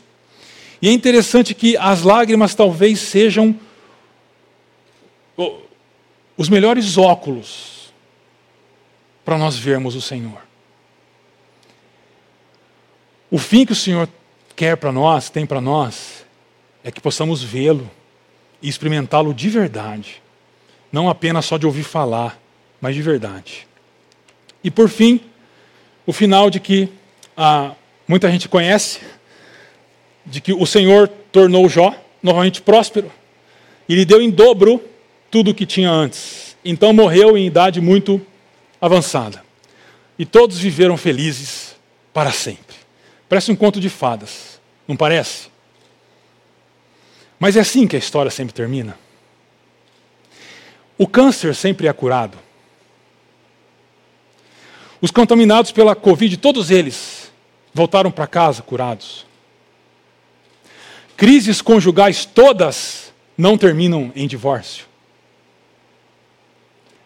E 0.83 0.89
é 0.89 0.93
interessante 0.93 1.55
que 1.55 1.77
as 1.77 2.03
lágrimas 2.03 2.55
talvez 2.55 2.99
sejam 2.99 3.55
os 6.37 6.49
melhores 6.49 6.99
óculos 6.99 7.93
para 9.25 9.39
nós 9.39 9.57
vermos 9.57 9.95
o 9.95 10.01
Senhor. 10.01 10.46
O 13.37 13.39
fim 13.39 13.67
que 13.67 13.73
o 13.73 13.77
Senhor 13.77 14.09
quer 14.57 14.79
para 14.79 14.91
nós, 14.91 15.29
tem 15.29 15.45
para 15.45 15.61
nós, 15.61 16.25
é 16.83 16.91
que 16.91 17.03
possamos 17.03 17.43
vê-lo 17.43 17.87
e 18.63 18.69
experimentá-lo 18.71 19.35
de 19.35 19.51
verdade. 19.51 20.23
Não 20.91 21.07
apenas 21.07 21.45
só 21.45 21.59
de 21.59 21.67
ouvir 21.67 21.83
falar, 21.83 22.41
mas 22.81 22.95
de 22.95 23.03
verdade. 23.03 23.69
E 24.65 24.71
por 24.71 24.89
fim, 24.89 25.21
o 26.07 26.15
final 26.15 26.49
de 26.49 26.59
que 26.59 26.89
ah, 27.37 27.73
muita 28.09 28.31
gente 28.31 28.49
conhece, 28.49 29.01
de 30.25 30.41
que 30.41 30.55
o 30.55 30.65
Senhor 30.65 31.07
tornou 31.31 31.69
Jó 31.69 31.95
novamente 32.23 32.63
próspero 32.63 33.13
e 33.87 33.95
lhe 33.95 34.07
deu 34.07 34.23
em 34.23 34.31
dobro 34.31 34.83
tudo 35.31 35.51
o 35.51 35.55
que 35.55 35.67
tinha 35.67 35.91
antes. 35.91 36.57
Então 36.65 36.91
morreu 36.91 37.37
em 37.37 37.47
idade 37.47 37.83
muito 37.83 38.19
avançada. 38.81 39.45
E 40.19 40.25
todos 40.25 40.57
viveram 40.57 40.97
felizes 40.97 41.77
para 42.15 42.33
sempre. 42.33 42.66
Parece 43.29 43.51
um 43.51 43.57
conto 43.57 43.81
de 43.81 43.89
fadas, 43.89 44.61
não 44.87 44.97
parece? 44.97 45.49
Mas 47.39 47.57
é 47.57 47.61
assim 47.61 47.87
que 47.87 47.97
a 47.97 47.99
história 47.99 48.31
sempre 48.31 48.55
termina. 48.55 48.99
O 50.97 51.07
câncer 51.07 51.55
sempre 51.55 51.87
é 51.87 51.93
curado. 51.93 52.39
Os 55.01 55.11
contaminados 55.11 55.71
pela 55.73 55.95
Covid, 55.95 56.37
todos 56.39 56.71
eles 56.71 57.31
voltaram 57.75 58.11
para 58.11 58.27
casa 58.27 58.63
curados. 58.63 59.27
Crises 61.17 61.61
conjugais 61.61 62.25
todas 62.25 63.13
não 63.37 63.59
terminam 63.59 64.11
em 64.15 64.27
divórcio. 64.27 64.87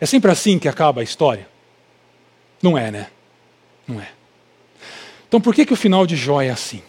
É 0.00 0.06
sempre 0.06 0.30
assim 0.30 0.58
que 0.58 0.68
acaba 0.68 1.00
a 1.00 1.04
história? 1.04 1.48
Não 2.62 2.78
é, 2.78 2.90
né? 2.90 3.10
Não 3.86 4.00
é. 4.00 4.19
Então 5.30 5.40
por 5.40 5.54
que, 5.54 5.64
que 5.64 5.72
o 5.72 5.76
final 5.76 6.08
de 6.08 6.16
Jó 6.16 6.42
é 6.42 6.50
assim? 6.50 6.82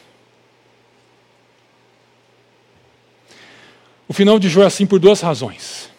O 4.07 4.13
final 4.13 4.39
de 4.39 4.49
Jó 4.49 4.63
é 4.63 4.65
assim 4.65 4.87
por 4.87 4.97
duas 4.97 5.21
razões. 5.21 5.91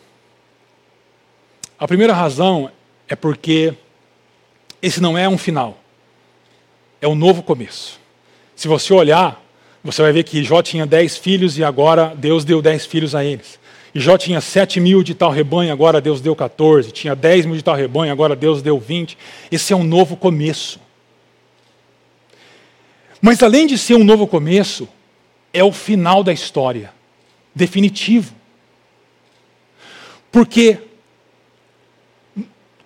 A 1.78 1.86
primeira 1.86 2.12
razão 2.12 2.68
é 3.06 3.14
porque 3.14 3.74
esse 4.82 5.00
não 5.00 5.16
é 5.16 5.28
um 5.28 5.38
final, 5.38 5.78
é 7.00 7.06
um 7.06 7.14
novo 7.14 7.44
começo. 7.44 8.00
Se 8.56 8.66
você 8.66 8.92
olhar, 8.92 9.40
você 9.84 10.02
vai 10.02 10.10
ver 10.10 10.24
que 10.24 10.42
Jó 10.42 10.62
tinha 10.62 10.84
dez 10.84 11.16
filhos 11.16 11.56
e 11.58 11.62
agora 11.62 12.12
Deus 12.12 12.44
deu 12.44 12.60
dez 12.60 12.84
filhos 12.84 13.14
a 13.14 13.24
eles. 13.24 13.56
E 13.94 14.00
Jó 14.00 14.18
tinha 14.18 14.40
sete 14.40 14.80
mil 14.80 15.04
de 15.04 15.14
tal 15.14 15.30
rebanho, 15.30 15.72
agora 15.72 16.00
Deus 16.00 16.20
deu 16.20 16.34
14. 16.34 16.90
Tinha 16.90 17.14
dez 17.14 17.46
mil 17.46 17.54
de 17.54 17.62
tal 17.62 17.76
rebanho, 17.76 18.10
agora 18.10 18.34
Deus 18.34 18.62
deu 18.62 18.80
20. 18.80 19.16
Esse 19.48 19.72
é 19.72 19.76
um 19.76 19.84
novo 19.84 20.16
começo. 20.16 20.80
Mas 23.24 23.40
além 23.40 23.68
de 23.68 23.78
ser 23.78 23.94
um 23.94 24.02
novo 24.02 24.26
começo, 24.26 24.88
é 25.52 25.62
o 25.62 25.70
final 25.70 26.24
da 26.24 26.32
história, 26.32 26.92
definitivo. 27.54 28.34
Porque 30.32 30.80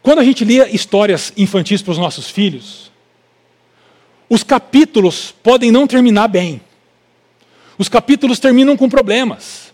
quando 0.02 0.18
a 0.18 0.24
gente 0.24 0.44
lê 0.44 0.68
histórias 0.68 1.32
infantis 1.38 1.80
para 1.80 1.92
os 1.92 1.98
nossos 1.98 2.28
filhos, 2.28 2.92
os 4.28 4.42
capítulos 4.42 5.34
podem 5.42 5.72
não 5.72 5.86
terminar 5.86 6.28
bem. 6.28 6.60
Os 7.78 7.88
capítulos 7.88 8.38
terminam 8.38 8.76
com 8.76 8.90
problemas, 8.90 9.72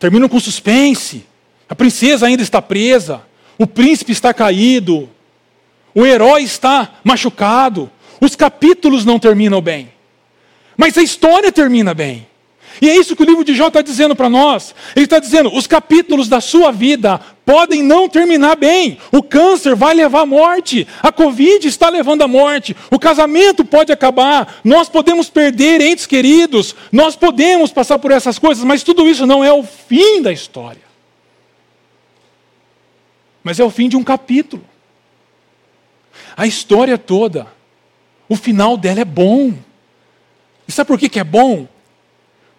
terminam 0.00 0.28
com 0.28 0.40
suspense. 0.40 1.24
A 1.68 1.76
princesa 1.76 2.26
ainda 2.26 2.42
está 2.42 2.60
presa, 2.60 3.22
o 3.56 3.68
príncipe 3.68 4.10
está 4.10 4.34
caído, 4.34 5.08
o 5.94 6.04
herói 6.04 6.42
está 6.42 6.96
machucado, 7.04 7.90
os 8.22 8.36
capítulos 8.36 9.04
não 9.04 9.18
terminam 9.18 9.60
bem, 9.60 9.90
mas 10.76 10.96
a 10.96 11.02
história 11.02 11.50
termina 11.50 11.92
bem. 11.92 12.24
E 12.80 12.88
é 12.88 12.96
isso 12.96 13.16
que 13.16 13.22
o 13.22 13.26
livro 13.26 13.44
de 13.44 13.52
Jó 13.52 13.66
está 13.66 13.82
dizendo 13.82 14.14
para 14.14 14.30
nós. 14.30 14.74
Ele 14.94 15.06
está 15.06 15.18
dizendo: 15.18 15.52
os 15.52 15.66
capítulos 15.66 16.28
da 16.28 16.40
sua 16.40 16.70
vida 16.70 17.20
podem 17.44 17.82
não 17.82 18.08
terminar 18.08 18.54
bem. 18.54 18.96
O 19.10 19.24
câncer 19.24 19.74
vai 19.74 19.92
levar 19.92 20.20
à 20.20 20.26
morte. 20.26 20.86
A 21.02 21.10
Covid 21.10 21.66
está 21.66 21.88
levando 21.88 22.22
à 22.22 22.28
morte. 22.28 22.76
O 22.92 22.98
casamento 22.98 23.64
pode 23.64 23.92
acabar. 23.92 24.60
Nós 24.62 24.88
podemos 24.88 25.28
perder 25.28 25.80
entes 25.80 26.06
queridos. 26.06 26.76
Nós 26.92 27.16
podemos 27.16 27.72
passar 27.72 27.98
por 27.98 28.12
essas 28.12 28.38
coisas, 28.38 28.62
mas 28.62 28.84
tudo 28.84 29.08
isso 29.08 29.26
não 29.26 29.42
é 29.42 29.52
o 29.52 29.64
fim 29.64 30.22
da 30.22 30.32
história. 30.32 30.82
Mas 33.42 33.58
é 33.58 33.64
o 33.64 33.70
fim 33.70 33.88
de 33.88 33.96
um 33.96 34.04
capítulo. 34.04 34.64
A 36.36 36.46
história 36.46 36.96
toda 36.96 37.48
o 38.32 38.36
final 38.36 38.78
dela 38.78 39.00
é 39.00 39.04
bom. 39.04 39.52
E 40.66 40.72
sabe 40.72 40.88
por 40.88 40.98
que, 40.98 41.10
que 41.10 41.20
é 41.20 41.24
bom? 41.24 41.68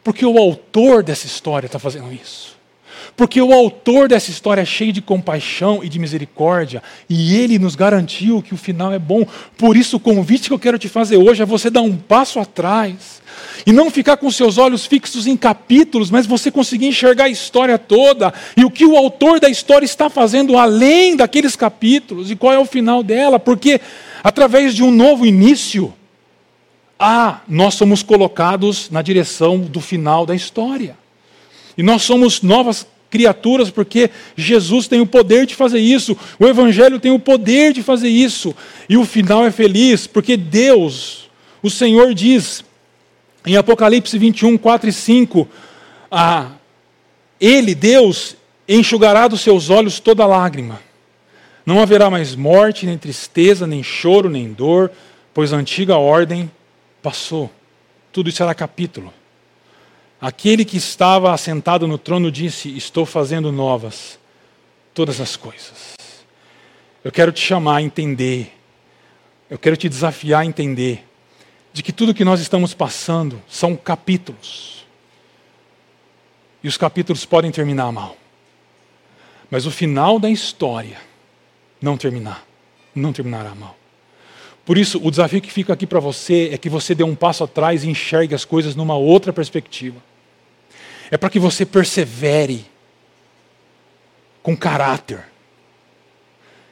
Porque 0.04 0.24
o 0.24 0.38
autor 0.38 1.02
dessa 1.02 1.26
história 1.26 1.66
está 1.66 1.80
fazendo 1.80 2.14
isso. 2.14 2.56
Porque 3.18 3.42
o 3.42 3.52
autor 3.52 4.08
dessa 4.08 4.30
história 4.30 4.62
é 4.62 4.66
cheio 4.66 4.94
de 4.94 5.02
compaixão 5.02 5.84
e 5.84 5.90
de 5.90 5.98
misericórdia, 5.98 6.82
e 7.10 7.36
ele 7.36 7.58
nos 7.58 7.76
garantiu 7.76 8.42
que 8.42 8.54
o 8.54 8.58
final 8.58 8.94
é 8.94 9.00
bom. 9.00 9.26
Por 9.58 9.76
isso, 9.76 9.98
o 9.98 10.00
convite 10.00 10.48
que 10.48 10.54
eu 10.54 10.60
quero 10.60 10.78
te 10.78 10.88
fazer 10.88 11.18
hoje 11.18 11.42
é 11.42 11.46
você 11.46 11.72
dar 11.72 11.82
um 11.82 11.98
passo 11.98 12.40
atrás 12.40 13.22
e 13.66 13.72
não 13.72 13.90
ficar 13.90 14.18
com 14.18 14.30
seus 14.30 14.60
olhos 14.60 14.86
fixos 14.86 15.26
em 15.26 15.36
capítulos, 15.36 16.12
mas 16.12 16.28
você 16.28 16.52
conseguir 16.52 16.86
enxergar 16.86 17.26
a 17.26 17.30
história 17.30 17.80
toda 17.80 18.32
e 18.56 18.64
o 18.64 18.70
que 18.70 18.86
o 18.86 18.96
autor 18.96 19.40
da 19.40 19.50
história 19.50 19.86
está 19.86 20.08
fazendo 20.08 20.56
além 20.56 21.16
daqueles 21.16 21.56
capítulos 21.56 22.30
e 22.30 22.36
qual 22.36 22.54
é 22.54 22.60
o 22.60 22.66
final 22.66 23.02
dela, 23.02 23.40
porque 23.40 23.82
através 24.24 24.74
de 24.74 24.82
um 24.82 24.90
novo 24.90 25.26
início, 25.26 25.94
ah, 26.98 27.42
nós 27.48 27.74
somos 27.74 28.02
colocados 28.02 28.90
na 28.90 29.02
direção 29.02 29.60
do 29.60 29.82
final 29.82 30.26
da 30.26 30.34
história. 30.34 30.98
E 31.78 31.84
nós 31.84 32.04
somos 32.04 32.42
novas 32.42 32.88
criaturas 33.10 33.70
porque 33.70 34.10
Jesus 34.36 34.88
tem 34.88 35.02
o 35.02 35.06
poder 35.06 35.46
de 35.46 35.54
fazer 35.54 35.80
isso, 35.80 36.18
o 36.40 36.48
Evangelho 36.48 37.00
tem 37.00 37.12
o 37.12 37.20
poder 37.20 37.74
de 37.74 37.84
fazer 37.84 38.08
isso, 38.08 38.56
e 38.88 38.96
o 38.98 39.06
final 39.06 39.46
é 39.46 39.52
feliz, 39.52 40.08
porque 40.08 40.38
Deus, 40.38 41.30
o 41.62 41.70
Senhor 41.70 42.14
diz 42.14 42.64
em 43.46 43.58
Apocalipse 43.58 44.18
21, 44.18 44.58
4 44.58 44.90
e 44.90 44.94
5, 44.94 45.48
ah, 46.10 46.52
Ele, 47.40 47.76
Deus, 47.76 48.38
enxugará 48.68 49.28
dos 49.28 49.42
seus 49.42 49.70
olhos 49.70 50.00
toda 50.00 50.26
lágrima 50.26 50.80
não 51.66 51.82
haverá 51.82 52.10
mais 52.10 52.36
morte, 52.36 52.86
nem 52.86 52.98
tristeza, 52.98 53.66
nem 53.66 53.82
choro, 53.82 54.30
nem 54.30 54.52
dor, 54.52 54.92
pois 55.34 55.54
a 55.54 55.58
antiga 55.58 55.98
ordem 55.98 56.52
passou. 57.02 57.50
Tudo 58.12 58.30
isso 58.30 58.44
era 58.44 58.54
capítulo. 58.54 59.14
Aquele 60.20 60.66
que 60.66 60.78
estava 60.78 61.34
assentado 61.34 61.88
no 61.88 61.98
trono 61.98 62.32
disse: 62.32 62.76
Estou 62.76 63.06
fazendo 63.06 63.52
novas 63.52 64.20
todas 64.94 65.20
as 65.20 65.36
coisas. 65.36 65.96
Eu 67.04 67.12
quero 67.12 67.32
te 67.32 67.42
chamar 67.42 67.78
a 67.78 67.82
entender, 67.82 68.54
eu 69.50 69.58
quero 69.58 69.76
te 69.76 69.90
desafiar 69.90 70.42
a 70.42 70.46
entender, 70.46 71.06
de 71.74 71.84
que 71.84 71.92
tudo 71.92 72.14
que 72.14 72.24
nós 72.24 72.40
estamos 72.40 72.74
passando 72.74 73.42
são 73.48 73.76
capítulos. 73.76 74.86
E 76.64 76.68
os 76.68 76.78
capítulos 76.78 77.26
podem 77.26 77.52
terminar 77.52 77.92
mal. 77.92 78.16
Mas 79.52 79.66
o 79.66 79.72
final 79.72 80.18
da 80.18 80.30
história 80.30 80.98
não 81.84 81.98
terminar. 81.98 82.48
Não 82.96 83.12
terminará 83.12 83.54
mal. 83.54 83.78
Por 84.64 84.78
isso, 84.78 84.98
o 85.06 85.12
desafio 85.12 85.42
que 85.42 85.52
fica 85.52 85.74
aqui 85.74 85.86
para 85.86 86.00
você 86.00 86.50
é 86.54 86.58
que 86.58 86.70
você 86.70 86.96
dê 86.96 87.04
um 87.04 87.14
passo 87.14 87.44
atrás 87.44 87.84
e 87.84 87.90
enxergue 87.90 88.34
as 88.34 88.46
coisas 88.46 88.74
numa 88.74 88.96
outra 88.96 89.34
perspectiva. 89.34 90.02
É 91.12 91.18
para 91.18 91.30
que 91.30 91.40
você 91.40 91.66
persevere. 91.66 92.66
com 94.42 94.56
caráter. 94.56 95.26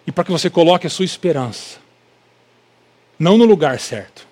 E 0.08 0.12
para 0.12 0.24
que 0.24 0.32
você 0.32 0.50
coloque 0.50 0.88
a 0.88 0.90
sua 0.90 1.06
esperança, 1.06 1.80
não 3.18 3.38
no 3.38 3.46
lugar 3.46 3.80
certo, 3.80 4.28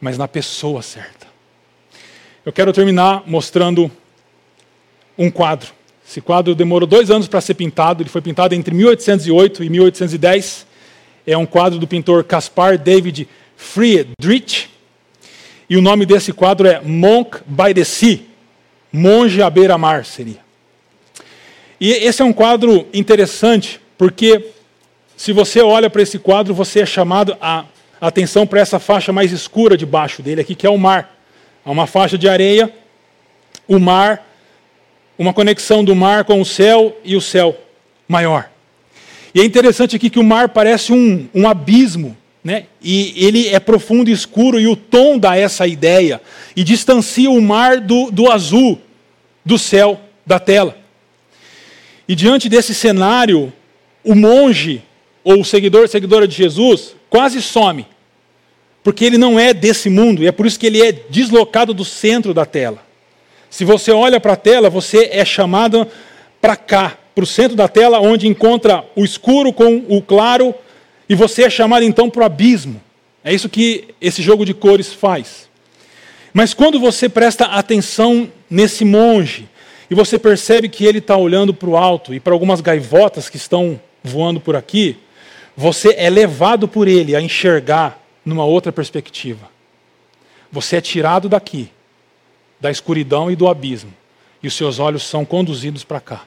mas 0.00 0.18
na 0.18 0.28
pessoa 0.28 0.82
certa. 0.82 1.26
Eu 2.44 2.52
quero 2.52 2.72
terminar 2.72 3.22
mostrando 3.26 3.90
um 5.16 5.30
quadro. 5.30 5.77
Esse 6.08 6.22
quadro 6.22 6.54
demorou 6.54 6.86
dois 6.86 7.10
anos 7.10 7.28
para 7.28 7.38
ser 7.38 7.52
pintado, 7.52 8.02
ele 8.02 8.08
foi 8.08 8.22
pintado 8.22 8.54
entre 8.54 8.74
1808 8.74 9.62
e 9.62 9.68
1810. 9.68 10.66
É 11.26 11.36
um 11.36 11.44
quadro 11.44 11.78
do 11.78 11.86
pintor 11.86 12.24
Caspar 12.24 12.78
David 12.78 13.28
Friedrich. 13.58 14.70
E 15.68 15.76
o 15.76 15.82
nome 15.82 16.06
desse 16.06 16.32
quadro 16.32 16.66
é 16.66 16.80
Monk 16.80 17.40
by 17.44 17.74
the 17.74 17.84
Sea, 17.84 18.20
Monge 18.90 19.42
à 19.42 19.50
beira-mar 19.50 20.06
seria. 20.06 20.38
E 21.78 21.90
esse 21.92 22.22
é 22.22 22.24
um 22.24 22.32
quadro 22.32 22.88
interessante, 22.94 23.78
porque 23.98 24.46
se 25.14 25.30
você 25.30 25.60
olha 25.60 25.90
para 25.90 26.00
esse 26.00 26.18
quadro, 26.18 26.54
você 26.54 26.80
é 26.80 26.86
chamado 26.86 27.36
a 27.38 27.66
atenção 28.00 28.46
para 28.46 28.60
essa 28.60 28.78
faixa 28.78 29.12
mais 29.12 29.30
escura 29.30 29.76
debaixo 29.76 30.22
dele 30.22 30.40
aqui, 30.40 30.54
que 30.54 30.66
é 30.66 30.70
o 30.70 30.78
mar. 30.78 31.14
Há 31.62 31.70
uma 31.70 31.86
faixa 31.86 32.16
de 32.16 32.26
areia, 32.26 32.72
o 33.68 33.78
mar, 33.78 34.26
uma 35.18 35.34
conexão 35.34 35.84
do 35.84 35.94
mar 35.94 36.24
com 36.24 36.40
o 36.40 36.44
céu 36.46 36.96
e 37.04 37.16
o 37.16 37.20
céu 37.20 37.56
maior. 38.06 38.50
E 39.34 39.40
é 39.40 39.44
interessante 39.44 39.96
aqui 39.96 40.08
que 40.08 40.18
o 40.18 40.24
mar 40.24 40.50
parece 40.50 40.92
um, 40.92 41.28
um 41.34 41.48
abismo, 41.48 42.16
né? 42.42 42.66
e 42.82 43.12
ele 43.16 43.48
é 43.48 43.58
profundo 43.58 44.08
e 44.08 44.12
escuro, 44.12 44.58
e 44.58 44.66
o 44.66 44.76
tom 44.76 45.18
dá 45.18 45.36
essa 45.36 45.66
ideia, 45.66 46.20
e 46.56 46.64
distancia 46.64 47.30
o 47.30 47.42
mar 47.42 47.80
do, 47.80 48.10
do 48.10 48.30
azul, 48.30 48.80
do 49.44 49.58
céu, 49.58 50.00
da 50.24 50.38
tela. 50.38 50.76
E 52.08 52.14
diante 52.14 52.48
desse 52.48 52.74
cenário, 52.74 53.52
o 54.02 54.14
monge, 54.14 54.82
ou 55.22 55.40
o 55.40 55.44
seguidor, 55.44 55.88
seguidora 55.88 56.26
de 56.26 56.34
Jesus, 56.34 56.94
quase 57.10 57.42
some 57.42 57.84
porque 58.88 59.04
ele 59.04 59.18
não 59.18 59.38
é 59.38 59.52
desse 59.52 59.90
mundo, 59.90 60.22
e 60.22 60.26
é 60.26 60.32
por 60.32 60.46
isso 60.46 60.58
que 60.58 60.66
ele 60.66 60.80
é 60.80 60.92
deslocado 60.92 61.74
do 61.74 61.84
centro 61.84 62.32
da 62.32 62.46
tela. 62.46 62.82
Se 63.50 63.64
você 63.64 63.90
olha 63.90 64.20
para 64.20 64.34
a 64.34 64.36
tela, 64.36 64.68
você 64.68 65.08
é 65.12 65.24
chamado 65.24 65.86
para 66.40 66.56
cá, 66.56 66.96
para 67.14 67.24
o 67.24 67.26
centro 67.26 67.56
da 67.56 67.68
tela, 67.68 68.00
onde 68.00 68.28
encontra 68.28 68.84
o 68.94 69.04
escuro 69.04 69.52
com 69.52 69.84
o 69.88 70.02
claro, 70.02 70.54
e 71.08 71.14
você 71.14 71.44
é 71.44 71.50
chamado 71.50 71.84
então 71.84 72.10
para 72.10 72.22
o 72.22 72.26
abismo. 72.26 72.80
É 73.24 73.32
isso 73.32 73.48
que 73.48 73.94
esse 74.00 74.22
jogo 74.22 74.44
de 74.44 74.54
cores 74.54 74.92
faz. 74.92 75.48
Mas 76.32 76.54
quando 76.54 76.78
você 76.78 77.08
presta 77.08 77.46
atenção 77.46 78.30
nesse 78.48 78.84
monge, 78.84 79.48
e 79.90 79.94
você 79.94 80.18
percebe 80.18 80.68
que 80.68 80.84
ele 80.84 80.98
está 80.98 81.16
olhando 81.16 81.54
para 81.54 81.68
o 81.68 81.76
alto 81.76 82.12
e 82.12 82.20
para 82.20 82.32
algumas 82.32 82.60
gaivotas 82.60 83.28
que 83.28 83.36
estão 83.36 83.80
voando 84.04 84.38
por 84.38 84.54
aqui, 84.54 84.96
você 85.56 85.94
é 85.96 86.10
levado 86.10 86.68
por 86.68 86.86
ele 86.86 87.16
a 87.16 87.20
enxergar 87.20 88.00
numa 88.24 88.44
outra 88.44 88.70
perspectiva. 88.70 89.48
Você 90.52 90.76
é 90.76 90.80
tirado 90.80 91.28
daqui, 91.28 91.70
da 92.60 92.70
escuridão 92.70 93.30
e 93.30 93.36
do 93.36 93.48
abismo, 93.48 93.92
e 94.42 94.46
os 94.46 94.54
seus 94.54 94.78
olhos 94.78 95.02
são 95.02 95.24
conduzidos 95.24 95.84
para 95.84 96.00
cá. 96.00 96.26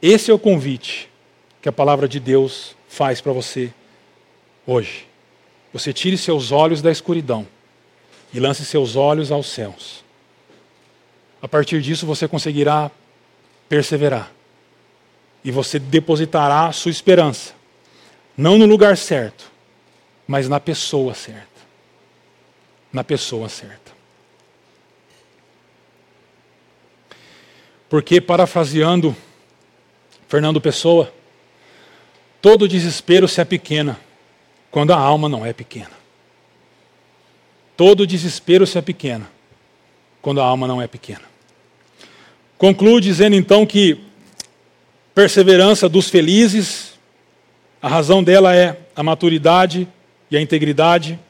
Esse 0.00 0.30
é 0.30 0.34
o 0.34 0.38
convite 0.38 1.08
que 1.60 1.68
a 1.68 1.72
palavra 1.72 2.08
de 2.08 2.18
Deus 2.18 2.74
faz 2.88 3.20
para 3.20 3.32
você 3.32 3.72
hoje. 4.66 5.06
Você 5.72 5.92
tire 5.92 6.18
seus 6.18 6.52
olhos 6.52 6.82
da 6.82 6.90
escuridão 6.90 7.46
e 8.34 8.40
lance 8.40 8.64
seus 8.64 8.96
olhos 8.96 9.30
aos 9.30 9.46
céus. 9.46 10.04
A 11.40 11.48
partir 11.48 11.80
disso 11.80 12.06
você 12.06 12.28
conseguirá 12.28 12.90
perseverar. 13.68 14.30
E 15.44 15.50
você 15.50 15.78
depositará 15.78 16.66
a 16.66 16.72
sua 16.72 16.90
esperança, 16.90 17.52
não 18.36 18.58
no 18.58 18.66
lugar 18.66 18.96
certo, 18.96 19.50
mas 20.26 20.48
na 20.48 20.60
pessoa 20.60 21.14
certa. 21.14 21.46
Na 22.92 23.02
pessoa 23.02 23.48
certa. 23.48 23.92
Porque, 27.92 28.22
parafraseando 28.22 29.14
Fernando 30.26 30.62
Pessoa, 30.62 31.12
todo 32.40 32.66
desespero 32.66 33.28
se 33.28 33.38
é 33.38 33.44
pequena 33.44 34.00
quando 34.70 34.94
a 34.94 34.96
alma 34.96 35.28
não 35.28 35.44
é 35.44 35.52
pequena. 35.52 35.90
Todo 37.76 38.06
desespero 38.06 38.66
se 38.66 38.78
é 38.78 38.80
pequena 38.80 39.30
quando 40.22 40.40
a 40.40 40.44
alma 40.46 40.66
não 40.66 40.80
é 40.80 40.86
pequena. 40.86 41.20
Concluo 42.56 42.98
dizendo 42.98 43.36
então 43.36 43.66
que 43.66 44.00
perseverança 45.14 45.86
dos 45.86 46.08
felizes, 46.08 46.94
a 47.82 47.88
razão 47.88 48.24
dela 48.24 48.56
é 48.56 48.74
a 48.96 49.02
maturidade 49.02 49.86
e 50.30 50.36
a 50.38 50.40
integridade. 50.40 51.20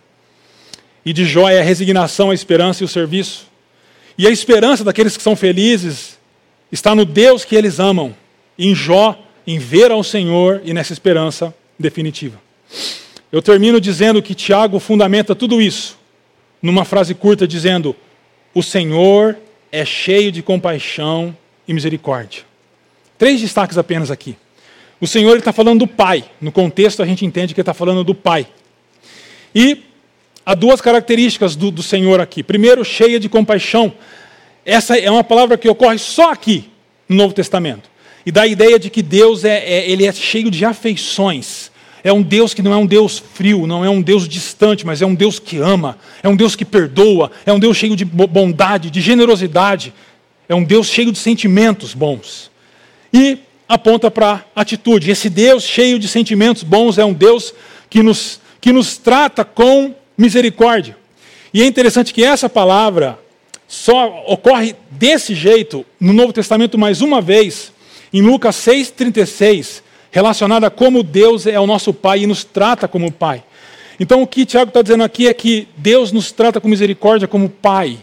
E 1.05 1.13
de 1.13 1.25
Jó 1.25 1.49
é 1.49 1.59
a 1.59 1.65
resignação, 1.65 2.31
a 2.31 2.35
esperança 2.35 2.85
e 2.85 2.87
o 2.87 2.89
serviço. 2.89 3.49
E 4.17 4.29
a 4.29 4.31
esperança 4.31 4.85
daqueles 4.85 5.17
que 5.17 5.25
são 5.25 5.35
felizes 5.35 6.12
está 6.73 6.95
no 6.95 7.05
Deus 7.05 7.45
que 7.45 7.55
eles 7.55 7.79
amam, 7.79 8.17
em 8.59 8.75
Jó, 8.75 9.17
em 9.47 9.59
ver 9.59 9.93
ao 9.93 10.03
Senhor 10.03 10.63
e 10.65 10.73
nessa 10.73 10.93
esperança 10.93 11.55
definitiva. 11.79 12.41
Eu 13.31 13.43
termino 13.43 13.81
dizendo 13.81 14.23
que 14.23 14.35
Tiago 14.35 14.79
fundamenta 14.79 15.35
tudo 15.35 15.61
isso 15.61 15.99
numa 16.61 16.85
frase 16.85 17.15
curta, 17.15 17.47
dizendo: 17.47 17.95
O 18.55 18.63
Senhor 18.63 19.37
é 19.71 19.85
cheio 19.85 20.33
de 20.33 20.43
compaixão 20.43 21.37
e 21.67 21.75
misericórdia. 21.75 22.43
Três 23.19 23.41
destaques 23.41 23.79
apenas 23.79 24.11
aqui. 24.11 24.37
O 25.01 25.07
Senhor 25.07 25.37
está 25.37 25.53
falando 25.53 25.81
do 25.81 25.87
Pai. 25.87 26.25
No 26.41 26.53
contexto, 26.53 27.03
a 27.03 27.07
gente 27.07 27.25
entende 27.25 27.55
que 27.55 27.61
ele 27.61 27.63
está 27.63 27.75
falando 27.75 28.05
do 28.05 28.15
Pai. 28.15 28.47
E 29.55 29.83
há 30.47 30.55
duas 30.55 30.81
características 30.81 31.57
do, 31.57 31.71
do 31.71 31.83
Senhor 31.83 32.21
aqui. 32.21 32.43
Primeiro, 32.43 32.85
cheia 32.85 33.19
de 33.19 33.29
compaixão. 33.29 33.93
Essa 34.65 34.97
é 34.97 35.11
uma 35.11 35.25
palavra 35.25 35.59
que 35.59 35.69
ocorre 35.69 35.99
só 35.99 36.31
aqui 36.31 36.71
no 37.09 37.17
Novo 37.17 37.35
Testamento. 37.35 37.91
E 38.25 38.31
dá 38.31 38.43
a 38.43 38.47
ideia 38.47 38.79
de 38.79 38.89
que 38.89 39.03
Deus 39.03 39.45
é, 39.45 39.59
é, 39.59 39.91
ele 39.91 40.07
é 40.07 40.13
cheio 40.13 40.51
de 40.51 40.65
afeições. 40.65 41.71
É 42.05 42.13
um 42.13 42.23
Deus 42.23 42.55
que 42.55 42.63
não 42.63 42.73
é 42.73 42.77
um 42.77 42.87
Deus 42.87 43.19
frio, 43.19 43.67
não 43.67 43.85
é 43.85 43.91
um 43.91 44.01
Deus 44.01 44.29
distante, 44.29 44.87
mas 44.87 45.03
é 45.03 45.07
um 45.07 45.15
Deus 45.15 45.39
que 45.39 45.59
ama, 45.59 45.99
é 46.23 46.29
um 46.29 46.37
Deus 46.37 46.57
que 46.57 46.65
perdoa, 46.65 47.31
é 47.47 47.53
um 47.53 47.59
Deus 47.59 47.77
cheio 47.77 47.95
de 47.95 48.05
bondade, 48.05 48.91
de 48.91 49.01
generosidade, 49.01 49.93
é 50.49 50.55
um 50.55 50.65
Deus 50.65 50.89
cheio 50.89 51.13
de 51.13 51.19
sentimentos 51.19 51.95
bons. 51.95 52.51
E 53.13 53.39
aponta 53.69 54.11
para 54.11 54.45
a 54.55 54.61
atitude. 54.61 55.11
Esse 55.11 55.29
Deus 55.29 55.65
cheio 55.65 55.99
de 55.99 56.09
sentimentos 56.09 56.63
bons 56.63 56.99
é 56.99 57.05
um 57.05 57.13
Deus 57.13 57.55
que 57.89 58.03
nos 58.03 58.41
que 58.61 58.73
nos 58.73 58.97
trata 58.97 59.45
com 59.45 59.93
misericórdia. 60.17 60.97
E 61.53 61.61
é 61.61 61.67
interessante 61.67 62.15
que 62.15 62.23
essa 62.23 62.49
palavra 62.49 63.19
só 63.73 64.23
ocorre 64.27 64.77
desse 64.91 65.35
jeito 65.35 65.83
no 65.99 66.13
Novo 66.13 66.31
Testamento 66.31 66.77
mais 66.77 67.01
uma 67.01 67.23
vez, 67.23 67.73
em 68.13 68.21
Lucas 68.21 68.55
6,36, 68.57 69.83
relacionada 70.11 70.67
a 70.67 70.71
como 70.71 71.03
Deus 71.03 71.47
é 71.47 71.59
o 71.59 71.67
nosso 71.67 71.95
Pai 71.95 72.21
e 72.21 72.27
nos 72.27 72.45
trata 72.45 72.87
como 72.87 73.11
Pai. 73.11 73.43
Então 73.99 74.21
o 74.21 74.27
que 74.27 74.45
Tiago 74.45 74.69
está 74.69 74.83
dizendo 74.83 75.03
aqui 75.03 75.27
é 75.27 75.33
que 75.33 75.67
Deus 75.75 76.13
nos 76.13 76.31
trata 76.31 76.61
com 76.61 76.69
misericórdia 76.69 77.27
como 77.27 77.49
Pai. 77.49 77.99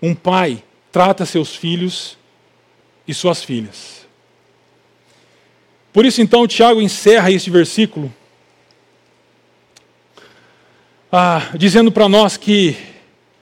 Um 0.00 0.14
Pai 0.14 0.62
trata 0.92 1.26
seus 1.26 1.56
filhos 1.56 2.16
e 3.06 3.12
suas 3.12 3.42
filhas. 3.42 4.06
Por 5.92 6.06
isso 6.06 6.22
então 6.22 6.46
Tiago 6.46 6.80
encerra 6.80 7.32
este 7.32 7.50
versículo 7.50 8.14
ah, 11.10 11.50
dizendo 11.56 11.90
para 11.90 12.08
nós 12.08 12.36
que, 12.36 12.76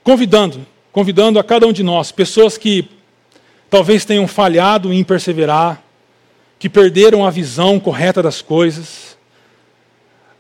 convidando, 0.03 0.67
convidando 0.93 1.39
a 1.39 1.45
cada 1.45 1.67
um 1.67 1.73
de 1.73 1.83
nós, 1.83 2.11
pessoas 2.11 2.59
que 2.59 2.89
talvez 3.69 4.05
tenham 4.05 4.27
falhado 4.27 4.93
em 4.93 5.05
perseverar, 5.05 5.83
que 6.59 6.69
perderam 6.69 7.25
a 7.25 7.31
visão 7.31 7.79
correta 7.79 8.23
das 8.23 8.43
coisas 8.43 9.17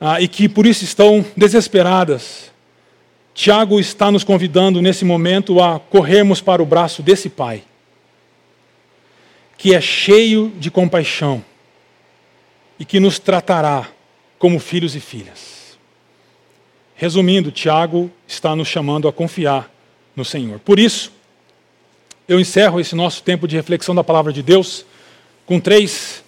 ah, 0.01 0.20
e 0.20 0.26
que 0.26 0.48
por 0.48 0.66
isso 0.66 0.84
estão 0.84 1.24
desesperadas. 1.36 2.51
Tiago 3.32 3.78
está 3.78 4.11
nos 4.11 4.24
convidando 4.24 4.82
nesse 4.82 5.05
momento 5.05 5.62
a 5.62 5.78
corrermos 5.78 6.40
para 6.40 6.62
o 6.62 6.66
braço 6.66 7.03
desse 7.03 7.30
Pai, 7.30 7.62
que 9.57 9.74
é 9.74 9.80
cheio 9.80 10.53
de 10.59 10.70
compaixão 10.70 11.42
e 12.78 12.84
que 12.84 12.98
nos 12.98 13.18
tratará 13.18 13.88
como 14.38 14.59
filhos 14.59 14.96
e 14.96 15.01
filhas. 15.01 15.78
Resumindo, 16.96 17.53
Tiago 17.53 18.11
está 18.26 18.55
nos 18.57 18.68
chamando 18.68 19.07
a 19.07 19.12
confiar 19.12 19.70
no 20.21 20.25
Senhor. 20.25 20.59
Por 20.61 20.79
isso, 20.79 21.11
eu 22.29 22.39
encerro 22.39 22.79
esse 22.79 22.95
nosso 22.95 23.23
tempo 23.23 23.49
de 23.49 23.57
reflexão 23.57 23.95
da 23.95 24.05
palavra 24.05 24.33
de 24.33 24.43
Deus 24.43 24.85
com 25.47 25.59
três 25.59 26.23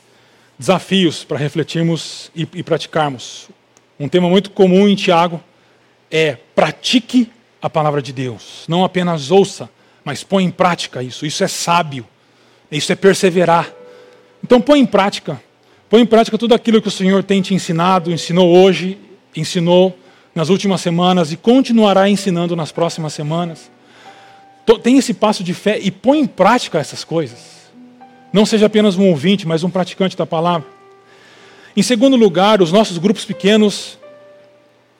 desafios 0.58 1.22
para 1.24 1.38
refletirmos 1.38 2.30
e, 2.34 2.48
e 2.54 2.62
praticarmos. 2.62 3.48
Um 4.00 4.08
tema 4.08 4.28
muito 4.28 4.50
comum 4.50 4.88
em 4.88 4.96
Tiago 4.96 5.40
é 6.10 6.36
pratique 6.54 7.30
a 7.60 7.68
palavra 7.68 8.02
de 8.02 8.12
Deus. 8.12 8.64
Não 8.66 8.82
apenas 8.82 9.30
ouça, 9.30 9.68
mas 10.04 10.24
põe 10.24 10.44
em 10.44 10.50
prática 10.50 11.02
isso. 11.02 11.24
Isso 11.26 11.44
é 11.44 11.48
sábio. 11.48 12.06
Isso 12.70 12.90
é 12.90 12.96
perseverar. 12.96 13.70
Então 14.42 14.60
põe 14.60 14.80
em 14.80 14.86
prática. 14.86 15.40
Põe 15.88 16.00
em 16.00 16.06
prática 16.06 16.38
tudo 16.38 16.54
aquilo 16.54 16.80
que 16.80 16.88
o 16.88 16.90
Senhor 16.90 17.22
tem 17.22 17.42
te 17.42 17.54
ensinado, 17.54 18.10
ensinou 18.10 18.56
hoje, 18.56 18.98
ensinou 19.36 19.96
nas 20.34 20.48
últimas 20.48 20.80
semanas 20.80 21.30
e 21.30 21.36
continuará 21.36 22.08
ensinando 22.08 22.56
nas 22.56 22.72
próximas 22.72 23.12
semanas. 23.12 23.70
Tem 24.82 24.96
esse 24.96 25.12
passo 25.12 25.42
de 25.42 25.54
fé 25.54 25.78
e 25.80 25.90
põe 25.90 26.20
em 26.20 26.26
prática 26.26 26.78
essas 26.78 27.04
coisas. 27.04 27.52
Não 28.32 28.46
seja 28.46 28.66
apenas 28.66 28.96
um 28.96 29.08
ouvinte, 29.08 29.46
mas 29.46 29.62
um 29.62 29.70
praticante 29.70 30.16
da 30.16 30.24
palavra. 30.24 30.66
Em 31.76 31.82
segundo 31.82 32.16
lugar, 32.16 32.62
os 32.62 32.70
nossos 32.70 32.98
grupos 32.98 33.24
pequenos 33.24 33.98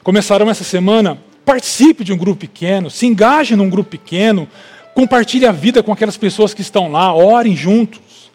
começarão 0.03 0.51
essa 0.51 0.65
semana. 0.65 1.19
Participe 1.45 2.05
de 2.05 2.13
um 2.13 2.17
grupo 2.17 2.41
pequeno, 2.41 2.91
se 2.91 3.07
engaje 3.07 3.57
num 3.57 3.69
grupo 3.69 3.91
pequeno, 3.91 4.49
compartilhe 4.95 5.47
a 5.47 5.53
vida 5.53 5.83
com 5.83 5.93
aquelas 5.93 6.17
pessoas 6.17 6.55
que 6.55 6.61
estão 6.61 6.91
lá, 6.91 7.13
orem 7.13 7.57
juntos. 7.57 8.31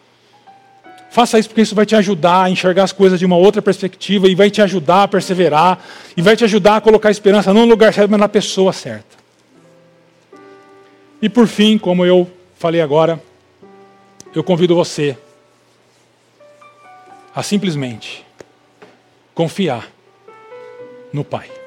Faça 1.10 1.38
isso 1.38 1.48
porque 1.48 1.62
isso 1.62 1.74
vai 1.74 1.86
te 1.86 1.96
ajudar 1.96 2.44
a 2.44 2.50
enxergar 2.50 2.84
as 2.84 2.92
coisas 2.92 3.18
de 3.18 3.24
uma 3.24 3.36
outra 3.36 3.62
perspectiva 3.62 4.28
e 4.28 4.34
vai 4.34 4.50
te 4.50 4.60
ajudar 4.60 5.04
a 5.04 5.08
perseverar 5.08 5.82
e 6.16 6.22
vai 6.22 6.36
te 6.36 6.44
ajudar 6.44 6.76
a 6.76 6.80
colocar 6.80 7.08
a 7.08 7.10
esperança 7.10 7.52
não 7.54 7.62
no 7.62 7.70
lugar 7.70 7.94
certo, 7.94 8.10
mas 8.10 8.20
na 8.20 8.28
pessoa 8.28 8.72
certa. 8.72 9.17
E 11.20 11.28
por 11.28 11.48
fim, 11.48 11.76
como 11.76 12.06
eu 12.06 12.30
falei 12.56 12.80
agora, 12.80 13.20
eu 14.34 14.44
convido 14.44 14.74
você 14.74 15.16
a 17.34 17.42
simplesmente 17.42 18.24
confiar 19.34 19.90
no 21.12 21.24
Pai. 21.24 21.57